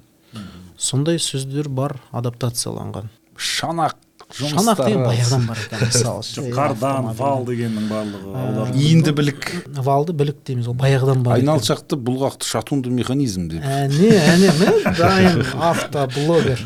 Сондай 0.79 1.19
сөздер 1.19 1.69
бар 1.69 1.99
адаптацияланған. 2.11 3.09
Шанақ. 3.35 3.97
Шанақ 4.29 4.81
деген 4.85 5.03
баяғыдан 5.07 5.45
бар 5.49 5.61
екен 5.63 5.79
мысалы 5.89 6.23
жоқ 6.27 6.49
қардан 6.53 7.07
вал 7.17 7.45
дегеннің 7.47 7.87
барлығы 7.89 8.33
олардың 8.43 8.79
иінді 8.83 9.13
білік. 9.17 9.47
Валды 9.89 10.13
білік 10.19 10.43
дейміз 10.45 10.69
ол 10.69 10.77
баяғыдан 10.77 11.23
бар 11.25 11.39
айналшақты 11.39 11.97
бұлғақты 11.97 12.45
шатунды 12.45 12.93
механизм 12.93 13.47
деп. 13.49 13.65
Әне 13.65 14.11
әне 14.21 14.53
міне 14.59 14.93
дайын 14.99 15.41
автоблогер. 15.71 16.61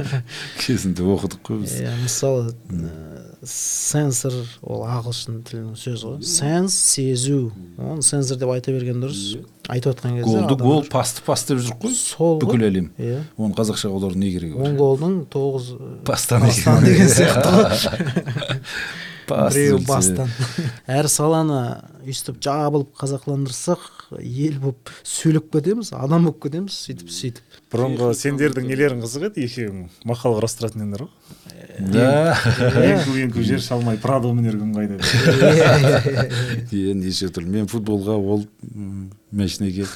Кезінде 0.62 1.02
оқыдық 1.02 1.42
қой 1.50 1.64
біз. 1.64 1.74
Иә 1.82 1.96
мысалы 2.04 2.54
сенсор 3.46 4.34
ол 4.60 4.82
ағылшын 4.84 5.40
тілінің 5.48 5.76
сөзі 5.80 6.06
ғой. 6.06 6.16
Сенс 6.28 6.74
сезу. 6.76 7.52
Оны 7.80 8.04
сенсор 8.04 8.36
деп 8.40 8.50
айта 8.52 8.74
берген 8.74 9.00
дұрыс. 9.00 9.38
Айтып 9.70 9.94
отқан 9.94 10.18
кезде 10.18 10.42
голды 10.42 10.56
гол 10.60 10.82
пасты 10.92 11.24
пас 11.24 11.46
деп 11.48 11.62
жүр 11.64 11.78
ғой 11.80 11.94
сол 11.96 12.40
бүкіл 12.42 12.66
әлем. 12.68 12.90
Иә. 13.00 13.22
Оны 13.40 13.56
қазақшаға 13.56 13.94
аудару 13.96 14.20
не 14.20 14.32
керегі 14.34 14.58
бар 14.58 14.68
он 14.68 14.76
голдың 14.80 15.16
тоғыз 15.32 15.70
бастан 16.04 16.44
екен. 16.50 16.84
деген. 16.84 17.08
сияқты 17.08 17.54
ғой. 17.56 18.74
Біреуі 19.30 19.86
бастан. 19.86 20.28
Әр 21.00 21.08
саланы 21.08 21.62
өйстіп 22.04 22.42
жабылып 22.44 22.92
қазақландырсақ 22.98 23.88
ел 24.18 24.58
болып 24.62 24.90
сөйлеп 25.06 25.50
кетеміз 25.54 25.92
адам 25.94 26.26
болып 26.26 26.42
кетеміз 26.42 26.74
сөйтіп 26.86 27.12
сөйтіп. 27.14 27.58
Бұрынғы 27.70 28.10
сендердің 28.18 28.66
нелерің 28.66 29.04
қызық 29.04 29.28
еді? 29.28 29.44
Екеуің 29.46 29.84
мақал 30.10 30.34
құрастыратын 30.40 30.82
едіңдер 30.82 31.04
ғой. 31.06 31.12
Да. 31.94 32.34
еңку 32.82 33.14
еңку 33.20 33.44
жер 33.46 33.62
шалмай 33.62 33.98
прадо 34.02 34.32
мінер 34.34 34.56
күн 34.58 34.72
қайда. 34.74 34.98
Иә, 36.74 36.94
неше 36.98 37.30
түрлі. 37.30 37.52
Мен 37.54 37.68
футболға 37.70 38.16
ол 38.18 38.44
м, 38.74 39.10
машинеге 39.30 39.86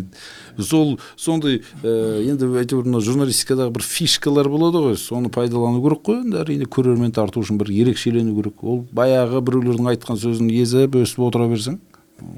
сол 0.58 0.98
сондай 1.16 1.60
ә, 1.82 2.22
енді 2.26 2.50
әйтеуір 2.62 2.88
мына 2.90 3.00
журналистикадағы 3.04 3.76
бір 3.78 3.86
фишкалар 3.86 4.50
болады 4.52 4.82
ғой. 4.88 4.98
Соны 5.00 5.30
пайдалану 5.32 5.82
керек 5.84 6.02
қой 6.08 6.20
енді. 6.24 6.42
Әрине 6.42 6.66
көрермен 6.66 7.14
тарту 7.14 7.44
үшін 7.44 7.60
бір 7.62 7.70
ерекшелену 7.76 8.34
керек. 8.40 8.62
Ол 8.66 8.82
баяғы 8.92 9.40
біреулердің 9.46 9.92
айтқан 9.94 10.20
сөзін 10.20 10.50
езіп 10.52 10.98
өстіп 11.02 11.28
отыра 11.30 11.48
берсең. 11.52 11.78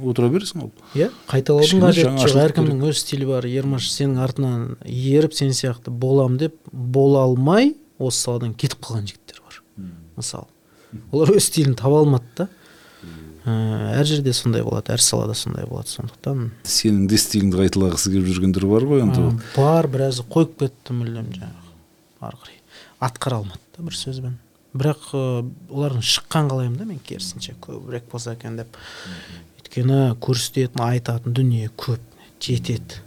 Отыра 0.05 0.29
бересің 0.33 0.65
ол? 0.67 0.73
Иә 0.95 1.11
қайталаудың 1.31 1.85
қажеті 1.85 2.25
жоқ. 2.25 2.41
әркімнің 2.45 2.83
өз 2.89 3.01
стилі 3.03 3.29
бар. 3.29 3.47
Ермаш 3.49 3.91
сенің 3.93 4.21
артынан 4.25 4.67
еріп 4.85 5.35
сен 5.37 5.55
сияқты 5.57 5.91
болам 5.91 6.39
деп 6.41 6.57
бола 6.73 7.25
алмай 7.29 7.75
осы 7.99 8.25
саладан 8.27 8.55
кетіп 8.55 8.85
қалған 8.85 9.09
жігіттер 9.11 9.41
бар. 9.45 9.63
Мысалы. 10.17 10.47
Олар 11.13 11.35
өз 11.37 11.49
стилін 11.49 11.75
таба 11.79 12.03
алмады 12.05 12.25
да. 12.37 12.49
Ә, 13.45 13.53
әр 13.99 14.07
жерде 14.09 14.33
сондай 14.33 14.63
болады 14.65 14.95
әр 14.95 15.03
салада 15.05 15.35
сондай 15.37 15.67
болады. 15.69 15.91
Сондықтан 15.93 16.47
сенің 16.65 17.09
де 17.11 17.19
стиліңді 17.21 17.59
қайталағысы 17.61 18.13
келіп 18.15 18.31
жүргендер 18.31 18.65
бар 18.71 18.87
ғой 18.89 19.05
енді 19.05 19.27
бар 19.53 19.89
біразы 19.93 20.25
қойып 20.25 20.55
кетті 20.63 20.97
мүлдем 20.97 21.29
жаңағы. 21.35 21.75
Ары 22.25 22.41
қарай. 22.41 22.57
Атқара 23.05 23.43
алмады 23.43 23.61
да 23.77 23.85
бір 23.85 23.99
сөзбен. 23.99 24.39
Бірақ 24.75 25.11
олардың 25.13 26.01
шыққан 26.03 26.49
қалаймын 26.51 26.79
да 26.81 26.87
мен 26.89 26.99
керісінше. 27.05 27.53
Көбірек 27.63 28.09
болса 28.11 28.33
екен 28.33 28.57
деп. 28.57 28.79
Өйткені 29.75 30.15
көрсететін 30.23 30.83
айтатын 30.85 31.35
дүние 31.35 31.71
көп 31.77 32.01
жетеді. 32.41 33.01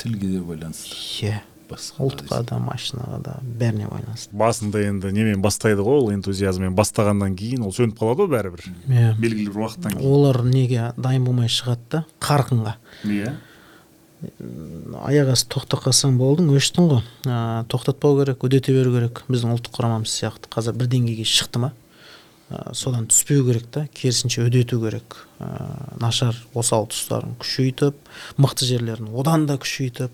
Тілге 0.00 0.28
де 0.32 0.40
байланысты. 0.40 0.96
Иә 1.26 1.42
басқа 1.68 2.06
ұлтқа 2.06 2.40
да 2.48 2.58
машинаға 2.58 3.18
да 3.22 3.34
бәріне 3.42 3.88
байланысты. 3.90 4.32
Басында 4.32 4.80
енді 4.80 5.12
немен 5.12 5.42
бастайды 5.42 5.84
ғой 5.84 6.00
ол 6.00 6.10
энтузиазммен 6.14 6.74
бастағаннан 6.74 7.36
кейін 7.36 7.66
ол 7.66 7.74
сөніп 7.74 8.00
қалады 8.00 8.24
ғой 8.24 8.32
бәрібір. 8.32 8.64
Иә 8.88 9.12
белгілі 9.20 9.52
бір 9.52 9.66
уақыттан 9.66 9.98
кейін. 9.98 10.08
Олар 10.08 10.42
неге 10.44 10.92
дайын 10.96 11.28
болмай 11.28 11.52
шығады 11.52 11.84
да? 11.90 12.04
Қарқынға. 12.20 12.76
Иә 13.04 13.36
аяқ 14.20 15.30
асты 15.32 15.48
тоқтап 15.54 15.84
қалсаң 15.86 16.18
болдың 16.20 16.50
өштің 16.52 16.90
ғой. 16.90 17.04
Ә, 17.24 17.64
тоқтатпау 17.72 18.18
керек 18.18 18.42
үдете 18.44 18.74
беру 18.76 18.92
керек. 18.92 19.22
Біздің 19.32 19.54
ұлттық 19.54 19.78
құрамамыз 19.78 20.12
сияқты. 20.12 20.50
Қазір 20.52 20.76
бір 20.76 20.90
деңгейге 20.92 21.24
шықты 21.24 21.62
ма? 21.62 21.70
Ә, 22.50 22.74
содан 22.74 23.06
түспеу 23.10 23.46
керек 23.46 23.70
та 23.70 23.86
керісінше 23.94 24.44
үдету 24.48 24.80
керек. 24.82 25.16
Ә, 25.38 25.96
нашар 26.02 26.36
осал 26.54 26.88
тұстарын 26.90 27.38
күшейтіп 27.40 27.96
мықты 28.36 28.68
жерлерін 28.68 29.10
одан 29.14 29.46
да 29.46 29.56
күшейтіп 29.60 30.10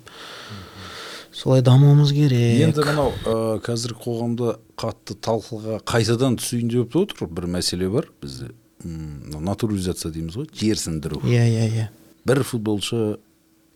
солай 1.36 1.64
дамуымыз 1.64 2.12
керек. 2.16 2.60
Енді 2.68 2.84
мынау 2.86 3.12
ә, 3.24 3.58
қазіргі 3.64 3.98
қоғамда 4.04 4.56
қатты 4.78 5.16
талқыға 5.18 5.80
қайтадан 5.88 6.38
түсейін 6.40 6.70
деп 6.72 6.96
отыр 6.96 7.28
бір 7.28 7.48
мәселе 7.58 7.90
бар. 7.92 8.08
Бізде 8.22 8.52
натурализация 8.84 10.12
дейміз 10.14 10.36
ғой 10.36 10.50
жерсіндіру 10.54 11.22
иә 11.24 11.46
иә 11.48 11.66
иә. 11.72 11.86
Бір 12.26 12.42
футболшы 12.44 13.18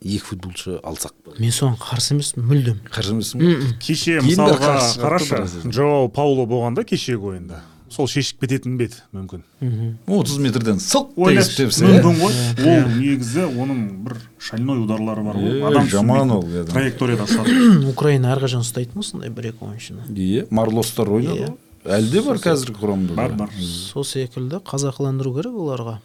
екі 0.01 0.23
футболшы 0.31 0.79
алсақ 0.87 1.37
мен 1.39 1.53
соған 1.53 1.77
қарсы 1.81 2.15
емеспін 2.15 2.47
мүлдем. 2.49 2.79
Қарсы 2.93 3.17
емессің 3.17 3.75
кеше 3.83 4.21
мысалға 4.25 4.77
қарашы 5.01 5.35
біраз. 5.35 5.57
жоау 5.67 6.09
пауло 6.09 6.47
болғанда 6.47 6.85
кешегі 6.85 7.35
ойында. 7.35 7.63
Сол 7.91 8.07
шешіп 8.11 8.45
кететін 8.45 8.77
бе 8.79 8.87
еді? 8.89 9.01
Мүмкін. 9.15 9.43
Мхм. 9.61 9.89
отыз 10.07 10.39
метрден 10.43 10.79
иә? 10.79 12.03
мүмкін 12.03 12.21
ғой. 12.21 12.37
Ол 12.71 12.93
негізі 12.97 13.47
оның 13.51 13.81
бір 14.07 14.17
шальной 14.39 14.83
ударлары 14.85 15.25
бар 15.27 15.41
ғой. 15.41 15.63
Адам 15.71 15.89
жаман 15.91 16.35
ол, 16.37 16.45
траекторияда 16.71 17.27
ұстады 17.27 17.89
украина 17.91 18.35
әрқашан 18.37 18.63
ұстайтын 18.65 19.03
осындай 19.03 19.33
бір 19.35 19.51
екі 19.53 19.67
ойыншыны. 19.67 20.07
Иә 20.15 20.47
марлостар 20.51 21.11
ойнады 21.11 21.51
ғой. 21.51 21.59
Әлі 21.97 22.13
де 22.13 22.23
бар 22.23 22.39
қазіргі 22.45 22.77
құрамда 22.79 23.17
бар 23.17 23.35
бар. 23.39 23.59
Сол 23.65 24.05
секілді 24.05 24.63
қазақыландыру 24.69 25.35
керек 25.39 25.57
оларға. 25.57 25.99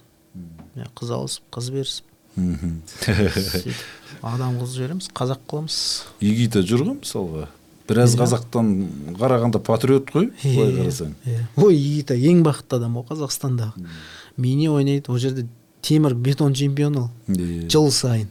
Қыз 0.96 1.12
алысып 1.16 1.48
қыз 1.54 1.72
берісіп. 1.72 2.12
Мхм. 2.36 2.80
сөйтіп 3.06 3.76
адам 4.26 4.58
қыз 4.60 4.74
жібереміз 4.76 5.10
қазақ 5.16 5.44
қыламыз. 5.48 5.78
Игита 6.24 6.64
жүр 6.66 6.84
ғой 6.88 6.98
мысалға. 7.00 7.48
Біраз 7.88 8.16
қазақтан 8.18 8.70
қарағанда 9.20 9.60
патриот 9.60 10.10
қой 10.12 10.32
былай 10.44 10.72
қарасаң. 10.80 11.12
иә 11.26 11.44
ой 11.58 11.76
ең 12.32 12.44
бақытты 12.46 12.78
адам 12.80 12.96
ғой 12.98 13.06
қазақстандағы. 13.12 13.86
Мини 14.38 14.68
ойнайды 14.70 15.12
ол 15.12 15.18
жерде 15.18 15.46
темір 15.82 16.16
бетон 16.16 16.54
чемпион 16.54 16.98
ол 16.98 17.10
Иә. 17.28 17.70
жыл 17.70 17.92
сайын. 17.92 18.28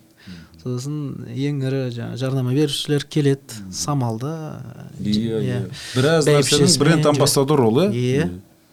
Сосын 0.65 1.27
ең 1.29 1.61
ірі 1.61 1.81
жаңағы 1.93 2.17
жарнама 2.17 2.53
берушілер 2.57 3.05
келеді 3.05 3.61
самалда 3.71 4.63
иә 5.01 5.41
иә. 5.45 5.59
Біраз 5.95 6.27
нәрсенің 6.27 6.79
бренд 6.81 7.03
жүр. 7.05 7.11
амбассадор 7.15 7.61
ол 7.61 7.79
иә 7.85 7.91
иә 7.93 8.29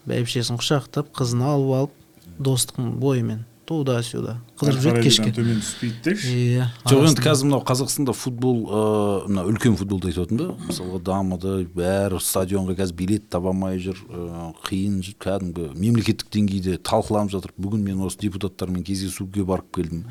бәйбішесін 0.08 0.58
құшақтап 0.58 1.12
қызын 1.14 1.44
алып 1.44 1.74
алып 1.78 1.92
достықтың 2.40 2.94
бойымен 2.98 3.44
туда 3.68 4.02
сюда 4.04 4.38
қыдырып 4.62 4.82
жүреді 4.86 5.04
кешке. 5.04 5.32
төмен 5.36 5.60
түспейді 5.62 6.02
деші. 6.06 6.32
Иә 6.32 6.68
жоқ 6.86 7.08
енді 7.10 7.26
қазір 7.26 7.50
мынау 7.50 7.64
қазақстанда 7.66 8.14
футбол 8.14 8.58
ыыы 8.70 9.28
мына 9.28 9.46
үлкен 9.50 9.76
футболды 9.80 10.12
айтып 10.12 10.28
отырмын 10.28 10.42
да 10.42 10.68
мысалға 10.70 11.02
дамыды 11.10 11.54
бәрі 11.74 12.22
стадионға 12.22 12.78
қазір 12.78 12.96
билет 13.02 13.30
таба 13.34 13.50
алмай 13.52 13.80
жүр 13.82 13.98
ыыы 14.06 14.54
қиын 14.68 15.02
жүр 15.02 15.18
кәдімгі 15.26 15.68
мемлекеттік 15.76 16.30
деңгейде 16.32 16.78
талқыланып 16.78 17.34
жатыр. 17.34 17.54
Бүгін 17.58 17.84
мен 17.86 18.02
осы 18.06 18.20
депутаттармен 18.22 18.84
кездесуге 18.86 19.44
барып 19.44 19.72
келдім. 19.76 20.06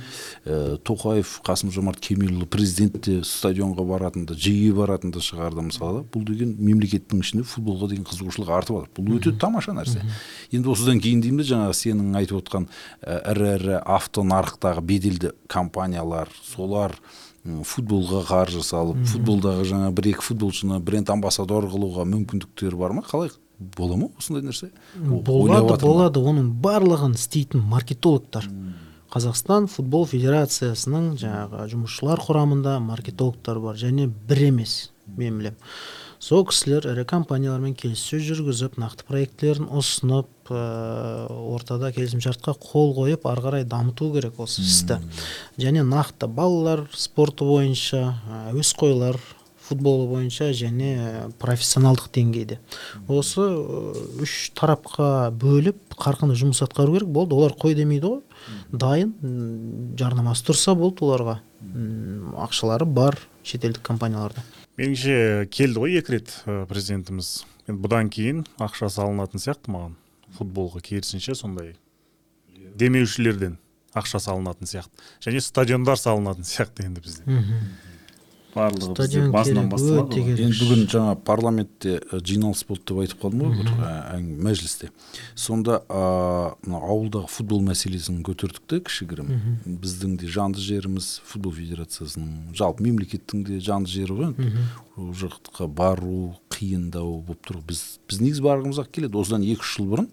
Ә, 0.44 0.78
тоқаев 0.82 1.40
қасым 1.46 1.70
жомарт 1.70 2.00
кемелұлы 2.02 2.46
президент 2.50 3.00
те 3.04 3.20
стадионға 3.26 3.84
баратынды 3.86 4.34
жиі 4.34 4.72
баратынды 4.74 5.22
шығарды 5.22 5.64
мысалы 5.70 6.02
бұл 6.10 6.24
деген 6.26 6.56
мемлекеттің 6.58 7.22
ішінде 7.22 7.44
футболға 7.46 7.90
деген 7.92 8.06
қызығушылық 8.08 8.52
артып 8.56 8.80
жатыр. 8.80 8.92
Бұл 8.98 9.20
өте 9.20 9.32
тамаша 9.38 9.74
нәрсе. 9.76 10.02
Енді 10.50 10.72
осыдан 10.72 11.00
кейін 11.00 11.22
деймін 11.24 11.42
де 11.42 11.48
жаңағы 11.50 11.76
сенің 11.76 12.16
айтып 12.20 12.40
отқан 12.40 12.68
ірі 13.04 13.54
ірі 13.56 13.76
автонарықтағы 14.40 14.82
беделді 14.84 15.32
компаниялар 15.48 16.28
солар 16.42 16.94
футболға 17.44 18.24
қаржы 18.28 18.62
салып 18.64 19.00
футболдағы 19.08 19.64
жаңа 19.64 19.90
бір 19.96 20.10
екі 20.12 20.24
футболшыны 20.24 20.80
бренд 20.80 21.10
амбассадор 21.10 21.68
қылуға 21.70 22.04
мүмкіндіктері 22.08 22.76
бар 22.76 22.92
ма? 22.92 23.02
Қалай? 23.02 23.30
Бола 23.58 23.96
ма 23.96 24.10
осындай 24.18 24.44
нәрсе? 24.44 24.70
Болады 24.96 25.76
болады 25.80 26.20
оның 26.20 26.52
барлығын 26.62 27.16
істейтін 27.16 27.64
маркетологтар. 27.68 28.48
Қазақстан 29.10 29.66
футбол 29.66 30.04
федерациясының 30.06 31.16
жаңағы 31.18 31.66
жұмысшылар 31.72 32.20
құрамында 32.22 32.78
маркетологтар 32.84 33.58
бар 33.58 33.80
және 33.80 34.06
бір 34.06 34.44
емес 34.50 34.92
мен 35.16 35.40
білемін. 35.40 35.58
Сол 36.20 36.44
кісілер 36.44 36.84
ірі 36.92 37.06
компаниялармен 37.08 37.72
келіссөз 37.80 38.26
жүргізіп 38.28 38.76
нақты 38.80 39.06
проектілерін 39.08 39.70
ұсынып 39.72 40.52
ә, 40.52 40.60
ортада 41.32 41.88
келісімшартқа 41.96 42.58
қол 42.60 42.92
қойып 42.98 43.24
ары 43.30 43.44
қарай 43.46 43.64
дамыту 43.64 44.10
керек 44.12 44.36
осы 44.44 44.60
істі. 44.60 45.00
Және 45.56 45.80
нақты 45.80 46.28
балалар 46.28 46.84
спорты 46.92 47.48
бойынша 47.48 48.02
ә, 48.20 48.42
әуесқойлар 48.52 49.16
футболы 49.64 50.10
бойынша 50.12 50.50
және 50.52 50.92
ә, 50.92 51.32
профессионалдық 51.40 52.12
деңгейде. 52.12 52.60
Осы 53.08 53.48
үш 54.20 54.52
тарапқа 54.60 55.30
бөліп 55.32 55.96
қарқынды 55.96 56.36
жұмыс 56.36 56.60
атқару 56.68 56.98
керек 56.98 57.08
болды. 57.08 57.38
Олар 57.38 57.56
қой 57.56 57.78
демейді 57.78 58.12
ғой. 58.12 58.22
Дайын 58.76 59.16
жарнамасы 59.96 60.50
тұрса 60.52 60.76
болды 60.76 61.08
оларға. 61.08 61.40
Ақшалары 62.44 62.84
бар 62.84 63.16
шетелдік 63.40 63.80
компанияларда. 63.88 64.44
Меніңше 64.80 65.46
келді 65.52 65.82
ғой 65.82 65.98
екі 66.00 66.16
рет 66.16 66.32
ә, 66.48 66.64
президентіміз. 66.70 67.44
Енді 67.68 67.82
бұдан 67.84 68.08
кейін 68.12 68.44
ақша 68.62 68.88
салынатын 68.92 69.42
сияқты 69.42 69.72
маған. 69.74 69.96
Футболға 70.38 70.80
керісінше 70.80 71.34
сондай 71.36 71.74
демеушілерден 72.80 73.58
ақша 73.94 74.20
салынатын 74.22 74.70
сияқты. 74.70 75.04
Және 75.20 75.42
стадиондар 75.44 75.98
салынатын 76.00 76.46
сияқты 76.48 76.86
енді 76.86 77.02
бізде. 77.04 77.24
Барлығы 78.54 78.90
бізде 78.90 79.06
стадион 79.06 79.30
басынан 79.34 79.68
басталады 79.72 80.20
ғой. 80.20 80.34
енді 80.44 80.58
бүгін 80.64 80.86
жаңа 80.92 81.14
парламентте 81.24 81.92
ә, 82.00 82.20
жиналыс 82.24 82.62
болды 82.68 82.82
деп 82.90 83.00
айтып 83.04 83.22
қалдым 83.22 83.42
ғой 83.44 83.56
бір 83.60 83.70
әң- 84.16 84.28
мәжілісте. 84.46 84.90
Сонда 85.34 85.80
мына 85.88 86.80
ауылдағы 86.80 87.28
футбол 87.30 87.62
мәселесін 87.66 88.22
көтердік 88.26 88.60
те 88.66 88.80
кішігірім. 88.80 89.30
Біздің 89.80 90.16
де 90.20 90.26
жанды 90.26 90.60
жеріміз 90.60 91.20
футбол 91.24 91.52
федерациясының 91.56 92.52
жалпы 92.58 92.84
мемлекеттің 92.86 93.44
де 93.46 93.60
жанды 93.60 93.90
жері 93.90 94.18
ғой 94.20 94.30
енді. 94.34 94.66
Ол 94.96 95.12
жаққа 95.16 95.68
бару 95.68 96.34
қиындау 96.50 97.20
болып 97.24 97.40
тұр. 97.46 97.62
Біз 97.66 97.98
біз 98.08 98.20
негізі 98.20 98.42
барғымыз 98.44 98.82
ақ 98.82 98.90
келеді. 98.92 99.16
Осыдан 99.20 99.42
екі 99.46 99.60
үш 99.64 99.76
жыл 99.78 99.86
бұрын 99.94 100.08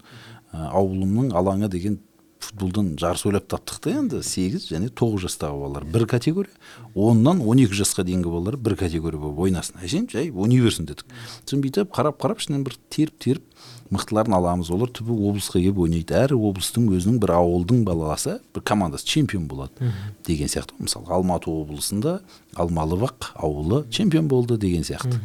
ә, 0.53 0.69
ауылымның 0.71 1.33
алаңы 1.35 1.67
деген 1.69 1.99
футболдан 2.47 2.93
жарыс 2.99 3.25
ойлап 3.27 3.47
таптық 3.51 3.81
та 3.83 3.93
енді. 3.99 4.21
Сегіз 4.23 4.69
және 4.71 4.89
тоғыз 4.89 5.27
жастағы 5.27 5.59
балалар 5.59 5.85
бір 5.85 6.07
категория 6.07 6.53
оннан 6.95 7.41
он 7.43 7.59
екі 7.63 7.75
жасқа 7.81 8.05
дейінгі 8.07 8.31
балалар 8.31 8.57
бір 8.57 8.77
категория 8.79 9.19
болып 9.19 9.47
ойнасын. 9.47 9.81
Әшейін 9.83 10.07
жай 10.11 10.31
ойнай 10.31 10.63
берсін 10.63 10.87
дедік. 10.87 11.05
Сосын 11.43 11.63
бүйтіп 11.65 11.91
қарап 11.95 12.21
қарап 12.21 12.41
ішінен 12.41 12.63
бір 12.67 12.77
теріп 12.89 13.19
теріп 13.19 13.43
мықтыларын 13.91 14.35
аламыз. 14.35 14.71
Олар 14.71 14.91
түбі 14.91 15.15
облысқа 15.15 15.59
келіп 15.59 15.79
ойнайды. 15.85 16.15
Әр 16.15 16.35
облыстың 16.35 16.87
өзінің 16.91 17.19
бір 17.23 17.35
ауылдың 17.37 17.83
баласы 17.87 18.39
бір 18.55 18.63
командасы 18.67 19.07
чемпион 19.07 19.47
болады 19.47 19.91
деген 20.27 20.51
сияқты. 20.51 20.75
Мысалы 20.79 21.07
алматы 21.07 21.51
облысында 21.51 22.19
алмалыбақ 22.55 23.33
ауылы 23.35 23.85
чемпион 23.89 24.27
болды 24.27 24.57
деген 24.57 24.83
сияқты. 24.83 25.19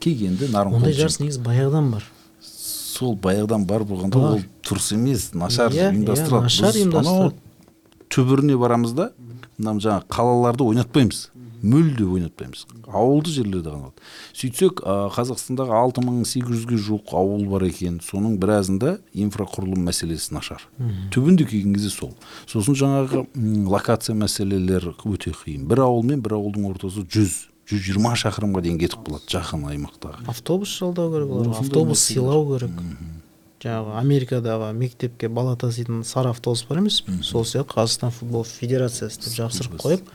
Кегенді 0.00 0.48
нарынқол 0.52 0.80
ондай 0.80 0.96
жарыс 0.96 1.20
негізі 1.20 1.44
баяғыдан 1.44 1.92
бар. 1.92 2.08
Сол 2.98 3.16
баяғыдан 3.22 3.64
бар 3.68 3.84
болғанда 3.88 4.18
ол 4.34 4.44
дұрыс 4.66 4.92
емес 4.96 5.30
нашар 5.34 5.70
Иә, 5.72 5.90
иә, 5.92 6.04
нашар 6.42 6.74
ұйымдастырады. 6.74 7.34
түбіріне 8.10 8.56
барамыз 8.58 8.92
да 8.98 9.10
мына 9.58 9.78
жаңағы 9.82 10.08
қалаларды 10.12 10.64
ойнатпаймыз 10.66 11.28
мүлде 11.58 12.04
ойнатпаймыз. 12.06 12.60
Ауылды 12.86 13.32
жерлерде 13.34 13.72
ғана 13.72 13.88
сөйтсек 14.30 14.78
ә, 14.86 15.08
қазақстандағы 15.10 15.74
алты 15.74 16.04
мың 16.06 16.20
сегіз 16.24 16.52
жүзге 16.60 16.78
жуық 16.78 17.10
ауыл 17.18 17.42
бар 17.50 17.64
екен. 17.66 17.96
Соның 17.98 18.36
біразында 18.38 18.92
инфрақұрылым 19.12 19.82
мәселесі 19.88 20.36
нашар. 20.36 20.62
Түбінде 21.10 21.48
келген 21.50 21.74
кезде 21.74 21.90
сол. 21.90 22.12
Сосын 22.46 22.78
жаңағы 22.78 23.24
локация 23.66 24.14
мәселелері 24.14 24.94
өте 25.02 25.34
қиын. 25.34 25.66
Бір 25.66 25.82
ауыл 25.88 26.06
мен 26.06 26.22
бір 26.22 26.36
ауылдың 26.38 26.70
ортасы 26.70 27.02
жүз. 27.10 27.48
Жүз 27.68 27.84
жиырма 27.84 28.14
шақырымға 28.16 28.62
дейін 28.64 28.80
кетіп 28.80 29.04
қалады 29.06 29.28
жақын 29.32 29.66
аймақтағы. 29.74 30.24
Автобус 30.32 30.72
жалдау 30.80 31.12
керек 31.12 31.32
оларға. 31.34 31.52
Осындай 31.52 31.68
автобус 31.68 32.04
сыйлау 32.08 32.44
керек. 32.54 32.82
Жаңағы 33.58 33.94
америкадағы 33.98 34.72
мектепке 34.78 35.28
бала 35.28 35.56
таситын 35.58 36.04
сары 36.06 36.30
автобус 36.30 36.64
бар 36.68 36.80
емес. 36.80 37.00
Пе 37.02 37.18
сол 37.26 37.44
сияқты 37.44 37.74
қазақстан 37.74 38.14
футбол 38.14 38.46
федерациясы 38.46 39.20
деп 39.24 39.34
жапсырып 39.34 39.80
қойып 39.82 40.12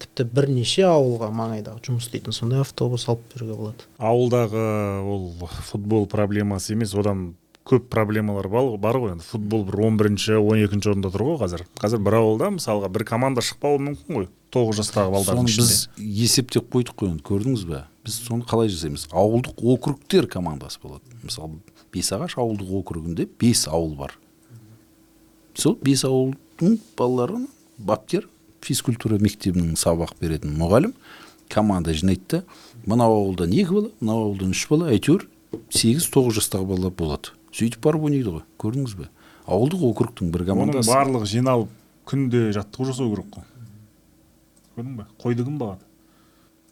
тіпті 0.00 0.26
бірнеше 0.30 0.86
ауылға 0.88 1.30
маңайдағы 1.34 1.82
жұмыс 1.86 2.08
істейтін 2.08 2.34
сондай 2.34 2.62
автобус 2.62 3.08
алып 3.10 3.26
беруге 3.34 3.58
болады. 3.58 3.88
Ауылдағы 3.98 4.64
ол 5.02 5.28
футбол 5.70 6.06
проблемасы 6.10 6.74
емес. 6.74 6.94
Одан 6.94 7.34
көп 7.64 7.86
проблемалар 7.92 8.48
бар 8.50 8.98
ғой 9.00 9.14
енді 9.14 9.24
футбол 9.24 9.64
бір 9.64 9.80
он 9.86 9.96
бірінші 9.96 10.36
он 10.36 10.60
екінші 10.60 10.90
орында 10.92 11.10
тұр 11.14 11.24
ғой 11.30 11.38
қазір. 11.40 11.64
Қазір 11.80 12.02
бір 12.04 12.18
ауылда 12.20 12.50
мысалға 12.58 12.90
бір 12.92 13.06
команда 13.08 13.44
шықпауы 13.44 13.80
мүмкін 13.86 14.18
ғой 14.18 14.28
тоғыз 14.52 14.82
жастағы 14.82 15.14
балдардың 15.14 15.48
соны 15.48 15.52
ішінде. 15.54 15.68
біз 15.68 16.20
есептеп 16.24 16.68
қойдық 16.74 16.98
қой 17.00 17.10
енді 17.14 17.24
көрдіңіз 17.24 17.64
ба 17.70 17.86
біз 18.04 18.18
соны 18.26 18.44
қалай 18.44 18.68
жасаймыз? 18.68 19.08
Ауылдық 19.16 19.64
округтер 19.64 20.28
командасы 20.28 20.78
болады. 20.82 21.02
Мысалы 21.24 21.56
бесағаш 21.94 22.36
ауылдық 22.36 22.74
округінде 22.82 23.28
бес 23.40 23.64
ауыл 23.66 23.94
бар. 23.96 24.12
Сол 25.56 25.78
бес 25.80 26.04
ауылдың 26.04 26.78
балаларын 26.98 27.48
бапкер 27.78 28.28
физкультура 28.60 29.16
мектебінің 29.22 29.78
сабақ 29.80 30.18
беретін 30.20 30.52
мұғалім 30.60 30.92
команда 31.48 31.94
жинайды 31.96 32.24
да 32.28 32.42
мынау 32.84 33.20
ауылдан 33.20 33.52
екі 33.52 33.72
бала 33.72 33.90
мынау 34.00 34.28
ауылдан 34.28 34.52
үш 34.54 34.66
бала 34.70 34.90
әйтеуір 34.92 35.26
сегіз 35.70 36.08
тоғыз 36.12 36.40
жастағы 36.40 36.68
балалар 36.72 36.94
болады. 36.96 37.34
Сөйтіп 37.54 37.80
барып 37.86 38.06
ойнайды 38.08 38.30
ғой 38.34 38.44
көрдіңіз 38.60 38.94
бе? 38.98 39.08
Ауылдық 39.46 39.82
округтың 39.90 40.30
бір 40.34 40.44
оның 40.46 40.52
командасы. 40.54 40.90
барлығы 40.90 41.26
жиналып 41.30 41.72
күнде 42.08 42.46
жаттығу 42.56 42.88
жасау 42.90 43.10
керек 43.12 43.28
қой. 43.34 43.44
Көрдің 44.74 44.96
ба 44.98 45.06
қойды 45.22 45.44
кім 45.46 45.58
бағады? 45.60 45.84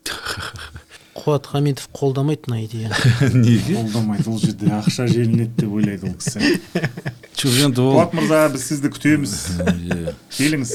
Қуат 1.12 1.46
хамитов 1.46 1.90
қолдамайды 1.92 2.48
мына 2.48 2.64
идеяны. 2.64 2.96
Неге? 3.36 3.76
Қолдамайды 3.76 4.30
ол 4.32 4.38
жерде 4.40 4.72
ақша 4.72 5.06
желінеді 5.12 5.52
деп 5.60 5.76
ойлайды 5.76 6.08
ол 6.08 6.16
кісі. 6.16 6.40
Жоқ 7.36 7.58
енді 7.68 7.84
ол 7.84 7.98
қуат 8.00 8.16
мырза 8.16 8.40
біз 8.54 8.64
сізді 8.70 8.90
күтеміз. 8.96 9.36
Иә. 9.60 10.14
келіңіз. 10.38 10.72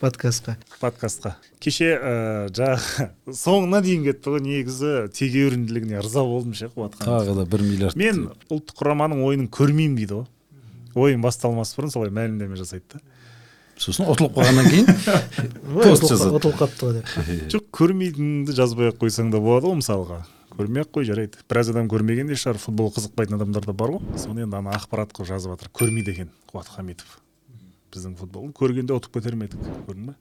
Подкастқа. 0.00 0.56
Подкастқа. 0.80 1.34
Кеше 1.62 1.88
ә, 1.96 2.12
жаңағы 2.54 3.08
соңына 3.34 3.80
дейін 3.84 4.04
кетті 4.08 4.34
ғой 4.34 4.42
негізі 4.44 4.92
тегеурінділігіне 5.16 5.98
ырза 6.02 6.22
болдым 6.26 6.54
ше 6.58 6.68
қуатхан 6.74 7.08
тағы 7.08 7.34
да 7.40 7.46
бір 7.48 7.64
миллиард 7.64 7.96
мен 8.00 8.26
ұлттық 8.52 8.76
құраманың 8.82 9.24
ойынын 9.26 9.48
көрмеймін 9.54 9.96
дейді 9.98 10.18
ғой. 10.20 10.26
Ойын 10.94 11.24
басталмас 11.24 11.72
бұрын 11.78 11.90
солай 11.94 12.12
мәлімдеме 12.14 12.56
жасайды 12.60 12.84
да. 12.94 13.00
Сосын 13.80 14.06
ұтылып 14.12 14.36
қалғаннан 14.36 14.68
кейін 14.70 14.86
Ой, 14.86 15.82
пост 15.88 16.04
ұтылып- 16.04 16.12
жазады. 16.12 16.36
ұтылып 16.38 16.60
қалыпты 16.60 16.86
ғой 16.86 16.94
деп. 17.00 17.48
Жоқ 17.56 17.64
көрмейтініңді 17.80 18.54
жазбай 18.54 18.92
ақ 18.92 19.00
қойсаң 19.02 19.32
да 19.34 19.40
болады 19.42 19.66
ғой 19.72 19.80
мысалға. 19.80 20.20
Көрмей 20.54 20.84
ақ 20.86 20.92
қой 20.94 21.08
жарайды. 21.08 21.40
Біраз 21.50 21.72
адам 21.72 21.88
көрмеген 21.90 22.28
де 22.30 22.36
шығар 22.38 22.60
футбол 22.62 22.92
қызықпайтын 22.94 23.34
адамдар 23.40 23.66
да 23.66 23.72
бар 23.74 23.96
ғой. 23.96 24.04
Соны 24.22 24.44
енді 24.46 24.60
ана 24.60 24.76
ақпарат 24.78 25.10
қылып 25.16 25.32
жазып 25.32 25.56
жатыр 25.56 25.72
көрмейді 25.74 26.14
екен 26.14 26.30
қуат 26.52 26.70
хамитов. 26.70 27.16
Біздің 27.94 28.18
футболды 28.20 28.54
көргенде 28.58 28.96
ұтып 28.98 29.18
кетер 29.20 29.38
ме 29.38 29.48
едік 29.48 29.64
көрдің 29.88 30.12
ба 30.12 30.18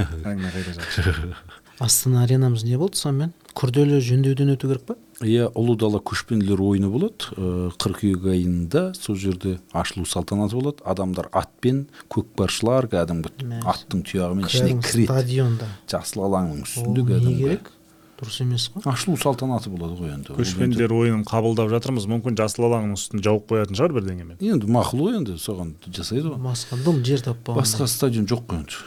әңгіме 0.00 0.50
қайда 0.54 0.72
жатыр 0.78 1.36
астана 1.80 2.24
аренамыз 2.24 2.64
не 2.66 2.76
болды 2.80 2.98
сонымен 3.00 3.32
күрделі 3.56 4.00
жөндеуден 4.04 4.52
өту 4.54 4.68
керек 4.70 4.84
па 4.88 4.96
иә 5.24 5.48
ұлы 5.58 5.76
дала 5.80 6.00
көшпенділер 6.10 6.60
ойыны 6.64 6.90
болады 6.92 7.30
ыыы 7.36 7.70
қыркүйек 7.80 8.26
айында 8.34 8.82
сол 8.98 9.16
жерде 9.20 9.58
ашылу 9.72 10.06
салтанаты 10.08 10.58
болады 10.58 10.84
адамдар 10.84 11.30
атпен 11.32 11.86
көкпаршылар 12.12 12.90
кәдімгі 12.92 13.32
Мә. 13.46 13.62
аттың 13.74 14.04
тұяғымен 14.10 14.48
ішіне 14.50 14.78
кіреді 14.82 15.08
стадионда 15.08 15.70
жасыл 15.90 16.26
алаңның 16.28 16.64
үстінде 16.66 17.04
не 17.04 17.08
кәдімгі 17.12 17.42
керек 17.44 17.72
дұрыс 18.20 18.40
емес 18.44 18.68
қой. 18.74 18.82
Ашылу 18.92 19.16
салтанаты 19.16 19.70
болады 19.72 19.96
ғой 19.98 20.12
енді. 20.14 20.34
Көшпенділер 20.36 20.92
ойынын 20.92 21.24
қабылдап 21.24 21.70
жатырмыз. 21.72 22.06
Мүмкін 22.10 22.36
жасыл 22.38 22.66
алаңның 22.68 22.94
үстін 22.98 23.22
жауып 23.24 23.46
қоятын 23.50 23.74
шығар 23.80 23.94
бірдеңемен. 23.96 24.36
енді- 24.38 24.52
енді 24.54 24.66
мақұл 24.70 25.00
ғой 25.06 25.16
енді 25.20 25.36
соған 25.40 25.74
жасайды 25.90 26.28
ғой. 26.28 26.38
Басқа 26.44 26.78
дым 26.84 27.02
жер 27.04 27.20
таппаған 27.24 27.60
басқа 27.62 27.86
стадион 27.88 28.26
жоқ 28.26 28.44
қой 28.46 28.58
енді. 28.62 28.80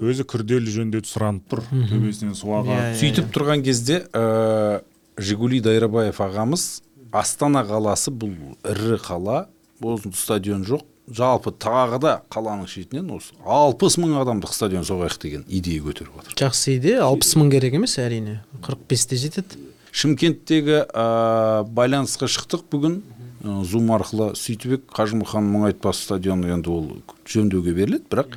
Өзі 0.00 0.24
күрделі 0.24 0.68
жөндеуді 0.72 1.08
сұранып 1.08 1.42
тұр. 1.48 1.62
Төбесінен 1.70 2.34
су 2.34 2.48
ағады 2.48 2.72
Иә, 2.72 2.92
иә. 2.92 2.98
сөйтіп 3.00 3.30
тұрған 3.32 3.62
кезде 3.64 4.06
ә, 4.12 4.82
жигули 5.18 5.60
дайрабаев 5.60 6.16
ағамыз 6.20 6.82
астана 7.12 7.62
қаласы 7.64 8.10
бұл 8.12 8.34
ірі 8.64 8.98
қала. 9.00 9.46
Осы 9.82 10.12
стадион 10.12 10.64
жоқ. 10.64 10.82
Жалпы 11.10 11.52
тағы 11.52 11.98
да 12.02 12.12
қаланың 12.32 12.68
шетінен 12.70 13.10
осы 13.16 13.34
алпыс 13.44 13.96
мың 14.00 14.16
адамдық 14.22 14.52
стадион 14.54 14.86
соғайық 14.86 15.16
деген 15.22 15.44
идея 15.48 15.82
көтеріп 15.82 16.20
жатыр 16.20 16.36
жақсы 16.44 16.76
идея. 16.76 17.02
алпыс 17.06 17.34
мың 17.36 17.50
керек 17.50 17.74
емес 17.74 17.98
әрине. 17.98 18.40
қырық 18.62 18.86
бесте 18.88 19.16
жетеді. 19.16 19.58
Шымкенттегі 19.90 20.84
ә, 20.86 21.64
байланысқа 21.66 22.30
шықтық 22.30 22.68
бүгін. 22.70 23.00
Ә, 23.42 23.64
зум 23.64 23.90
арқылы 23.90 24.34
сөйтібек 24.38 24.86
қажымұқан 24.94 25.50
мұңайтпас 25.50 26.04
стадионы 26.06 26.52
енді 26.54 26.70
ол 26.70 26.88
жөндеуге 27.26 27.74
беріледі 27.74 28.06
бірақ 28.12 28.36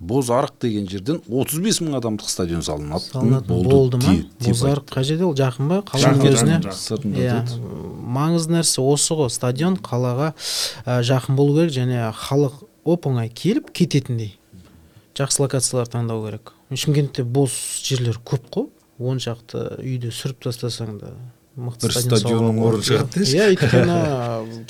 бозарық 0.00 0.54
деген 0.62 0.86
жерден 0.88 1.20
35 1.26 1.80
мың 1.82 1.98
адамдық 1.98 2.30
стадион 2.30 2.62
салынады. 2.62 3.04
Салынатын 3.10 3.64
болды 3.66 3.98
ма? 4.02 4.14
бозарық 4.44 4.92
қай 4.92 5.04
жерде 5.04 5.26
ол? 5.26 5.34
Жақын 5.38 5.70
ба? 5.70 5.80
Қаланың 5.88 6.28
өзіне? 6.30 6.58
иә. 7.18 7.38
маңызды 8.18 8.58
нәрсе 8.58 8.82
осы 8.82 9.16
ғой. 9.18 9.30
Стадион 9.34 9.78
қалаға 9.82 10.32
ә, 10.86 11.00
жақын 11.02 11.38
болу 11.38 11.56
керек 11.58 11.74
және 11.74 12.12
халық 12.14 12.62
оп 12.84 13.08
оңай 13.10 13.28
келіп 13.28 13.72
кететіндей. 13.74 14.36
Жақсы 15.18 15.42
локациялар 15.42 15.90
таңдау 15.90 16.24
керек. 16.28 16.52
Шымкентте 16.70 17.24
бос 17.24 17.82
жерлер 17.82 18.20
көп 18.22 18.46
қой. 18.54 18.68
Он 18.98 19.18
шақты 19.22 19.80
үйді 19.82 20.12
сүріп 20.14 20.44
тастасаң 20.46 20.98
да. 21.02 21.12
Мықты 21.58 21.88
Бір 21.88 21.94
стадион 21.96 22.58
деші. 22.80 23.34
иә 23.34 23.48
өйткені 23.52 23.96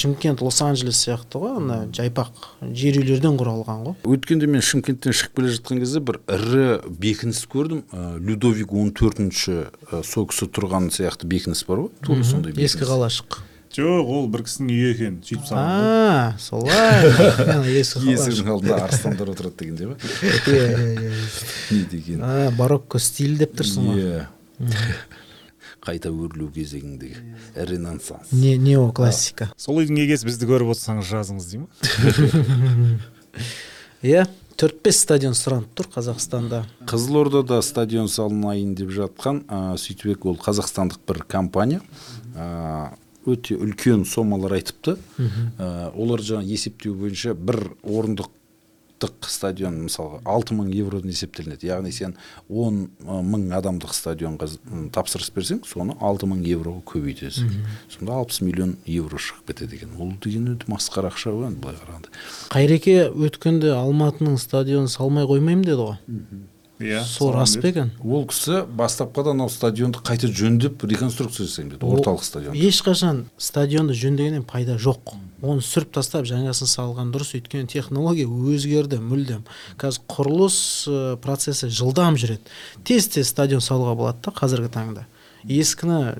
шымкент 0.01 0.41
лос 0.47 0.61
анджелес 0.64 1.03
сияқты 1.05 1.41
ғой 1.43 1.59
ана 1.61 1.76
жайпақ 1.93 2.30
жер 2.72 2.97
үйлерден 3.03 3.36
құралған 3.41 3.82
ғой. 3.84 3.97
Өткенде 4.16 4.49
мен 4.49 4.64
шымкенттен 4.64 5.12
шығып 5.12 5.36
келе 5.36 5.53
жатқан 5.59 5.82
кезде 5.82 6.01
бір 6.01 6.20
ірі 6.32 6.64
бекініс 6.89 7.45
көрдім. 7.53 7.84
Ә, 7.93 8.16
людовик 8.16 8.72
он 8.72 8.91
төртінші 8.97 9.68
ә, 9.68 10.01
сол 10.03 10.26
кісі 10.32 10.49
тұрған 10.49 10.89
сияқты 10.95 11.28
бекініс 11.28 11.64
бар 11.68 11.84
ғой. 11.84 11.93
Тура 12.07 12.24
сондай 12.24 12.57
ескі 12.57 12.89
қалашық. 12.89 13.43
Жоқ 13.68 14.09
ол 14.09 14.26
бір 14.32 14.47
кісінің 14.47 14.70
үйі 14.72 14.86
екен 14.95 15.16
сөйтіп 15.28 15.45
салған 15.45 16.39
солай. 16.41 17.05
Есігінің 17.76 18.49
алдында 18.55 18.78
арыстандар 18.86 19.28
отырады 19.34 19.61
дегендей 19.61 19.91
ба 19.91 19.99
иә 20.24 20.64
иә 20.72 20.95
иә 20.97 21.12
не 21.76 21.82
деген. 21.93 22.24
А 22.24 22.49
барокко 22.57 22.99
стиль 22.99 23.36
деп 23.39 23.53
тұрсың 23.61 23.91
ғой 23.93 24.07
иә 24.07 24.22
қайта 25.89 26.12
өрлеу 26.12 26.51
кезеңіндегі 26.53 27.64
ренессанс 27.68 28.32
не 28.32 28.57
неоклассика. 28.61 29.49
Сол 29.57 29.80
үйдің 29.82 30.03
егесі 30.05 30.28
бізді 30.28 30.49
көріп 30.51 30.74
отырсаңыз 30.74 31.09
жазыңыз 31.09 31.49
дей 31.49 31.64
ма? 31.64 31.68
Иә 34.07 34.28
төрт 34.59 34.80
бес 34.84 35.01
стадион 35.05 35.36
сұранып 35.39 35.70
тұр 35.78 35.89
қазақстанда. 35.95 36.64
Қызылордада 36.91 37.61
стадион 37.62 38.09
салынайын 38.11 38.74
деп 38.78 38.91
жатқан 38.95 39.45
ә, 39.47 39.76
сөйтіп 39.78 40.26
ол 40.26 40.39
қазақстандық 40.43 41.05
бір 41.09 41.22
компания. 41.30 41.80
Ә, 42.34 42.91
өте 43.28 43.55
үлкен 43.59 44.05
сомалар 44.09 44.57
айтыпты. 44.59 44.97
Ә, 45.18 45.93
олар 45.95 46.24
жаңа 46.26 46.47
есептеу 46.49 46.97
бойынша 46.99 47.34
бір 47.39 47.70
орындық 47.82 48.30
стадион 49.28 49.84
мысалға 49.86 50.18
алты 50.26 50.57
мың 50.59 50.72
евродан 50.74 51.12
есептелінеді. 51.12 51.68
Яғни 51.70 51.92
сен 51.94 52.16
он 52.49 52.88
мың 53.07 53.49
адамдық 53.55 53.94
стадионға 53.94 54.49
тапсырыс 54.94 55.30
берсең 55.34 55.62
соны 55.68 55.94
алты 56.01 56.26
мың 56.26 56.42
евроға 56.49 56.82
көбейтесің. 56.92 57.53
Сонда 57.94 58.18
алпыс 58.18 58.40
миллион 58.42 58.76
евро 58.86 59.20
шығып 59.22 59.53
кетеді 59.53 59.78
екен. 59.78 59.94
Ол 60.01 60.12
деген 60.24 60.51
өте 60.55 60.66
масқара 60.72 61.12
ақша 61.12 61.30
ғой 61.30 61.51
енді 61.53 61.62
былай 61.62 61.78
қарағанда. 61.78 62.12
Қайреке 62.51 62.96
өткенде 63.14 63.74
алматының 63.76 64.38
стадионын 64.42 64.90
салмай 64.90 65.28
қоймаймын 65.30 65.66
деді 65.68 65.82
ғой. 65.84 65.99
Иә 66.79 67.03
сол 67.05 67.33
рас 67.35 67.57
па 67.59 67.68
екен? 67.68 67.91
Ол 68.05 68.26
кісі 68.31 68.62
бастапқыда 68.79 69.33
анау 69.35 69.51
стадионды 69.51 70.01
қайта 70.05 70.31
жөндеп 70.31 70.85
реконструкция 70.87 71.47
жасаймын 71.47 71.74
деді 71.74 71.89
орталық 71.89 72.22
стадион 72.22 72.55
ешқашан 72.55 73.24
стадионды 73.39 73.97
жөндегеннен 73.99 74.45
пайда 74.47 74.79
жоқ. 74.79 75.16
Оны 75.43 75.62
сүріп 75.62 75.93
тастап 75.99 76.26
жаңасын 76.26 76.70
салған 76.70 77.12
дұрыс 77.14 77.35
өйткені 77.39 77.68
технология 77.70 78.26
өзгерді 78.26 78.99
мүлдем. 79.03 79.45
Қазір 79.79 80.03
құрылыс 80.11 80.59
ә, 80.91 81.16
процесі 81.22 81.70
жылдам 81.70 82.18
жүреді. 82.18 82.43
Тез 82.83 83.07
тез 83.14 83.31
стадион 83.31 83.62
салуға 83.62 83.95
болады 83.99 84.24
да 84.26 84.35
қазіргі 84.35 84.70
таңда. 84.74 85.07
Ескіні 85.47 86.18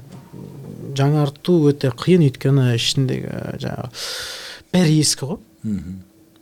жаңарту 0.99 1.57
өте 1.71 1.91
қиын 1.91 2.29
өйткені 2.29 2.69
ішіндегі 2.79 3.27
ә, 3.27 3.57
жаңағы 3.59 3.91
бәрі 4.75 5.01
ескі 5.03 5.33
ғой. 5.33 5.41
Мхм. 5.67 5.99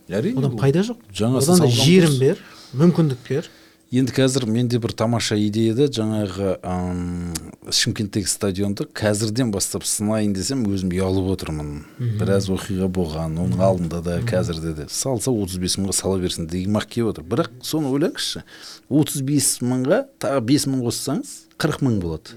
әрине 0.09 0.39
одан 0.39 0.57
пайда 0.57 0.85
жоқ. 0.85 1.01
жаңасын 1.09 1.57
одан 1.57 1.65
да 1.65 1.71
салған 1.71 1.85
жерін 1.85 2.19
бер 2.21 2.43
мүмкіндік 2.77 3.25
бер. 3.27 3.49
Енді 3.91 4.11
қазір 4.11 4.45
менде 4.49 4.79
бір 4.83 4.91
тамаша 4.97 5.37
идея 5.39 5.73
да 5.77 5.87
жаңағы 5.87 6.57
ам, 6.65 7.31
шымкенттегі 7.71 8.27
стадионды 8.27 8.87
қазірден 8.91 9.51
бастап 9.53 9.85
сынайын 9.87 10.33
десем 10.35 10.65
өзім 10.67 10.91
ұялып 10.91 11.29
отырмын. 11.37 11.71
Біраз 12.19 12.49
оқиға 12.51 12.89
болған 12.91 13.37
оның 13.45 13.63
алдында 13.63 14.01
да 14.03 14.19
қазірде 14.27 14.73
де. 14.81 14.87
Салса 14.91 15.31
отыз 15.31 15.59
бес 15.63 15.77
мыңға 15.79 15.95
сала 15.95 16.19
берсін 16.19 16.49
дегім 16.51 16.79
ақ 16.81 16.89
келіп 16.91 17.13
отыр. 17.13 17.27
Бірақ 17.31 17.51
соны 17.63 17.91
ойлаңызшы 17.95 18.43
отыз 18.89 19.23
бес 19.27 19.51
мыңға 19.63 20.03
тағы 20.19 20.43
бес 20.51 20.67
мың 20.67 20.83
қоссаңыз 20.87 21.35
қырық 21.55 21.85
мың 21.87 21.99
болады. 22.03 22.35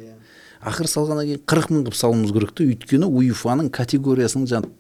Ақыры 0.61 0.91
салғаннан 0.93 1.33
кейін 1.33 1.47
қырық 1.49 1.73
мың 1.73 1.87
қылып 1.89 1.97
салуымыз 1.97 2.35
керек 2.37 2.55
та 2.55 2.67
өйткені 2.69 3.09
уефаның 3.09 3.71
категориясының 3.73 4.51
жаңағы 4.51 4.77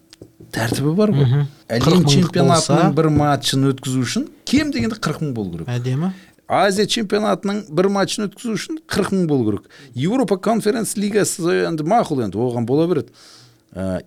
тәртібі 0.53 0.93
бар 0.99 1.12
ғой. 1.14 1.29
40 1.71 1.87
әлем 1.87 2.05
чемпионатының 2.11 2.95
бір 2.97 3.09
матчын 3.14 3.68
өткізу 3.71 4.03
үшін 4.05 4.27
кем 4.45 4.73
дегенде 4.75 4.99
қырық 4.99 5.23
мың 5.23 5.33
болу 5.37 5.53
керек. 5.55 5.71
Әдемі. 5.71 6.11
Азия 6.51 6.87
чемпионатының 6.91 7.63
бір 7.71 7.89
матчын 7.95 8.27
өткізу 8.27 8.57
үшін 8.59 8.81
қырық 8.91 9.13
мың 9.15 9.27
болу 9.31 9.47
керек 9.47 9.69
еуропа 9.95 10.37
конференц 10.43 10.97
лигасы 10.99 11.63
енді 11.69 11.87
мақұл 11.87 12.25
енді 12.27 12.41
оған 12.43 12.67
бола 12.67 12.89
береді 12.91 13.15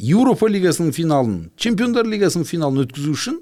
еуропа 0.04 0.50
лигасының 0.52 0.92
финалын 0.92 1.38
чемпиондар 1.56 2.10
лигасының 2.10 2.50
финалын 2.50 2.84
өткізу 2.84 3.16
үшін 3.16 3.40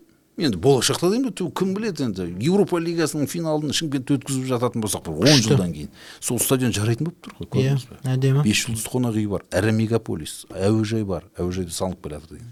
енді 0.48 0.58
болашақта 0.62 1.10
деймін 1.12 1.34
ту, 1.38 1.50
кім 1.50 1.74
біледі 1.76 2.06
енді? 2.08 2.26
Еуропа 2.42 2.80
лигасының 2.82 3.28
финалын 3.32 3.74
шымкентте 3.76 4.18
өткізіп 4.18 4.46
жататын 4.50 4.84
болсақ 4.84 5.06
бір 5.08 5.32
он 5.32 5.42
жылдан 5.46 5.74
кейін 5.76 5.90
сол 6.20 6.40
стадион 6.42 6.74
жарайтын 6.76 7.10
болып 7.10 7.20
тұр 7.26 7.36
ғой 7.40 7.66
иә 7.66 7.76
көрдіңіз 7.76 7.86
ба 7.90 8.14
әдемі. 8.16 8.44
Бес 8.46 8.62
жұлдызды 8.66 8.92
қонақ 8.92 9.20
үй 9.22 9.28
бар 9.32 9.46
ірі 9.52 9.74
мегаполис 9.78 10.34
әуежай 10.52 11.06
бар 11.06 11.28
әуежайды 11.38 11.74
салынып 11.76 12.02
келе 12.04 12.20
жатыр 12.20 12.38
деген. 12.38 12.52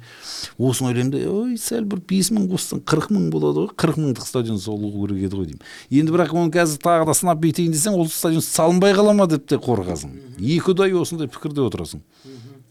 Осыны 0.57 0.91
ойлаймын 0.91 1.13
да 1.13 1.23
ой 1.29 1.57
сәл 1.57 1.85
бір 1.89 2.03
бес 2.09 2.31
мың 2.35 2.49
қоссаң 2.53 2.83
қырық 2.85 3.09
мың 3.15 3.29
болады 3.33 3.65
ғой 3.65 3.73
қырық 3.75 3.99
мыңдық 4.03 4.27
стадион 4.27 4.59
салу 4.59 4.91
керек 4.93 5.23
еді 5.25 5.39
ғой 5.39 5.49
деймін. 5.49 5.63
Енді 5.89 6.15
бірақ 6.15 6.35
оны 6.35 6.53
қазір 6.53 6.81
тағы 6.83 7.09
да 7.09 7.17
сынап 7.17 7.41
бүйтейін 7.43 7.73
десең 7.73 7.97
ол 7.99 8.07
стадион 8.09 8.45
салынбай 8.45 8.93
қала 8.97 9.15
ма 9.17 9.27
деп 9.29 9.47
те 9.49 9.59
қорқасың 9.59 10.15
екі 10.39 10.73
ұдай 10.73 10.93
осындай 10.95 11.27
пікірде 11.31 11.65
отырасың. 11.65 12.03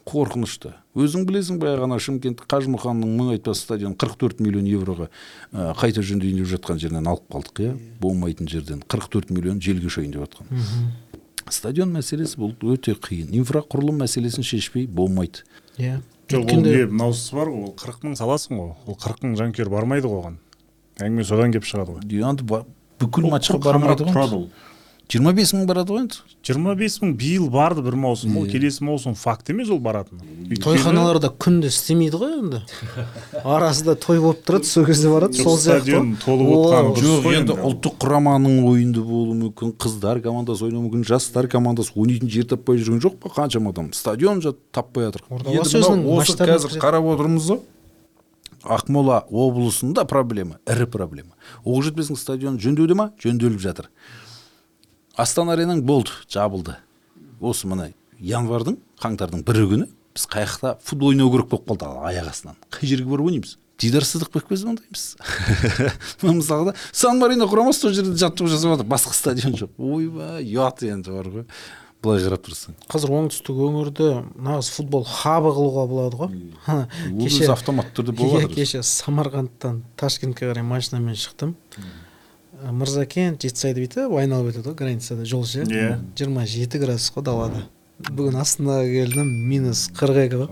Қорқынышты. 0.08 0.72
Өзің 0.98 1.26
білесің 1.28 1.60
баяғы 1.62 1.84
ғана 1.84 1.98
шымкент 2.02 2.40
қажымұқанның 2.48 3.12
мың 3.18 3.32
айтпас 3.36 3.64
қырық 3.68 4.16
төрт 4.18 4.40
миллион 4.40 4.66
евроға 4.66 5.08
ә, 5.52 5.74
қайта 5.78 6.02
жөндейін 6.02 6.40
деп 6.40 6.50
жатқан 6.54 6.80
жерінен 6.80 7.06
алып 7.12 7.28
қалдық 7.30 7.62
иә? 7.62 7.76
Болмайтын 8.00 8.48
жерден 8.48 8.82
қырық 8.88 9.08
төрт 9.12 9.30
миллион 9.30 9.60
желге 9.60 9.90
ұшайын 9.92 10.16
деп 10.16 10.26
жатқан. 10.26 10.50
Стадион 11.48 11.94
мәселесі 11.94 12.40
бұл 12.40 12.56
өте 12.74 12.96
қиын. 12.96 13.30
Инфрақұрылым 13.38 14.02
мәселесін 14.02 14.44
шешпей 14.44 14.86
болмайды. 14.86 15.46
Иә. 15.78 16.00
Жоқ 16.28 16.50
ол 16.52 16.60
не 16.60 16.84
мынаусыз 16.90 17.32
бар 17.32 17.48
ғой 17.48 17.70
ол 17.70 17.72
қырық 17.78 18.04
мың 18.04 18.18
саласың 18.20 18.58
ғой. 18.58 18.74
Ол 18.84 18.98
қырық 19.00 19.24
мың 19.24 19.38
жанкүйер 19.38 19.70
бармайды 19.72 20.10
ғой 20.10 20.20
оған 20.20 20.36
әңгіме 20.98 21.24
содан 21.24 21.54
келіп 21.54 21.66
шығады 21.68 21.94
ғой. 21.94 22.02
Енді 22.20 22.44
бүкіл 22.98 23.28
матчқа 23.30 23.60
бармайды 23.62 24.04
тұрады 24.08 24.34
ғой 24.34 24.42
ол. 24.42 24.48
Жиырма 25.08 25.32
бес 25.32 25.54
мың 25.56 25.64
барады 25.68 25.94
ғой 25.94 26.02
енді. 26.02 26.18
жиырма 26.44 26.74
бес 26.76 26.98
мың 27.00 27.14
биыл 27.16 27.48
барды 27.48 27.80
бір 27.82 27.96
маусым 27.96 28.36
ол 28.36 28.44
келесі 28.48 28.84
маусым 28.84 29.14
факт 29.16 29.48
емес 29.48 29.70
ол 29.72 29.78
баратыны 29.80 30.58
тойханаларда 30.60 31.30
күнде 31.32 31.70
істемейді 31.72 32.20
ғой 32.20 32.34
енді. 32.38 32.60
Арасында 33.44 33.94
той 33.96 34.20
болып 34.20 34.44
тұрады 34.44 34.68
сол 34.68 34.84
кезде 34.84 35.08
барады 35.08 35.40
сол 35.40 35.56
сияқты. 35.56 36.02
толып 36.24 36.52
отқаны 36.58 36.92
жоқ 37.00 37.30
енді 37.38 37.56
ұлттық 37.56 37.96
құраманың 38.04 38.60
ойыны 38.68 39.00
болуы 39.00 39.38
мүмкін 39.40 39.72
қыздар 39.80 40.20
командасы 40.20 40.68
ойнауы 40.68 40.90
мүмкін 40.90 41.08
жастар 41.08 41.48
командасы 41.48 41.96
ойнайтын 41.96 42.28
жер 42.28 42.44
таппай 42.52 42.76
жүрген 42.76 43.00
жоқ 43.00 43.16
па 43.24 43.32
қаншама 43.32 43.72
адам? 43.72 43.92
Стадион 43.92 44.42
жат 44.44 44.60
таппай 44.72 45.08
жатыр. 45.08 45.24
Осы 45.30 46.36
қазір 46.36 46.76
қарап 46.76 47.08
отырмыз 47.14 47.48
ғой 47.48 47.60
ақмола 48.64 49.22
облысында 49.30 50.04
проблема 50.04 50.58
ірі 50.68 50.88
проблема. 50.90 51.36
Оқжетпестің 51.64 52.18
стадионы 52.18 52.58
жөндеуде 52.60 52.96
ма? 52.98 53.12
Жөнделіп 53.22 53.60
жатыр. 53.62 53.88
Астана 55.18 55.54
аренаң 55.56 55.82
болды 55.86 56.14
жабылды. 56.30 56.76
Осы 57.40 57.68
мына 57.70 57.90
январьдың 58.22 58.78
қаңтардың 59.02 59.42
бірі 59.46 59.64
күні 59.72 59.88
біз 60.14 60.26
қай 60.30 60.46
жақта 60.46 60.76
футбол 60.82 61.12
ойнау 61.12 61.32
керек 61.34 61.50
болып 61.50 61.72
қалды. 61.72 61.90
Аяқ 62.10 62.30
астынан 62.30 62.58
қай 62.70 62.90
жерге 62.90 63.10
барып 63.10 63.30
ойнаймыз? 63.30 63.56
Дидар 63.78 64.02
сыдықбекпе 64.02 64.56
звондаймыз 64.58 65.02
мысалға 66.26 66.72
сан 66.90 67.20
марино 67.20 67.46
құрамасы 67.50 67.84
сол 67.84 67.92
жерде 67.94 68.16
жаттығу 68.18 68.50
жасап 68.50 68.74
жатыр. 68.74 68.88
Басқа 68.90 69.14
стадион 69.14 69.54
жоқ. 69.58 69.76
Ойбай 69.78 70.42
ұят 70.42 70.82
енді 70.86 71.14
бар 71.14 71.30
ғой. 71.30 71.46
Былай 72.02 72.22
қарап 72.22 72.42
тұрсаң. 72.46 72.74
Қазір 72.90 73.14
оңтүстік 73.20 73.62
өңірді 73.68 74.08
нағыз 74.38 74.68
футбол 74.70 75.06
хабы 75.06 75.50
қылуға 75.54 75.86
болады 75.90 76.18
ғой. 76.18 76.36
Өзі 77.26 77.48
автоматты 77.54 77.96
түрде 77.98 78.14
болып 78.18 78.44
жатыр 78.44 78.54
кеше 78.60 78.82
самарқандтан 78.86 79.80
ташкентке 79.98 80.46
қарай 80.46 80.66
машинамен 80.66 81.18
шықтым. 81.18 81.56
Мырзакент 82.72 83.42
жетісай 83.44 83.74
деп 83.74 83.86
бүйтіп 83.86 84.14
айналып 84.18 84.52
өтеді 84.52 84.70
ғой 84.70 84.78
границада 84.78 85.24
жол 85.28 85.44
ше 85.46 85.64
Иә. 85.64 85.98
жиырма 86.18 86.46
жеті 86.46 86.78
градус 86.82 87.10
қой 87.14 87.22
далада. 87.22 87.66
Бүгін 87.98 88.36
астанаға 88.38 88.84
келдім 88.86 89.26
минус 89.50 89.88
қырық 89.90 90.18
екі 90.22 90.38
ғой 90.38 90.48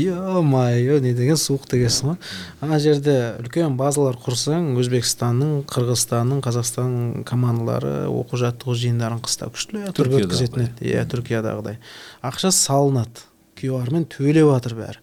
е 0.00 0.42
мое 0.42 1.00
не 1.04 1.12
деген 1.12 1.36
суық 1.36 1.66
дегенсің 1.68 2.14
ғой. 2.14 2.16
Ана 2.64 2.78
жерде 2.80 3.16
үлкен 3.42 3.76
базалар 3.76 4.16
құрсаң 4.16 4.70
өзбекстанның 4.80 5.66
қырғызстанның 5.68 6.40
қазақстанның 6.46 7.24
командалары 7.28 8.08
оқу 8.08 8.40
жаттығу 8.40 8.76
жиындарын 8.84 9.20
қыста 9.20 9.50
күштілеп 9.52 9.92
Түркияда 10.00 10.30
өткізетін 10.30 10.64
еді 10.64 10.88
иә 10.94 11.04
түркиядағыдай. 11.12 11.76
Ақша 12.24 12.54
салынады. 12.56 13.26
Qr 13.58 13.92
мен 13.92 14.06
төлеп 14.08 14.48
жатыр 14.48 14.78
бәрі. 14.78 15.02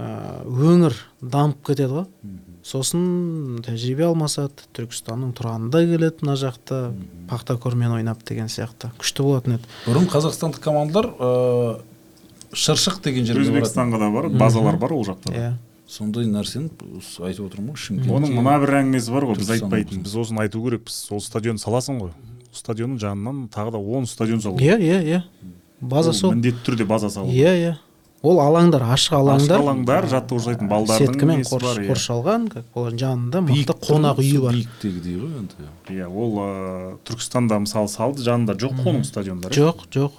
Өңір 0.00 0.96
дамып 1.20 1.66
кетеді 1.66 2.00
ғой. 2.00 2.06
Сосын 2.66 3.60
тәжірибе 3.64 4.04
алмасады 4.10 4.66
түркістанның 4.76 5.32
тұранында 5.38 5.80
келеді 5.88 6.24
мына 6.26 6.36
жақта 6.40 6.80
пахтакормен 7.30 7.94
ойнап 7.96 8.20
деген 8.28 8.50
сияқты. 8.52 8.92
Күшті 9.00 9.24
болатын 9.24 9.56
еді. 9.56 9.70
Бұрын 9.86 10.08
қазақстандық 10.12 10.60
командалар 10.64 11.08
ыыы 11.16 11.78
шыршық 12.52 13.00
деген 13.04 13.26
жерге 13.26 13.48
өзбекстанға 13.48 14.00
да 14.02 14.10
бар 14.12 14.28
базалар 14.34 14.76
бар 14.80 14.92
ол 14.92 15.04
жақта 15.06 15.32
да. 15.32 15.36
иә. 15.36 15.52
Сондай 15.90 16.26
нәрсені 16.30 16.70
айтып 17.26 17.48
отырмын 17.48 17.72
ғой 17.72 17.80
шымкентте. 17.82 18.12
Оның 18.14 18.34
мына 18.36 18.58
бір 18.62 18.76
әңгімесі 18.80 19.14
бар 19.14 19.26
ғой 19.30 19.40
біз 19.40 19.50
айтпайтын. 19.56 20.04
біз 20.04 20.16
осыны 20.22 20.44
айту 20.44 20.62
керекпіз 20.62 20.98
ол 21.10 21.22
стадион 21.24 21.58
саласың 21.58 21.98
ғой. 22.04 22.12
Стадионның 22.54 23.00
жанынан 23.02 23.48
тағы 23.50 23.72
да 23.74 23.78
он 23.78 24.06
стадион 24.06 24.42
салу. 24.42 24.58
Иә 24.58 24.78
иә 24.78 25.00
иә. 25.02 25.22
База 25.80 26.10
Ол 26.10 26.14
сол 26.14 26.34
міндетті 26.34 26.62
түрде 26.66 26.84
база 26.86 27.10
салу. 27.10 27.30
Иә 27.30 27.54
иә. 27.58 27.74
Ол 28.20 28.40
алаңдар 28.42 28.82
ашық 28.84 29.14
ашық 29.14 29.16
алаңдар 29.16 29.62
алаңдар 29.62 30.06
жаттығу 30.12 30.40
жасайтын 30.44 30.68
балдардың 30.68 31.20
бар 31.24 31.78
иә. 31.80 31.86
қоршалған 31.88 32.48
как 32.52 32.76
олардың 32.76 32.98
жанында 33.00 33.40
мықты 33.46 33.76
қонақ 33.80 34.20
үйі 34.20 34.40
бар. 34.44 34.58
биіктегідей 34.58 35.16
ғой 35.16 35.38
енді 35.40 35.54
иә. 35.88 36.08
Ол 36.08 36.36
ыыы 36.36 36.98
түркістанда 37.08 37.60
мысалы 37.64 37.88
салды 37.88 38.20
жанында 38.26 38.58
жоқ 38.60 38.76
қой 38.76 38.92
оның 38.92 39.06
стадиондары. 39.08 39.56
Жоқ 39.56 39.86
жоқ. 39.88 40.12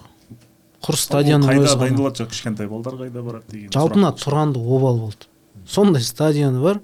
Құр 0.82 0.98
стадионның 0.98 1.52
қайда 1.52 1.78
дайындалады 1.78 2.24
жоқ 2.24 2.34
кішкентай 2.34 2.68
балдар 2.68 2.98
қайда 2.98 3.22
барады 3.22 3.46
деген 3.52 3.70
жалпы 3.70 4.02
мына 4.02 4.16
тұранды 4.18 4.58
обал 4.58 4.98
болды. 5.06 5.30
Сондай 5.70 6.02
стадионы 6.02 6.60
бар 6.60 6.82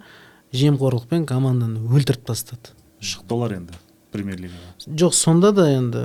жемқорлықпен 0.54 1.26
команданы 1.26 1.82
өлтіріп 1.82 2.30
тастады. 2.30 2.78
Шықты 3.02 3.34
олар 3.34 3.58
енді 3.58 3.74
премьер 4.14 4.38
лигаға. 4.38 4.70
Жоқ 4.86 5.14
сонда 5.18 5.52
да 5.52 5.66
енді 5.72 6.04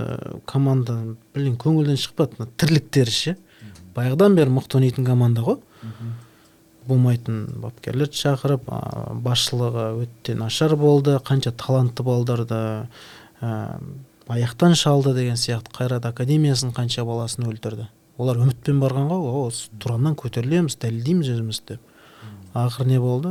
команда 0.49 1.17
блин 1.35 1.59
көңілден 1.61 2.01
шықпады 2.01 2.41
мына 2.41 2.49
тірліктері 2.57 3.11
ше 3.13 3.37
баяғыдан 3.97 4.37
бері 4.37 4.55
мықты 4.59 4.79
ойнайтын 4.79 5.07
команда 5.07 5.45
ғой. 5.47 5.59
Болмайтын 6.89 7.45
бапкерлерді 7.63 8.19
шақырып 8.19 8.67
басшылығы 9.23 9.87
өте 10.03 10.35
нашар 10.35 10.75
болды 10.77 11.19
қанша 11.23 11.53
талантты 11.55 12.03
балдарды 12.03 12.89
ә, 13.41 13.79
аяқтан 14.27 14.75
шалды 14.75 15.15
деген 15.15 15.39
сияқты 15.39 15.75
қайрат 15.77 16.09
академиясының 16.11 16.75
қанша 16.75 17.05
баласын 17.07 17.47
өлтірді. 17.47 17.87
Олар 18.19 18.43
үмітпен 18.43 18.81
барған 18.83 19.09
ғой 19.13 19.47
о 19.47 19.51
тұраннан 19.83 20.17
көтерілеміз 20.19 20.77
дәлелдейміз 20.83 21.31
өзімізді 21.37 21.77
деп. 21.77 21.81
Ақыры 22.55 22.89
не 22.91 22.99
болды? 23.01 23.31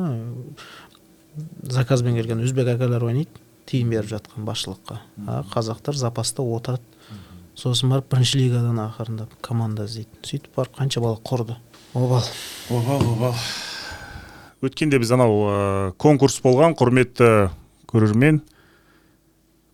Заказбен 1.63 2.15
келген 2.15 2.41
өзбек 2.43 2.71
акалар 2.73 3.03
ойнайды 3.03 3.29
тиын 3.69 3.91
беріп 3.91 4.09
жатқан 4.15 4.47
басшылыққа. 4.47 4.99
А 5.27 5.43
қазақтар 5.53 5.95
запаста 5.95 6.41
отырады. 6.41 6.83
Сосын 7.55 7.89
барып 7.91 8.07
бірінші 8.11 8.39
лигадан 8.39 8.79
ақырындап 8.83 9.33
команда 9.41 9.85
іздейді. 9.85 10.09
Сөйтіп 10.25 10.55
барып 10.55 10.77
қанша 10.79 11.01
бала 11.03 11.19
құрды? 11.23 11.55
Обал. 11.93 12.23
Обал 12.69 13.01
обал. 13.13 13.35
Өткенде 14.61 14.99
біз 15.01 15.11
анау 15.11 15.39
ә, 15.49 15.91
конкурс 15.97 16.37
болған 16.43 16.75
құрметті 16.77 17.49
көрермен 17.91 18.41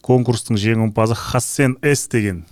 конкурстың 0.08 0.58
жеңімпазы 0.60 1.16
хассен 1.20 1.76
с 1.84 2.08
деген 2.08 2.46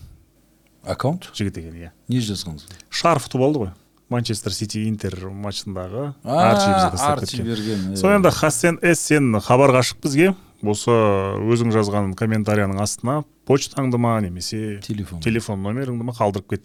аккаунт? 0.84 1.30
жігіт 1.34 1.58
екен 1.58 1.76
иә. 1.80 1.92
Не 2.12 2.20
жазғансыз 2.20 2.68
шарф 2.92 3.30
ұтып 3.30 3.42
алды 3.42 3.60
ғой. 3.66 3.72
Манчестер 4.10 4.54
сити 4.54 4.84
интер 4.88 5.16
матчындағы 5.34 6.14
А, 6.24 6.52
арчи 6.52 7.00
арчи 7.02 7.42
берген 7.42 7.94
иә. 7.94 7.98
сол 7.98 8.12
енді 8.14 8.30
хассен 8.30 8.78
с 8.84 9.00
сен 9.00 9.32
хабарға 9.42 9.82
шық 9.82 10.04
бізге 10.04 10.36
осы 10.72 10.92
өзің 10.92 11.70
жазған 11.76 12.14
комментарияның 12.18 12.80
астына 12.84 13.16
почтаңды 13.50 13.98
ма 14.02 14.14
немесе 14.24 14.80
телефон. 14.86 15.20
телефон 15.22 15.58
номеріңді 15.66 16.04
ма 16.08 16.14
қалдырып 16.18 16.48
кет. 16.56 16.64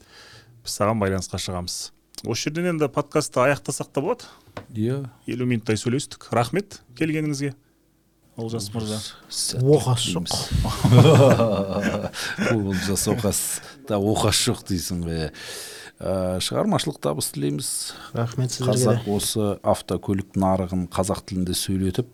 Біз 0.64 0.72
саған 0.76 1.00
байланысқа 1.00 1.38
шығамыз. 1.40 1.74
Осы 2.26 2.40
жерден 2.48 2.66
енді 2.74 2.88
подкастты 2.92 3.40
аяқтасақ 3.40 3.88
та 3.92 4.00
болады. 4.04 4.24
Иә. 4.74 5.02
Елу 5.26 5.46
минуттай 5.48 5.76
сөйлестік. 5.80 6.28
Рахмет 6.32 6.82
келгеніңізге. 6.98 7.54
Олжас 8.36 8.70
мырза. 8.74 9.00
Оқас 9.60 10.00
жоқ. 10.12 10.26
олжас 12.54 13.08
оқас 13.08 13.60
да 13.88 13.94
оқас 13.98 14.36
жоқ 14.46 14.58
дейсің 14.68 15.04
ғой 15.04 15.16
иә 15.26 15.30
Ә, 16.00 16.40
шығармашылық 16.40 16.96
табыс 17.04 17.26
тілейміз. 17.34 17.66
Рахмет 18.16 18.54
сіздерге 18.54 18.72
қазақ 18.72 19.08
осы 19.12 19.48
автокөлік 19.68 20.32
нарығын 20.40 20.86
қазақ 20.88 21.20
тілінде 21.28 21.52
сөйлетіп 21.52 22.08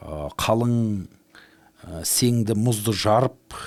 қалың 0.00 0.74
ә, 1.84 2.02
сеңді 2.08 2.56
мұзды 2.58 2.94
жарып 2.96 3.58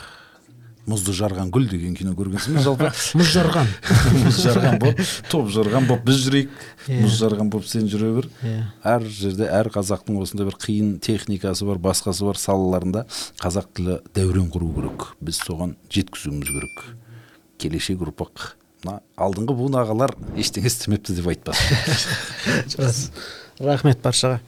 мұзды 0.87 1.11
жарған 1.15 1.49
гүл 1.51 1.67
деген 1.67 1.95
кино 1.97 2.13
көргенсің 2.15 2.55
бе 2.55 2.63
жалпы? 2.63 2.89
Мұз 3.19 3.31
жарған. 3.33 3.71
Мұз 4.23 4.37
жарған 4.45 4.77
боп 4.81 5.01
топ 5.31 5.49
жарған 5.51 5.87
боп 5.89 6.05
біз 6.07 6.21
жүрейік. 6.23 6.53
Иә. 6.87 6.99
мұз 7.03 7.17
жарған 7.19 7.49
боп 7.51 7.65
сен 7.67 7.89
жүре 7.91 8.11
бер. 8.15 8.29
Иә. 8.47 8.61
әр 8.93 9.07
жерде 9.11 9.49
әр 9.51 9.67
қазақтың 9.73 10.21
осындай 10.23 10.47
бір 10.47 10.55
қиын 10.63 10.93
техникасы 11.03 11.67
бар 11.67 11.81
басқасы 11.89 12.27
бар 12.27 12.39
салаларында 12.39 13.03
қазақ 13.43 13.67
тілі 13.75 13.97
дәурен 14.15 14.47
құру 14.53 14.71
керек. 14.77 15.09
Біз 15.19 15.41
соған 15.43 15.75
жеткізуіміз 15.91 16.53
керек. 16.55 16.85
Келешек 17.59 18.07
ұрпақ. 18.07 18.53
Мына 18.85 19.01
алдыңғы 19.19 19.57
буын 19.59 19.75
ағалар 19.81 20.15
ештеңе 20.39 20.71
істемепті 20.71 21.17
деп 21.17 21.27
айтпас. 21.33 21.59
Рас 22.79 23.09
рахмет 23.59 23.99
баршаға. 24.05 24.39